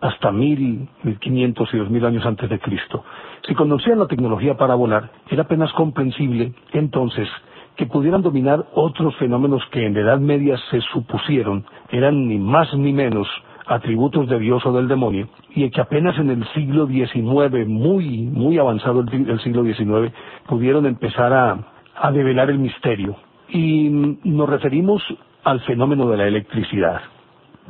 hasta 0.00 0.32
mil, 0.32 0.88
mil 1.04 1.18
quinientos 1.20 1.72
y 1.72 1.76
dos 1.76 1.88
mil 1.90 2.04
años 2.04 2.26
antes 2.26 2.50
de 2.50 2.58
Cristo. 2.58 3.04
Si 3.46 3.54
conocían 3.54 4.00
la 4.00 4.08
tecnología 4.08 4.56
para 4.56 4.74
volar, 4.74 5.10
era 5.30 5.42
apenas 5.42 5.72
comprensible 5.74 6.54
entonces 6.72 7.28
que 7.76 7.86
pudieran 7.86 8.22
dominar 8.22 8.64
otros 8.74 9.14
fenómenos 9.14 9.62
que 9.70 9.86
en 9.86 9.94
la 9.94 10.00
Edad 10.00 10.18
Media 10.18 10.58
se 10.72 10.80
supusieron 10.92 11.64
eran 11.92 12.26
ni 12.26 12.38
más 12.38 12.74
ni 12.74 12.92
menos 12.92 13.28
atributos 13.66 14.28
de 14.28 14.38
Dios 14.38 14.64
o 14.66 14.72
del 14.72 14.88
demonio, 14.88 15.28
y 15.54 15.68
que 15.70 15.80
apenas 15.80 16.18
en 16.18 16.30
el 16.30 16.46
siglo 16.52 16.86
XIX, 16.86 17.66
muy, 17.66 18.22
muy 18.22 18.58
avanzado 18.58 19.00
el, 19.00 19.40
siglo 19.40 19.64
XIX, 19.64 20.12
pudieron 20.46 20.86
empezar 20.86 21.32
a, 21.32 21.58
a 21.96 22.12
develar 22.12 22.50
el 22.50 22.58
misterio. 22.58 23.16
Y 23.48 24.18
nos 24.24 24.48
referimos 24.48 25.02
al 25.44 25.60
fenómeno 25.60 26.08
de 26.08 26.16
la 26.16 26.26
electricidad. 26.26 27.00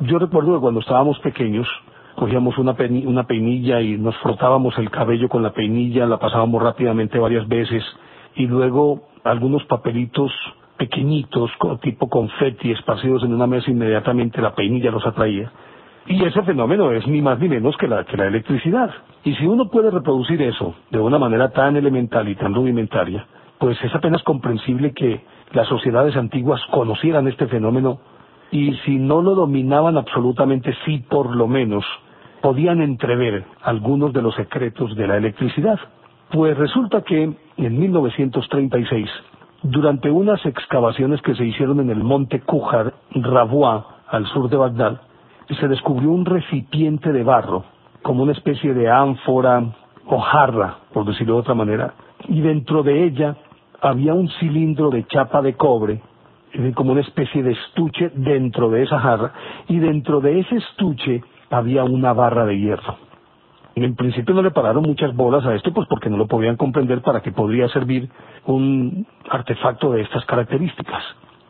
Yo 0.01 0.19
recuerdo 0.19 0.55
que 0.55 0.61
cuando 0.61 0.79
estábamos 0.79 1.19
pequeños, 1.19 1.67
cogíamos 2.15 2.57
una, 2.57 2.75
una 3.05 3.23
peinilla 3.25 3.81
y 3.81 3.97
nos 3.97 4.15
frotábamos 4.17 4.77
el 4.77 4.89
cabello 4.89 5.29
con 5.29 5.43
la 5.43 5.53
peinilla, 5.53 6.05
la 6.05 6.19
pasábamos 6.19 6.61
rápidamente 6.61 7.19
varias 7.19 7.47
veces 7.47 7.83
y 8.35 8.47
luego 8.47 9.03
algunos 9.23 9.63
papelitos 9.65 10.31
pequeñitos, 10.77 11.51
tipo 11.81 12.09
confeti, 12.09 12.71
esparcidos 12.71 13.23
en 13.23 13.33
una 13.33 13.47
mesa, 13.47 13.71
inmediatamente 13.71 14.41
la 14.41 14.55
peinilla 14.55 14.91
los 14.91 15.05
atraía. 15.05 15.51
Y 16.05 16.23
ese 16.25 16.41
fenómeno 16.43 16.91
es 16.91 17.07
ni 17.07 17.21
más 17.21 17.39
ni 17.39 17.47
menos 17.47 17.77
que 17.77 17.87
la, 17.87 18.03
que 18.03 18.17
la 18.17 18.27
electricidad. 18.27 18.91
Y 19.23 19.35
si 19.35 19.45
uno 19.45 19.69
puede 19.69 19.89
reproducir 19.89 20.41
eso 20.41 20.75
de 20.91 20.99
una 20.99 21.17
manera 21.17 21.49
tan 21.49 21.77
elemental 21.77 22.27
y 22.27 22.35
tan 22.35 22.53
rudimentaria, 22.53 23.25
pues 23.57 23.81
es 23.83 23.95
apenas 23.95 24.21
comprensible 24.23 24.91
que 24.93 25.21
las 25.53 25.67
sociedades 25.67 26.15
antiguas 26.17 26.59
conocieran 26.71 27.27
este 27.27 27.47
fenómeno 27.47 27.99
y 28.51 28.73
si 28.85 28.97
no 28.97 29.21
lo 29.21 29.33
dominaban 29.33 29.97
absolutamente, 29.97 30.75
sí 30.85 30.99
por 31.09 31.35
lo 31.35 31.47
menos 31.47 31.85
podían 32.41 32.81
entrever 32.81 33.45
algunos 33.61 34.11
de 34.11 34.21
los 34.21 34.35
secretos 34.35 34.95
de 34.95 35.07
la 35.07 35.17
electricidad. 35.17 35.79
Pues 36.29 36.57
resulta 36.57 37.01
que 37.01 37.33
en 37.57 37.79
1936, 37.79 39.09
durante 39.63 40.11
unas 40.11 40.45
excavaciones 40.45 41.21
que 41.21 41.35
se 41.35 41.45
hicieron 41.45 41.79
en 41.79 41.89
el 41.89 42.03
monte 42.03 42.41
Kujar, 42.41 42.93
Rabois, 43.11 43.85
al 44.09 44.25
sur 44.27 44.49
de 44.49 44.57
Bagdad, 44.57 45.01
se 45.49 45.67
descubrió 45.67 46.11
un 46.11 46.25
recipiente 46.25 47.11
de 47.11 47.23
barro, 47.23 47.63
como 48.01 48.23
una 48.23 48.31
especie 48.31 48.73
de 48.73 48.89
ánfora 48.89 49.63
o 50.05 50.19
jarra, 50.19 50.77
por 50.93 51.05
decirlo 51.05 51.35
de 51.35 51.39
otra 51.41 51.53
manera, 51.53 51.93
y 52.27 52.41
dentro 52.41 52.83
de 52.83 53.05
ella 53.05 53.35
había 53.81 54.13
un 54.13 54.29
cilindro 54.39 54.89
de 54.89 55.05
chapa 55.07 55.41
de 55.41 55.55
cobre, 55.55 56.01
como 56.75 56.91
una 56.91 57.01
especie 57.01 57.43
de 57.43 57.51
estuche 57.51 58.11
dentro 58.15 58.69
de 58.69 58.83
esa 58.83 58.99
jarra, 58.99 59.33
y 59.67 59.79
dentro 59.79 60.21
de 60.21 60.39
ese 60.39 60.55
estuche 60.57 61.23
había 61.49 61.83
una 61.83 62.13
barra 62.13 62.45
de 62.45 62.59
hierro. 62.59 62.97
En 63.75 63.95
principio 63.95 64.35
no 64.35 64.43
le 64.43 64.51
pararon 64.51 64.83
muchas 64.83 65.15
bolas 65.15 65.45
a 65.45 65.55
esto, 65.55 65.73
pues 65.73 65.87
porque 65.87 66.09
no 66.09 66.17
lo 66.17 66.27
podían 66.27 66.57
comprender 66.57 67.01
para 67.01 67.21
qué 67.21 67.31
podría 67.31 67.67
servir 67.69 68.07
un 68.45 69.07
artefacto 69.29 69.91
de 69.91 70.01
estas 70.01 70.23
características. 70.25 71.03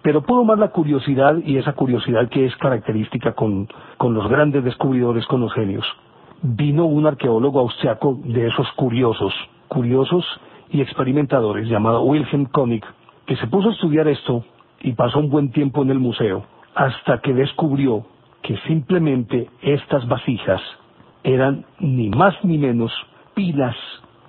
Pero 0.04 0.22
pudo 0.22 0.44
más 0.44 0.60
la 0.60 0.68
curiosidad 0.68 1.38
y 1.46 1.58
esa 1.58 1.74
curiosidad 1.74 2.28
que 2.30 2.46
es 2.46 2.56
característica 2.58 3.32
con, 3.32 3.70
con 3.98 4.14
los 4.14 4.30
grandes 4.30 4.64
descubridores, 4.64 5.26
con 5.28 5.40
los 5.40 5.54
genios. 5.54 5.86
Vino 6.42 6.86
un 6.86 7.08
arqueólogo 7.08 7.62
austriaco 7.62 8.20
de 8.26 8.48
esos 8.48 8.70
curiosos, 8.74 9.34
curiosos 9.70 10.26
y 10.70 10.82
experimentadores, 10.82 11.70
llamado 11.70 12.02
Wilhelm 12.02 12.48
Koenig, 12.48 12.84
que 13.26 13.38
se 13.38 13.48
puso 13.48 13.70
a 13.70 13.72
estudiar 13.72 14.10
esto 14.10 14.44
y 14.82 14.92
pasó 14.92 15.20
un 15.20 15.30
buen 15.30 15.52
tiempo 15.52 15.82
en 15.84 15.92
el 15.92 16.00
museo, 16.00 16.44
hasta 16.76 17.22
que 17.22 17.34
descubrió 17.34 18.06
que 18.42 18.58
simplemente 18.68 19.50
estas 19.62 20.06
vasijas 20.10 20.62
eran 21.24 21.66
ni 21.80 22.10
más 22.10 22.36
ni 22.44 22.58
menos 22.58 22.92
pilas 23.34 23.78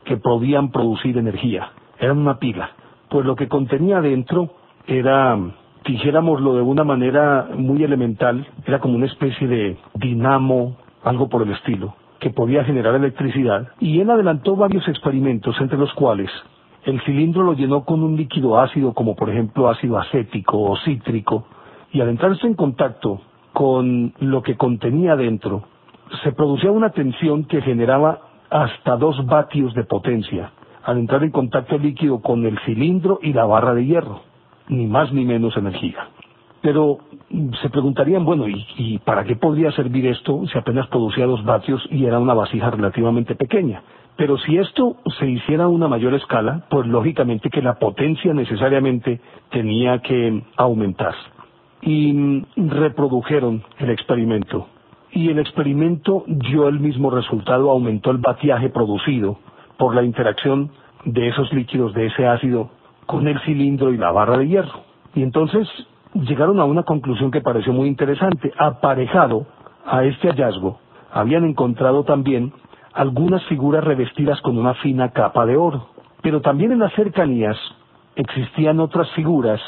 que 0.04 0.16
podían 0.18 0.70
producir 0.70 1.18
energía. 1.18 1.72
Eran 1.98 2.18
una 2.18 2.38
pila. 2.38 2.70
Pues 3.08 3.26
lo 3.26 3.34
que 3.34 3.48
contenía 3.48 4.00
dentro 4.00 4.50
era 4.86 5.36
dijéramoslo 5.84 6.54
de 6.54 6.62
una 6.62 6.84
manera 6.84 7.48
muy 7.56 7.82
elemental, 7.84 8.46
era 8.66 8.80
como 8.80 8.96
una 8.96 9.06
especie 9.06 9.46
de 9.46 9.76
dinamo, 9.94 10.76
algo 11.02 11.28
por 11.28 11.42
el 11.42 11.52
estilo, 11.52 11.94
que 12.18 12.30
podía 12.30 12.64
generar 12.64 12.94
electricidad, 12.94 13.68
y 13.80 14.00
él 14.00 14.10
adelantó 14.10 14.56
varios 14.56 14.88
experimentos, 14.88 15.56
entre 15.60 15.78
los 15.78 15.92
cuales 15.94 16.30
el 16.84 17.00
cilindro 17.02 17.42
lo 17.42 17.54
llenó 17.54 17.84
con 17.84 18.02
un 18.02 18.16
líquido 18.16 18.58
ácido, 18.58 18.94
como 18.94 19.14
por 19.14 19.30
ejemplo 19.30 19.68
ácido 19.68 19.98
acético 19.98 20.60
o 20.60 20.76
cítrico, 20.78 21.46
y 21.92 22.00
al 22.00 22.08
entrarse 22.08 22.46
en 22.46 22.54
contacto 22.54 23.20
con 23.52 24.14
lo 24.20 24.42
que 24.42 24.56
contenía 24.56 25.16
dentro, 25.16 25.64
se 26.22 26.32
producía 26.32 26.70
una 26.70 26.90
tensión 26.90 27.44
que 27.44 27.62
generaba 27.62 28.20
hasta 28.50 28.96
dos 28.96 29.24
vatios 29.26 29.74
de 29.74 29.84
potencia 29.84 30.50
al 30.84 30.98
entrar 30.98 31.24
en 31.24 31.30
contacto 31.30 31.78
líquido 31.78 32.20
con 32.20 32.44
el 32.44 32.58
cilindro 32.66 33.18
y 33.22 33.32
la 33.32 33.46
barra 33.46 33.72
de 33.72 33.86
hierro 33.86 34.33
ni 34.68 34.86
más 34.86 35.12
ni 35.12 35.24
menos 35.24 35.56
energía. 35.56 36.08
Pero 36.64 36.98
se 37.60 37.68
preguntarían, 37.68 38.24
bueno, 38.24 38.46
¿y, 38.48 38.98
para 39.04 39.24
qué 39.24 39.36
podría 39.36 39.70
servir 39.72 40.06
esto 40.06 40.44
si 40.50 40.56
apenas 40.56 40.86
producía 40.86 41.26
dos 41.26 41.44
vatios 41.44 41.86
y 41.90 42.06
era 42.06 42.18
una 42.18 42.32
vasija 42.32 42.70
relativamente 42.70 43.34
pequeña? 43.34 43.82
Pero 44.16 44.38
si 44.38 44.56
esto 44.56 44.96
se 45.18 45.28
hiciera 45.28 45.64
a 45.64 45.68
una 45.68 45.88
mayor 45.88 46.14
escala, 46.14 46.64
pues 46.70 46.86
lógicamente 46.86 47.50
que 47.50 47.60
la 47.60 47.74
potencia 47.74 48.32
necesariamente 48.32 49.20
tenía 49.50 49.98
que 49.98 50.42
aumentar. 50.56 51.14
Y 51.82 52.42
reprodujeron 52.56 53.62
el 53.78 53.90
experimento. 53.90 54.68
Y 55.12 55.28
el 55.28 55.40
experimento 55.40 56.24
dio 56.26 56.68
el 56.68 56.80
mismo 56.80 57.10
resultado, 57.10 57.70
aumentó 57.70 58.10
el 58.10 58.18
batiaje 58.18 58.70
producido 58.70 59.38
por 59.76 59.94
la 59.94 60.02
interacción 60.02 60.70
de 61.04 61.28
esos 61.28 61.52
líquidos, 61.52 61.92
de 61.92 62.06
ese 62.06 62.26
ácido 62.26 62.70
con 63.06 63.28
el 63.28 63.40
cilindro 63.40 63.92
y 63.92 63.96
la 63.96 64.10
barra 64.12 64.38
de 64.38 64.48
hierro. 64.48 64.80
Y 65.14 65.22
entonces 65.22 65.68
llegaron 66.14 66.60
a 66.60 66.64
una 66.64 66.82
conclusión 66.82 67.30
que 67.30 67.40
pareció 67.40 67.72
muy 67.72 67.88
interesante. 67.88 68.52
Aparejado 68.58 69.46
a 69.86 70.04
este 70.04 70.28
hallazgo, 70.28 70.78
habían 71.12 71.44
encontrado 71.44 72.04
también 72.04 72.52
algunas 72.92 73.44
figuras 73.46 73.84
revestidas 73.84 74.40
con 74.40 74.56
una 74.58 74.74
fina 74.74 75.10
capa 75.10 75.46
de 75.46 75.56
oro. 75.56 75.88
Pero 76.22 76.40
también 76.40 76.72
en 76.72 76.78
las 76.78 76.92
cercanías 76.94 77.56
existían 78.16 78.80
otras 78.80 79.10
figuras 79.12 79.60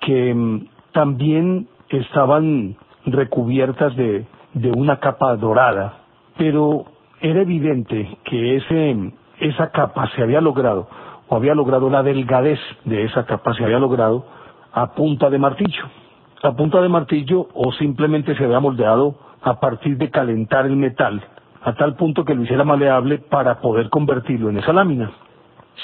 que 0.00 0.34
mm, 0.34 0.66
también 0.92 1.68
estaban 1.88 2.76
recubiertas 3.04 3.94
de, 3.96 4.26
de 4.54 4.70
una 4.72 4.98
capa 4.98 5.36
dorada. 5.36 5.98
Pero 6.36 6.84
era 7.20 7.42
evidente 7.42 8.18
que 8.24 8.56
ese, 8.56 9.12
esa 9.40 9.70
capa 9.70 10.10
se 10.14 10.22
había 10.22 10.40
logrado 10.40 10.88
o 11.28 11.36
había 11.36 11.54
logrado 11.54 11.90
la 11.90 12.02
delgadez 12.02 12.58
de 12.84 13.04
esa 13.04 13.24
capa, 13.26 13.54
se 13.54 13.64
había 13.64 13.78
logrado 13.78 14.24
a 14.72 14.94
punta 14.94 15.30
de 15.30 15.38
martillo. 15.38 15.84
A 16.42 16.52
punta 16.52 16.80
de 16.80 16.88
martillo 16.88 17.48
o 17.54 17.72
simplemente 17.72 18.36
se 18.36 18.44
había 18.44 18.60
moldeado 18.60 19.16
a 19.42 19.58
partir 19.60 19.96
de 19.96 20.10
calentar 20.10 20.66
el 20.66 20.76
metal 20.76 21.22
a 21.62 21.74
tal 21.74 21.96
punto 21.96 22.24
que 22.24 22.34
lo 22.34 22.42
hiciera 22.44 22.64
maleable 22.64 23.18
para 23.18 23.60
poder 23.60 23.90
convertirlo 23.90 24.50
en 24.50 24.58
esa 24.58 24.72
lámina. 24.72 25.10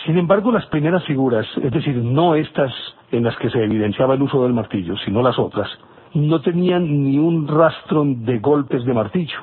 Sin 0.06 0.18
embargo, 0.18 0.50
las 0.52 0.66
primeras 0.66 1.04
figuras, 1.04 1.46
es 1.62 1.72
decir, 1.72 1.96
no 1.96 2.34
estas 2.34 2.72
en 3.10 3.24
las 3.24 3.36
que 3.36 3.50
se 3.50 3.62
evidenciaba 3.62 4.14
el 4.14 4.22
uso 4.22 4.42
del 4.42 4.52
martillo, 4.52 4.96
sino 5.04 5.22
las 5.22 5.38
otras, 5.38 5.68
no 6.14 6.40
tenían 6.40 7.04
ni 7.04 7.18
un 7.18 7.46
rastro 7.46 8.04
de 8.04 8.38
golpes 8.38 8.84
de 8.84 8.94
martillo. 8.94 9.38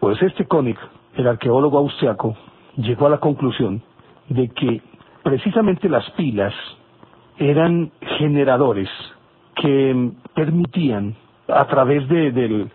Pues 0.00 0.20
este 0.22 0.46
Koenig, 0.46 0.78
el 1.14 1.26
arqueólogo 1.26 1.78
austriaco, 1.78 2.36
llegó 2.76 3.06
a 3.06 3.10
la 3.10 3.18
conclusión 3.18 3.82
de 4.28 4.48
que 4.48 4.82
precisamente 5.22 5.88
las 5.88 6.08
pilas 6.12 6.54
eran 7.38 7.90
generadores 8.18 8.88
que 9.56 10.10
permitían, 10.34 11.14
a 11.48 11.66
través 11.66 12.08
del, 12.08 12.70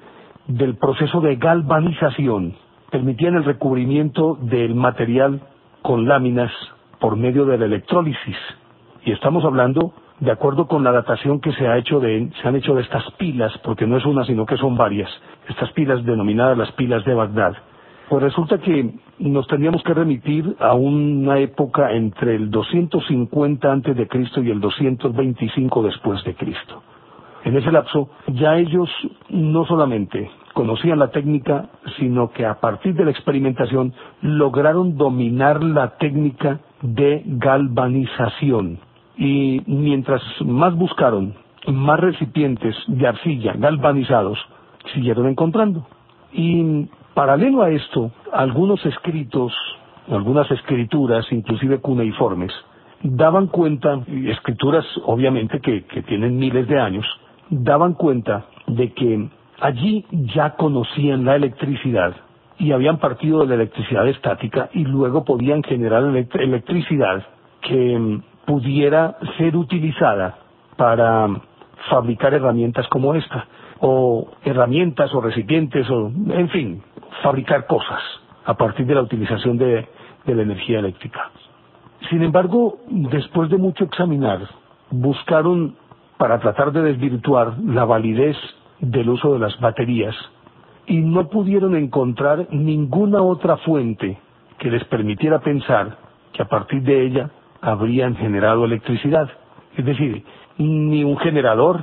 del 0.48 0.76
proceso 0.78 1.22
de 1.22 1.36
galvanización, 1.36 2.56
permitían 2.92 3.36
el 3.36 3.46
recubrimiento 3.46 4.38
del 4.42 4.76
material 4.76 5.42
con 5.82 6.08
láminas 6.08 6.52
por 7.00 7.16
medio 7.16 7.46
de 7.46 7.58
la 7.58 7.66
electrólisis. 7.66 8.38
Y 9.04 9.12
estamos 9.12 9.44
hablando, 9.46 9.94
de 10.20 10.32
acuerdo 10.32 10.68
con 10.68 10.84
la 10.84 10.92
datación 10.92 11.40
que 11.40 11.52
se 11.54 11.68
ha 11.68 11.78
hecho 11.78 12.00
de, 12.00 12.32
se 12.42 12.48
han 12.48 12.56
hecho 12.56 12.74
de 12.76 12.82
estas 12.82 13.04
pilas, 13.18 13.54
porque 13.64 13.86
no 13.86 13.98
es 13.98 14.06
una, 14.06 14.26
sino 14.26 14.46
que 14.46 14.58
son 14.58 14.76
varias, 14.76 15.10
estas 15.48 15.72
pilas 15.72 16.04
denominadas 16.04 16.58
las 16.58 16.72
pilas 16.72 17.06
de 17.06 17.14
Bagdad, 17.14 17.54
pues 18.10 18.22
resulta 18.22 18.60
que 18.60 18.92
nos 19.20 19.48
tendríamos 19.48 19.82
que 19.84 19.94
remitir 19.94 20.56
a 20.60 20.74
una 20.74 21.40
época 21.40 21.92
entre 21.92 22.36
el 22.36 22.52
250 22.52 23.72
antes 23.72 23.96
de 23.96 24.08
Cristo 24.08 24.44
y 24.44 24.52
el 24.52 24.60
225 24.60 25.84
después 25.84 26.24
de 26.24 26.36
Cristo. 26.36 26.84
En 27.44 27.56
ese 27.56 27.72
lapso 27.72 28.10
ya 28.28 28.58
ellos 28.58 28.90
no 29.30 29.66
solamente 29.66 30.30
conocían 30.54 31.00
la 31.00 31.12
técnica, 31.12 31.70
sino 32.00 32.32
que 32.32 32.46
a 32.46 32.60
partir 32.60 32.96
de 32.96 33.06
la 33.06 33.12
experimentación 33.12 33.94
lograron 34.22 34.98
dominar 34.98 35.64
la 35.64 35.98
técnica 35.98 36.60
de 36.82 37.22
galvanización. 37.26 38.80
Y 39.18 39.62
mientras 39.68 40.22
más 40.42 40.76
buscaron, 40.76 41.36
más 41.68 42.00
recipientes 42.00 42.76
de 42.88 43.08
arcilla 43.08 43.54
galvanizados 43.58 44.40
siguieron 44.94 45.28
encontrando. 45.28 45.86
Y 46.34 46.88
Paralelo 47.16 47.64
a 47.64 47.70
esto, 47.70 48.12
algunos 48.34 48.86
escritos, 48.86 49.54
algunas 50.12 50.52
escrituras, 50.52 51.26
inclusive 51.32 51.80
cuneiformes, 51.80 52.52
daban 53.04 53.48
cuenta, 53.48 54.02
escrituras 54.28 54.86
obviamente 55.06 55.62
que, 55.62 55.82
tienen 56.04 56.38
miles 56.38 56.68
de 56.68 56.78
años, 56.78 57.06
daban 57.50 57.94
cuenta 57.94 58.48
de 58.68 58.92
que 58.92 59.30
allí 59.62 60.06
ya 60.36 60.58
conocían 60.58 61.24
la 61.24 61.38
electricidad 61.38 62.18
y 62.60 62.74
habían 62.74 62.98
partido 62.98 63.40
de 63.40 63.48
la 63.48 63.56
electricidad 63.56 64.06
estática 64.10 64.70
y 64.74 64.84
luego 64.84 65.24
podían 65.24 65.64
generar 65.64 66.04
electricidad 66.04 67.24
que 67.62 68.20
pudiera 68.46 69.16
ser 69.38 69.56
utilizada 69.56 70.36
para 70.76 71.30
fabricar 71.90 72.34
herramientas 72.34 72.86
como 72.90 73.16
esta, 73.16 73.48
o 73.80 74.28
herramientas 74.44 75.14
o 75.14 75.22
recipientes, 75.22 75.90
o 75.90 76.08
en 76.08 76.50
fin, 76.50 76.82
fabricar 77.22 77.66
cosas 77.68 78.02
a 78.46 78.54
partir 78.54 78.86
de 78.86 78.96
la 78.96 79.02
utilización 79.02 79.58
de, 79.58 79.88
la 80.26 80.42
energía 80.42 80.80
eléctrica. 80.80 81.30
Sin 82.10 82.24
embargo, 82.24 82.80
después 82.88 83.50
de 83.50 83.58
mucho 83.58 83.84
examinar, 83.84 84.40
buscaron 84.90 85.76
para 86.18 86.40
tratar 86.40 86.72
de 86.72 86.82
desvirtuar 86.82 87.58
la 87.60 87.86
validez 87.86 88.36
del 88.80 89.10
uso 89.10 89.34
de 89.34 89.40
las 89.40 89.60
baterías 89.60 90.16
y 90.88 90.98
no 90.98 91.28
pudieron 91.30 91.76
encontrar 91.76 92.48
ninguna 92.52 93.22
otra 93.22 93.58
fuente 93.58 94.18
que 94.58 94.72
les 94.72 94.84
permitiera 94.86 95.40
pensar 95.40 95.98
que 96.34 96.42
a 96.42 96.48
partir 96.48 96.82
de 96.84 97.06
ella 97.06 97.30
habrían 97.62 98.16
generado 98.16 98.66
electricidad. 98.66 99.30
Es 99.78 99.86
decir, 99.86 100.24
ni 100.58 101.04
un 101.04 101.18
generador, 101.18 101.82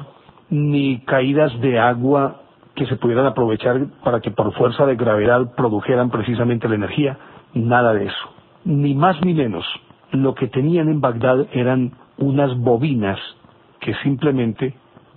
ni 0.51 1.01
caídas 1.01 1.59
de 1.61 1.79
agua 1.79 2.42
que 2.75 2.87
se 2.87 2.97
pudieran 2.97 3.27
aprovechar 3.27 3.87
para 4.03 4.21
que 4.21 4.31
por 4.31 4.53
fuerza 4.55 4.87
de 4.87 4.97
gravedad 4.97 5.55
produjeran 5.57 6.11
precisamente 6.11 6.69
la 6.69 6.77
energía, 6.77 7.19
nada 7.55 7.93
de 7.93 8.07
eso. 8.07 8.31
Ni 8.65 8.95
más 8.95 9.17
ni 9.25 9.35
menos. 9.35 9.65
Lo 10.13 10.35
que 10.35 10.49
tenían 10.49 10.89
en 10.89 11.01
Bagdad 11.01 11.47
eran 11.53 11.93
unas 12.19 12.57
bobinas 12.59 13.19
que 13.81 13.95
simplemente 14.03 14.75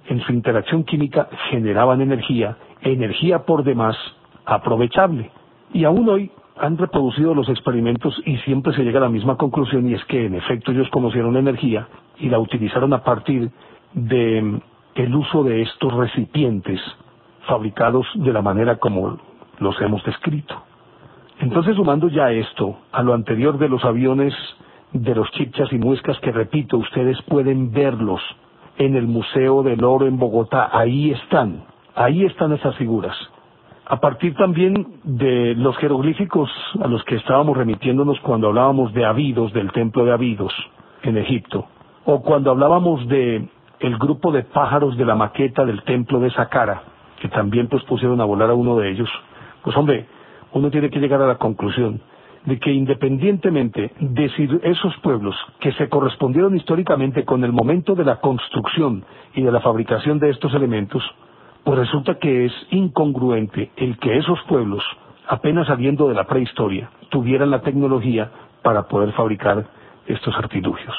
en 0.08 0.22
su 0.22 0.34
interacción 0.34 0.84
química 0.84 1.28
generaban 1.50 2.02
energía, 2.02 2.58
energía 2.82 3.40
por 3.46 3.64
demás 3.64 3.96
aprovechable. 4.46 5.32
Y 5.74 5.84
aún 5.84 6.08
hoy 6.10 6.32
han 6.58 6.78
reproducido 6.78 7.34
los 7.34 7.50
experimentos 7.50 8.20
y 8.26 8.38
siempre 8.38 8.74
se 8.74 8.84
llega 8.84 9.00
a 9.00 9.04
la 9.04 9.10
misma 9.10 9.36
conclusión 9.38 9.90
y 9.90 9.94
es 9.94 10.04
que 10.06 10.26
en 10.26 10.36
efecto 10.36 10.72
ellos 10.72 10.90
conocieron 10.90 11.36
energía 11.36 11.88
y 12.18 12.30
la 12.30 12.40
utilizaron 12.40 12.94
a 12.94 13.04
partir 13.04 13.52
de 13.94 14.42
mm, 14.42 14.62
el 14.96 15.16
uso 15.16 15.44
de 15.44 15.62
estos 15.62 15.94
recipientes 15.94 16.80
fabricados 17.48 18.06
de 18.16 18.34
la 18.34 18.42
manera 18.42 18.78
como 18.78 19.18
los 19.60 19.82
hemos 19.82 20.04
descrito. 20.04 20.56
Entonces, 21.40 21.76
sumando 21.76 22.08
ya 22.08 22.32
esto 22.32 22.78
a 22.92 23.04
lo 23.04 23.14
anterior 23.14 23.58
de 23.58 23.70
los 23.70 23.84
aviones 23.84 24.34
de 24.94 25.14
los 25.14 25.30
chipchas 25.32 25.72
y 25.74 25.78
muescas 25.78 26.18
que 26.20 26.32
repito, 26.32 26.78
ustedes 26.78 27.22
pueden 27.24 27.72
verlos 27.72 28.22
en 28.78 28.96
el 28.96 29.08
Museo 29.08 29.64
del 29.64 29.84
Oro 29.84 30.06
en 30.06 30.18
Bogotá, 30.18 30.70
ahí 30.72 31.12
están, 31.12 31.66
ahí 31.96 32.26
están 32.26 32.54
esas 32.54 32.76
figuras. 32.76 33.16
A 33.88 34.00
partir 34.00 34.36
también 34.36 35.00
de 35.04 35.54
los 35.56 35.78
jeroglíficos 35.78 36.50
a 36.82 36.88
los 36.88 37.04
que 37.04 37.16
estábamos 37.16 37.56
remitiéndonos 37.56 38.20
cuando 38.22 38.48
hablábamos 38.48 38.94
de 38.94 39.06
Abidos, 39.06 39.54
del 39.54 39.72
templo 39.72 40.06
de 40.06 40.14
Abidos 40.14 40.54
en 41.04 41.18
Egipto, 41.18 41.68
o 42.06 42.22
cuando 42.22 42.52
hablábamos 42.52 43.08
de 43.08 43.48
el 43.80 43.98
grupo 43.98 44.32
de 44.32 44.44
pájaros 44.44 44.98
de 44.98 45.06
la 45.06 45.16
maqueta 45.16 45.66
del 45.66 45.84
templo 45.84 46.20
de 46.20 46.32
Saqqara, 46.32 46.82
que 47.26 47.36
también 47.36 47.68
pues 47.68 47.84
pusieron 47.86 48.22
a 48.22 48.26
volar 48.26 48.52
a 48.52 48.54
uno 48.54 48.78
de 48.78 48.92
ellos, 48.92 49.10
pues 49.64 49.76
hombre, 49.76 50.06
uno 50.54 50.70
tiene 50.70 50.92
que 50.92 51.00
llegar 51.00 51.22
a 51.22 51.28
la 51.28 51.38
conclusión 51.38 52.00
de 52.46 52.60
que 52.60 52.72
independientemente 52.72 53.92
de 54.00 54.30
si 54.30 54.48
esos 54.62 54.96
pueblos 54.98 55.36
que 55.60 55.72
se 55.74 55.90
correspondieron 55.90 56.56
históricamente 56.56 57.26
con 57.26 57.44
el 57.44 57.52
momento 57.52 57.96
de 57.96 58.06
la 58.06 58.18
construcción 58.18 59.04
y 59.34 59.42
de 59.42 59.52
la 59.52 59.62
fabricación 59.62 60.20
de 60.20 60.30
estos 60.30 60.54
elementos, 60.54 61.02
pues 61.64 61.80
resulta 61.80 62.20
que 62.20 62.46
es 62.46 62.54
incongruente 62.70 63.72
el 63.78 63.98
que 63.98 64.18
esos 64.18 64.40
pueblos, 64.48 64.84
apenas 65.28 65.66
saliendo 65.66 66.08
de 66.08 66.14
la 66.14 66.26
prehistoria, 66.26 66.92
tuvieran 67.10 67.50
la 67.50 67.62
tecnología 67.62 68.30
para 68.62 68.84
poder 68.84 69.14
fabricar 69.14 69.66
estos 70.06 70.36
artilugios. 70.38 70.94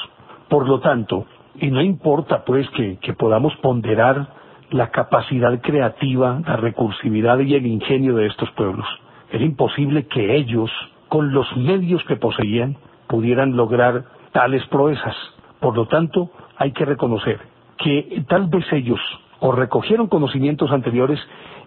Por 0.49 0.67
lo 0.67 0.81
tanto, 0.81 1.25
y 1.55 1.71
no 1.71 1.81
importa 1.81 2.43
pues 2.43 2.69
que, 2.71 2.97
que 2.97 3.13
podamos 3.13 3.55
ponderar 3.61 4.27
la 4.71 4.89
capacidad 4.91 5.59
creativa, 5.61 6.41
la 6.45 6.57
recursividad 6.57 7.39
y 7.39 7.55
el 7.55 7.65
ingenio 7.65 8.15
de 8.15 8.27
estos 8.27 8.49
pueblos, 8.51 8.85
era 9.31 9.43
imposible 9.43 10.07
que 10.07 10.35
ellos 10.35 10.69
con 11.07 11.31
los 11.31 11.47
medios 11.55 12.03
que 12.05 12.17
poseían 12.17 12.77
pudieran 13.07 13.55
lograr 13.55 14.05
tales 14.33 14.65
proezas. 14.67 15.15
Por 15.59 15.75
lo 15.75 15.87
tanto, 15.87 16.31
hay 16.57 16.71
que 16.71 16.85
reconocer 16.85 17.39
que 17.77 18.23
tal 18.27 18.47
vez 18.47 18.65
ellos 18.73 18.99
o 19.39 19.51
recogieron 19.51 20.07
conocimientos 20.07 20.71
anteriores 20.71 21.19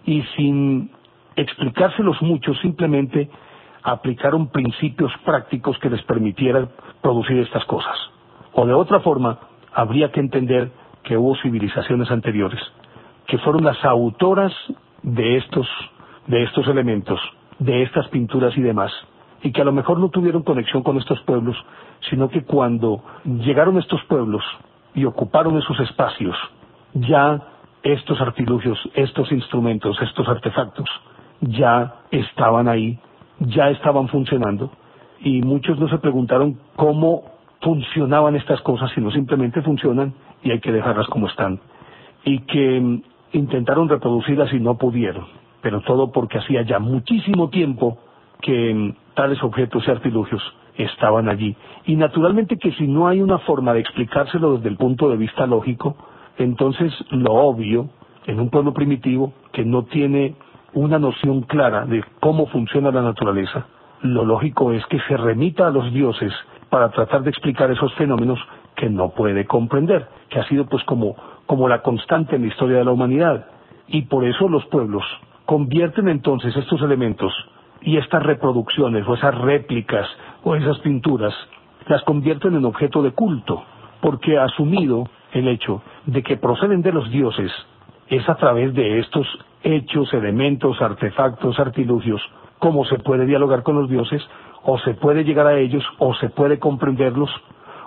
y 0.05 0.21
sin 0.35 0.91
explicárselos 1.35 2.21
mucho, 2.21 2.53
simplemente 2.55 3.29
aplicaron 3.83 4.49
principios 4.49 5.11
prácticos 5.25 5.77
que 5.79 5.89
les 5.89 6.03
permitieran 6.03 6.69
producir 7.01 7.37
estas 7.39 7.65
cosas. 7.65 7.97
O 8.53 8.65
de 8.65 8.73
otra 8.73 8.99
forma, 8.99 9.39
habría 9.73 10.11
que 10.11 10.19
entender 10.19 10.71
que 11.03 11.17
hubo 11.17 11.35
civilizaciones 11.37 12.11
anteriores 12.11 12.59
que 13.31 13.37
fueron 13.37 13.63
las 13.63 13.81
autoras 13.85 14.51
de 15.03 15.37
estos, 15.37 15.65
de 16.27 16.43
estos 16.43 16.67
elementos, 16.67 17.17
de 17.59 17.83
estas 17.83 18.09
pinturas 18.09 18.57
y 18.57 18.61
demás, 18.61 18.91
y 19.41 19.53
que 19.53 19.61
a 19.61 19.63
lo 19.63 19.71
mejor 19.71 19.99
no 19.99 20.09
tuvieron 20.09 20.43
conexión 20.43 20.83
con 20.83 20.97
estos 20.97 21.17
pueblos, 21.21 21.55
sino 22.09 22.27
que 22.27 22.43
cuando 22.43 23.01
llegaron 23.23 23.77
estos 23.77 24.03
pueblos 24.09 24.43
y 24.93 25.05
ocuparon 25.05 25.57
esos 25.57 25.79
espacios, 25.79 26.35
ya 26.93 27.41
estos 27.83 28.19
artilugios, 28.19 28.77
estos 28.95 29.31
instrumentos, 29.31 29.97
estos 30.01 30.27
artefactos, 30.27 30.89
ya 31.39 32.01
estaban 32.11 32.67
ahí, 32.67 32.99
ya 33.39 33.69
estaban 33.69 34.09
funcionando, 34.09 34.73
y 35.21 35.41
muchos 35.41 35.79
no 35.79 35.87
se 35.87 35.99
preguntaron 35.99 36.59
cómo 36.75 37.31
funcionaban 37.61 38.35
estas 38.35 38.59
cosas, 38.59 38.91
sino 38.93 39.09
simplemente 39.09 39.61
funcionan 39.61 40.15
y 40.43 40.51
hay 40.51 40.59
que 40.59 40.73
dejarlas 40.73 41.07
como 41.07 41.27
están. 41.27 41.61
Y 42.25 42.39
que 42.41 43.01
intentaron 43.33 43.89
reproducirlas 43.89 44.53
y 44.53 44.59
no 44.59 44.77
pudieron, 44.77 45.25
pero 45.61 45.81
todo 45.81 46.11
porque 46.11 46.37
hacía 46.37 46.63
ya 46.63 46.79
muchísimo 46.79 47.49
tiempo 47.49 47.97
que 48.41 48.73
mm, 48.73 49.13
tales 49.13 49.41
objetos 49.43 49.83
y 49.87 49.91
artilugios 49.91 50.41
estaban 50.75 51.29
allí. 51.29 51.55
Y 51.85 51.95
naturalmente 51.95 52.57
que 52.57 52.71
si 52.73 52.87
no 52.87 53.07
hay 53.07 53.21
una 53.21 53.39
forma 53.39 53.73
de 53.73 53.81
explicárselo 53.81 54.57
desde 54.57 54.69
el 54.69 54.77
punto 54.77 55.09
de 55.09 55.17
vista 55.17 55.45
lógico, 55.45 55.95
entonces 56.37 56.93
lo 57.09 57.33
obvio 57.33 57.89
en 58.25 58.39
un 58.39 58.49
pueblo 58.49 58.73
primitivo 58.73 59.33
que 59.51 59.65
no 59.65 59.83
tiene 59.83 60.35
una 60.73 60.99
noción 60.99 61.41
clara 61.41 61.85
de 61.85 62.03
cómo 62.19 62.47
funciona 62.47 62.91
la 62.91 63.01
naturaleza, 63.01 63.65
lo 64.01 64.25
lógico 64.25 64.71
es 64.71 64.85
que 64.87 64.99
se 65.07 65.17
remita 65.17 65.67
a 65.67 65.71
los 65.71 65.91
dioses 65.93 66.33
para 66.69 66.89
tratar 66.89 67.23
de 67.23 67.29
explicar 67.29 67.69
esos 67.69 67.93
fenómenos 67.95 68.39
que 68.75 68.89
no 68.89 69.09
puede 69.09 69.45
comprender, 69.45 70.07
que 70.29 70.39
ha 70.39 70.47
sido 70.47 70.65
pues 70.65 70.83
como, 70.85 71.15
como 71.51 71.67
la 71.67 71.81
constante 71.81 72.37
en 72.37 72.43
la 72.43 72.47
historia 72.47 72.77
de 72.77 72.85
la 72.85 72.91
humanidad. 72.91 73.45
Y 73.89 74.03
por 74.03 74.23
eso 74.23 74.47
los 74.47 74.65
pueblos 74.67 75.03
convierten 75.45 76.07
entonces 76.07 76.55
estos 76.55 76.81
elementos 76.81 77.33
y 77.81 77.97
estas 77.97 78.23
reproducciones 78.23 79.05
o 79.05 79.15
esas 79.15 79.37
réplicas 79.37 80.07
o 80.45 80.55
esas 80.55 80.79
pinturas 80.79 81.33
las 81.87 82.01
convierten 82.03 82.55
en 82.55 82.63
objeto 82.63 83.03
de 83.03 83.11
culto, 83.11 83.65
porque 83.99 84.39
asumido 84.39 85.09
el 85.33 85.49
hecho 85.49 85.81
de 86.05 86.23
que 86.23 86.37
proceden 86.37 86.81
de 86.83 86.93
los 86.93 87.11
dioses 87.11 87.51
es 88.07 88.29
a 88.29 88.35
través 88.35 88.73
de 88.73 88.99
estos 88.99 89.27
hechos, 89.61 90.13
elementos, 90.13 90.81
artefactos, 90.81 91.59
artilugios, 91.59 92.21
cómo 92.59 92.85
se 92.85 92.97
puede 92.99 93.25
dialogar 93.25 93.63
con 93.63 93.75
los 93.75 93.89
dioses, 93.89 94.25
o 94.63 94.79
se 94.79 94.93
puede 94.93 95.25
llegar 95.25 95.47
a 95.47 95.59
ellos, 95.59 95.83
o 95.97 96.13
se 96.13 96.29
puede 96.29 96.59
comprenderlos, 96.59 97.29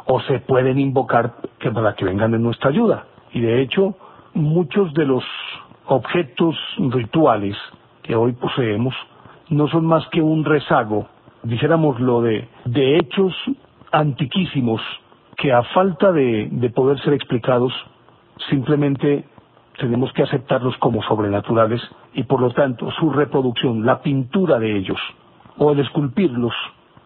o 0.05 0.21
se 0.21 0.41
pueden 0.41 0.79
invocar 0.79 1.37
que 1.59 1.71
para 1.71 1.95
que 1.95 2.05
vengan 2.05 2.35
en 2.35 2.43
nuestra 2.43 2.69
ayuda. 2.69 3.07
Y 3.35 3.41
de 3.41 3.61
hecho, 3.61 3.95
muchos 4.33 4.95
de 4.95 5.05
los 5.05 5.25
objetos 5.87 6.57
rituales 6.79 7.57
que 8.03 8.15
hoy 8.15 8.33
poseemos 8.33 8.95
no 9.51 9.69
son 9.69 9.85
más 9.85 10.07
que 10.09 10.23
un 10.23 10.45
rezago, 10.45 11.09
dijéramoslo, 11.43 12.23
de, 12.23 12.49
de 12.65 12.97
hechos 12.97 13.35
antiquísimos 13.93 14.81
que 15.37 15.53
a 15.53 15.63
falta 15.63 16.13
de, 16.13 16.49
de 16.51 16.71
poder 16.71 16.99
ser 17.01 17.13
explicados, 17.13 17.73
simplemente 18.49 19.25
tenemos 19.79 20.13
que 20.13 20.23
aceptarlos 20.23 20.77
como 20.79 21.03
sobrenaturales 21.03 21.83
y 22.15 22.23
por 22.23 22.41
lo 22.41 22.51
tanto 22.53 22.91
su 22.93 23.11
reproducción, 23.11 23.85
la 23.85 24.01
pintura 24.01 24.59
de 24.59 24.77
ellos 24.77 24.99
o 25.59 25.73
el 25.73 25.81
esculpirlos, 25.81 26.55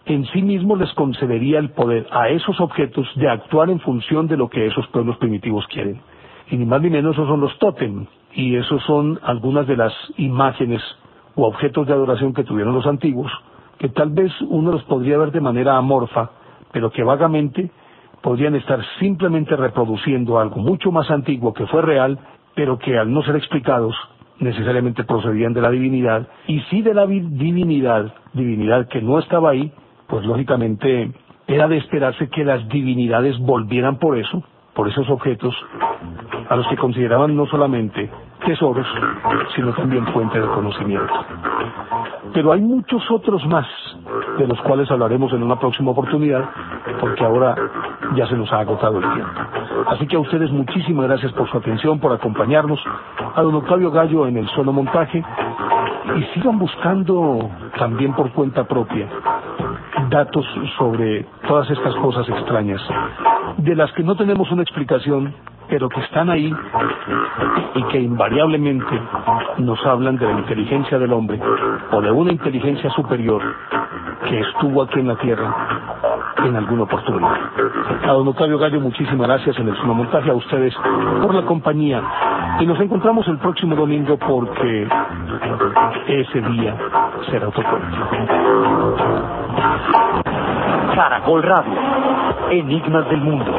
en 0.07 0.27
sí 0.27 0.43
mismo 0.43 0.77
les 0.77 0.93
concedería 0.93 1.59
el 1.59 1.71
poder 1.71 2.07
a 2.11 2.29
esos 2.29 2.61
objetos 2.61 3.07
de 3.17 3.29
actuar 3.29 3.71
en 3.71 3.81
función 3.81 4.27
de 4.27 4.37
lo 4.37 4.49
que 4.49 4.67
esos 4.67 4.87
pueblos 4.89 5.17
primitivos 5.19 5.67
quieren. 5.69 6.01
Y 6.51 6.57
ni 6.57 6.65
más 6.65 6.81
ni 6.81 6.91
menos 6.91 7.15
esos 7.15 7.29
son 7.29 7.41
los 7.41 7.59
tótem, 7.59 8.07
y 8.35 8.57
esos 8.57 8.83
son 8.85 9.19
algunas 9.23 9.67
de 9.67 9.77
las 9.77 9.93
imágenes 10.17 10.83
o 11.35 11.47
objetos 11.47 11.87
de 11.87 11.93
adoración 11.93 12.35
que 12.35 12.45
tuvieron 12.45 12.75
los 12.75 12.87
antiguos, 12.87 13.31
que 13.79 13.89
tal 13.89 14.11
vez 14.11 14.33
uno 14.43 14.73
los 14.73 14.83
podría 14.85 15.19
ver 15.19 15.31
de 15.31 15.41
manera 15.41 15.77
amorfa, 15.77 16.31
pero 16.73 16.91
que 16.91 17.03
vagamente 17.03 17.71
podrían 18.23 18.55
estar 18.57 18.81
simplemente 18.99 19.57
reproduciendo 19.57 20.39
algo 20.39 20.61
mucho 20.61 20.91
más 20.91 21.11
antiguo 21.11 21.55
que 21.55 21.67
fue 21.67 21.83
real, 21.83 22.19
pero 22.55 22.79
que 22.79 22.99
al 22.99 23.13
no 23.13 23.23
ser 23.23 23.37
explicados 23.37 23.95
necesariamente 24.41 25.05
procedían 25.05 25.53
de 25.53 25.61
la 25.61 25.71
divinidad, 25.71 26.29
y 26.47 26.61
si 26.71 26.83
de 26.83 26.95
la 26.95 27.07
divinidad, 27.07 28.13
divinidad 28.33 28.89
que 28.89 29.03
no 29.03 29.19
estaba 29.19 29.51
ahí, 29.51 29.73
pues 30.07 30.25
lógicamente 30.25 31.13
era 31.47 31.67
de 31.67 31.79
esperarse 31.79 32.29
que 32.29 32.45
las 32.45 32.69
divinidades 32.69 33.39
volvieran 33.39 33.99
por 33.99 34.17
eso, 34.17 34.43
por 34.79 34.87
esos 34.87 35.11
objetos, 35.11 35.53
a 36.49 36.55
los 36.55 36.69
que 36.69 36.77
consideraban 36.77 37.35
no 37.35 37.47
solamente 37.47 38.09
tesoros, 38.47 38.87
sino 39.57 39.73
también 39.73 40.07
fuente 40.13 40.41
de 40.41 40.47
conocimiento. 40.47 41.13
Pero 42.33 42.53
hay 42.53 42.61
muchos 42.61 43.03
otros 43.11 43.45
más, 43.47 43.67
de 44.39 44.47
los 44.47 44.61
cuales 44.61 44.89
hablaremos 44.89 45.33
en 45.33 45.43
una 45.43 45.59
próxima 45.59 45.91
oportunidad, 45.91 46.45
porque 47.01 47.25
ahora 47.25 47.57
ya 48.15 48.29
se 48.29 48.37
nos 48.37 48.53
ha 48.53 48.61
agotado 48.61 48.99
el 48.99 49.15
tiempo. 49.15 49.41
Así 49.89 50.07
que 50.07 50.15
a 50.15 50.21
ustedes 50.21 50.53
muchísimas 50.53 51.09
gracias 51.09 51.33
por 51.33 51.51
su 51.51 51.59
atención, 51.59 51.99
por 51.99 52.13
acompañarnos, 52.13 52.79
a 53.35 53.43
don 53.43 53.57
Octavio 53.57 53.91
Gallo 53.91 54.29
en 54.29 54.37
el 54.37 54.49
solo 54.51 54.73
montaje, 54.73 55.25
y 56.17 56.23
sigan 56.35 56.57
buscando 56.57 57.51
también 57.77 58.15
por 58.15 58.31
cuenta 58.31 58.63
propia 58.63 59.09
datos 60.09 60.47
sobre 60.79 61.27
todas 61.47 61.71
estas 61.71 61.95
cosas 61.97 62.29
extrañas, 62.29 62.81
de 63.59 63.75
las 63.75 63.93
que 63.93 64.03
no 64.03 64.17
tenemos 64.17 64.51
una 64.51 64.63
explicación, 64.63 65.35
pero 65.69 65.89
que 65.89 66.01
están 66.01 66.31
ahí 66.31 66.53
y 67.75 67.83
que 67.85 68.01
invariablemente 68.01 69.01
nos 69.59 69.85
hablan 69.85 70.17
de 70.17 70.27
la 70.27 70.33
inteligencia 70.33 70.99
del 70.99 71.13
hombre 71.13 71.39
o 71.93 72.01
de 72.01 72.11
una 72.11 72.33
inteligencia 72.33 72.91
superior 72.91 73.43
que 74.27 74.41
estuvo 74.41 74.83
aquí 74.83 75.01
en 75.01 75.09
la 75.09 75.17
Tierra 75.17 75.55
en 76.45 76.57
alguna 76.57 76.85
oportunidad. 76.85 77.37
A 78.05 78.13
don 78.13 78.29
Octavio 78.29 78.59
Gallo, 78.59 78.81
muchísimas 78.81 79.27
gracias 79.27 79.59
en 79.59 79.69
el 79.69 79.75
montaje 79.85 80.31
a 80.31 80.35
ustedes 80.35 80.75
por 81.23 81.35
la 81.35 81.43
compañía 81.43 82.03
y 82.61 82.67
nos 82.67 82.81
encontramos 82.81 83.27
el 83.29 83.39
próximo 83.39 83.77
domingo 83.77 84.17
porque 84.19 84.89
ese 86.09 86.41
día 86.41 86.77
será 87.31 87.49
otro. 87.49 87.65
Caracol 90.95 91.43
Radio, 91.43 91.73
Enigmas 92.51 93.09
del 93.09 93.21
Mundo. 93.21 93.53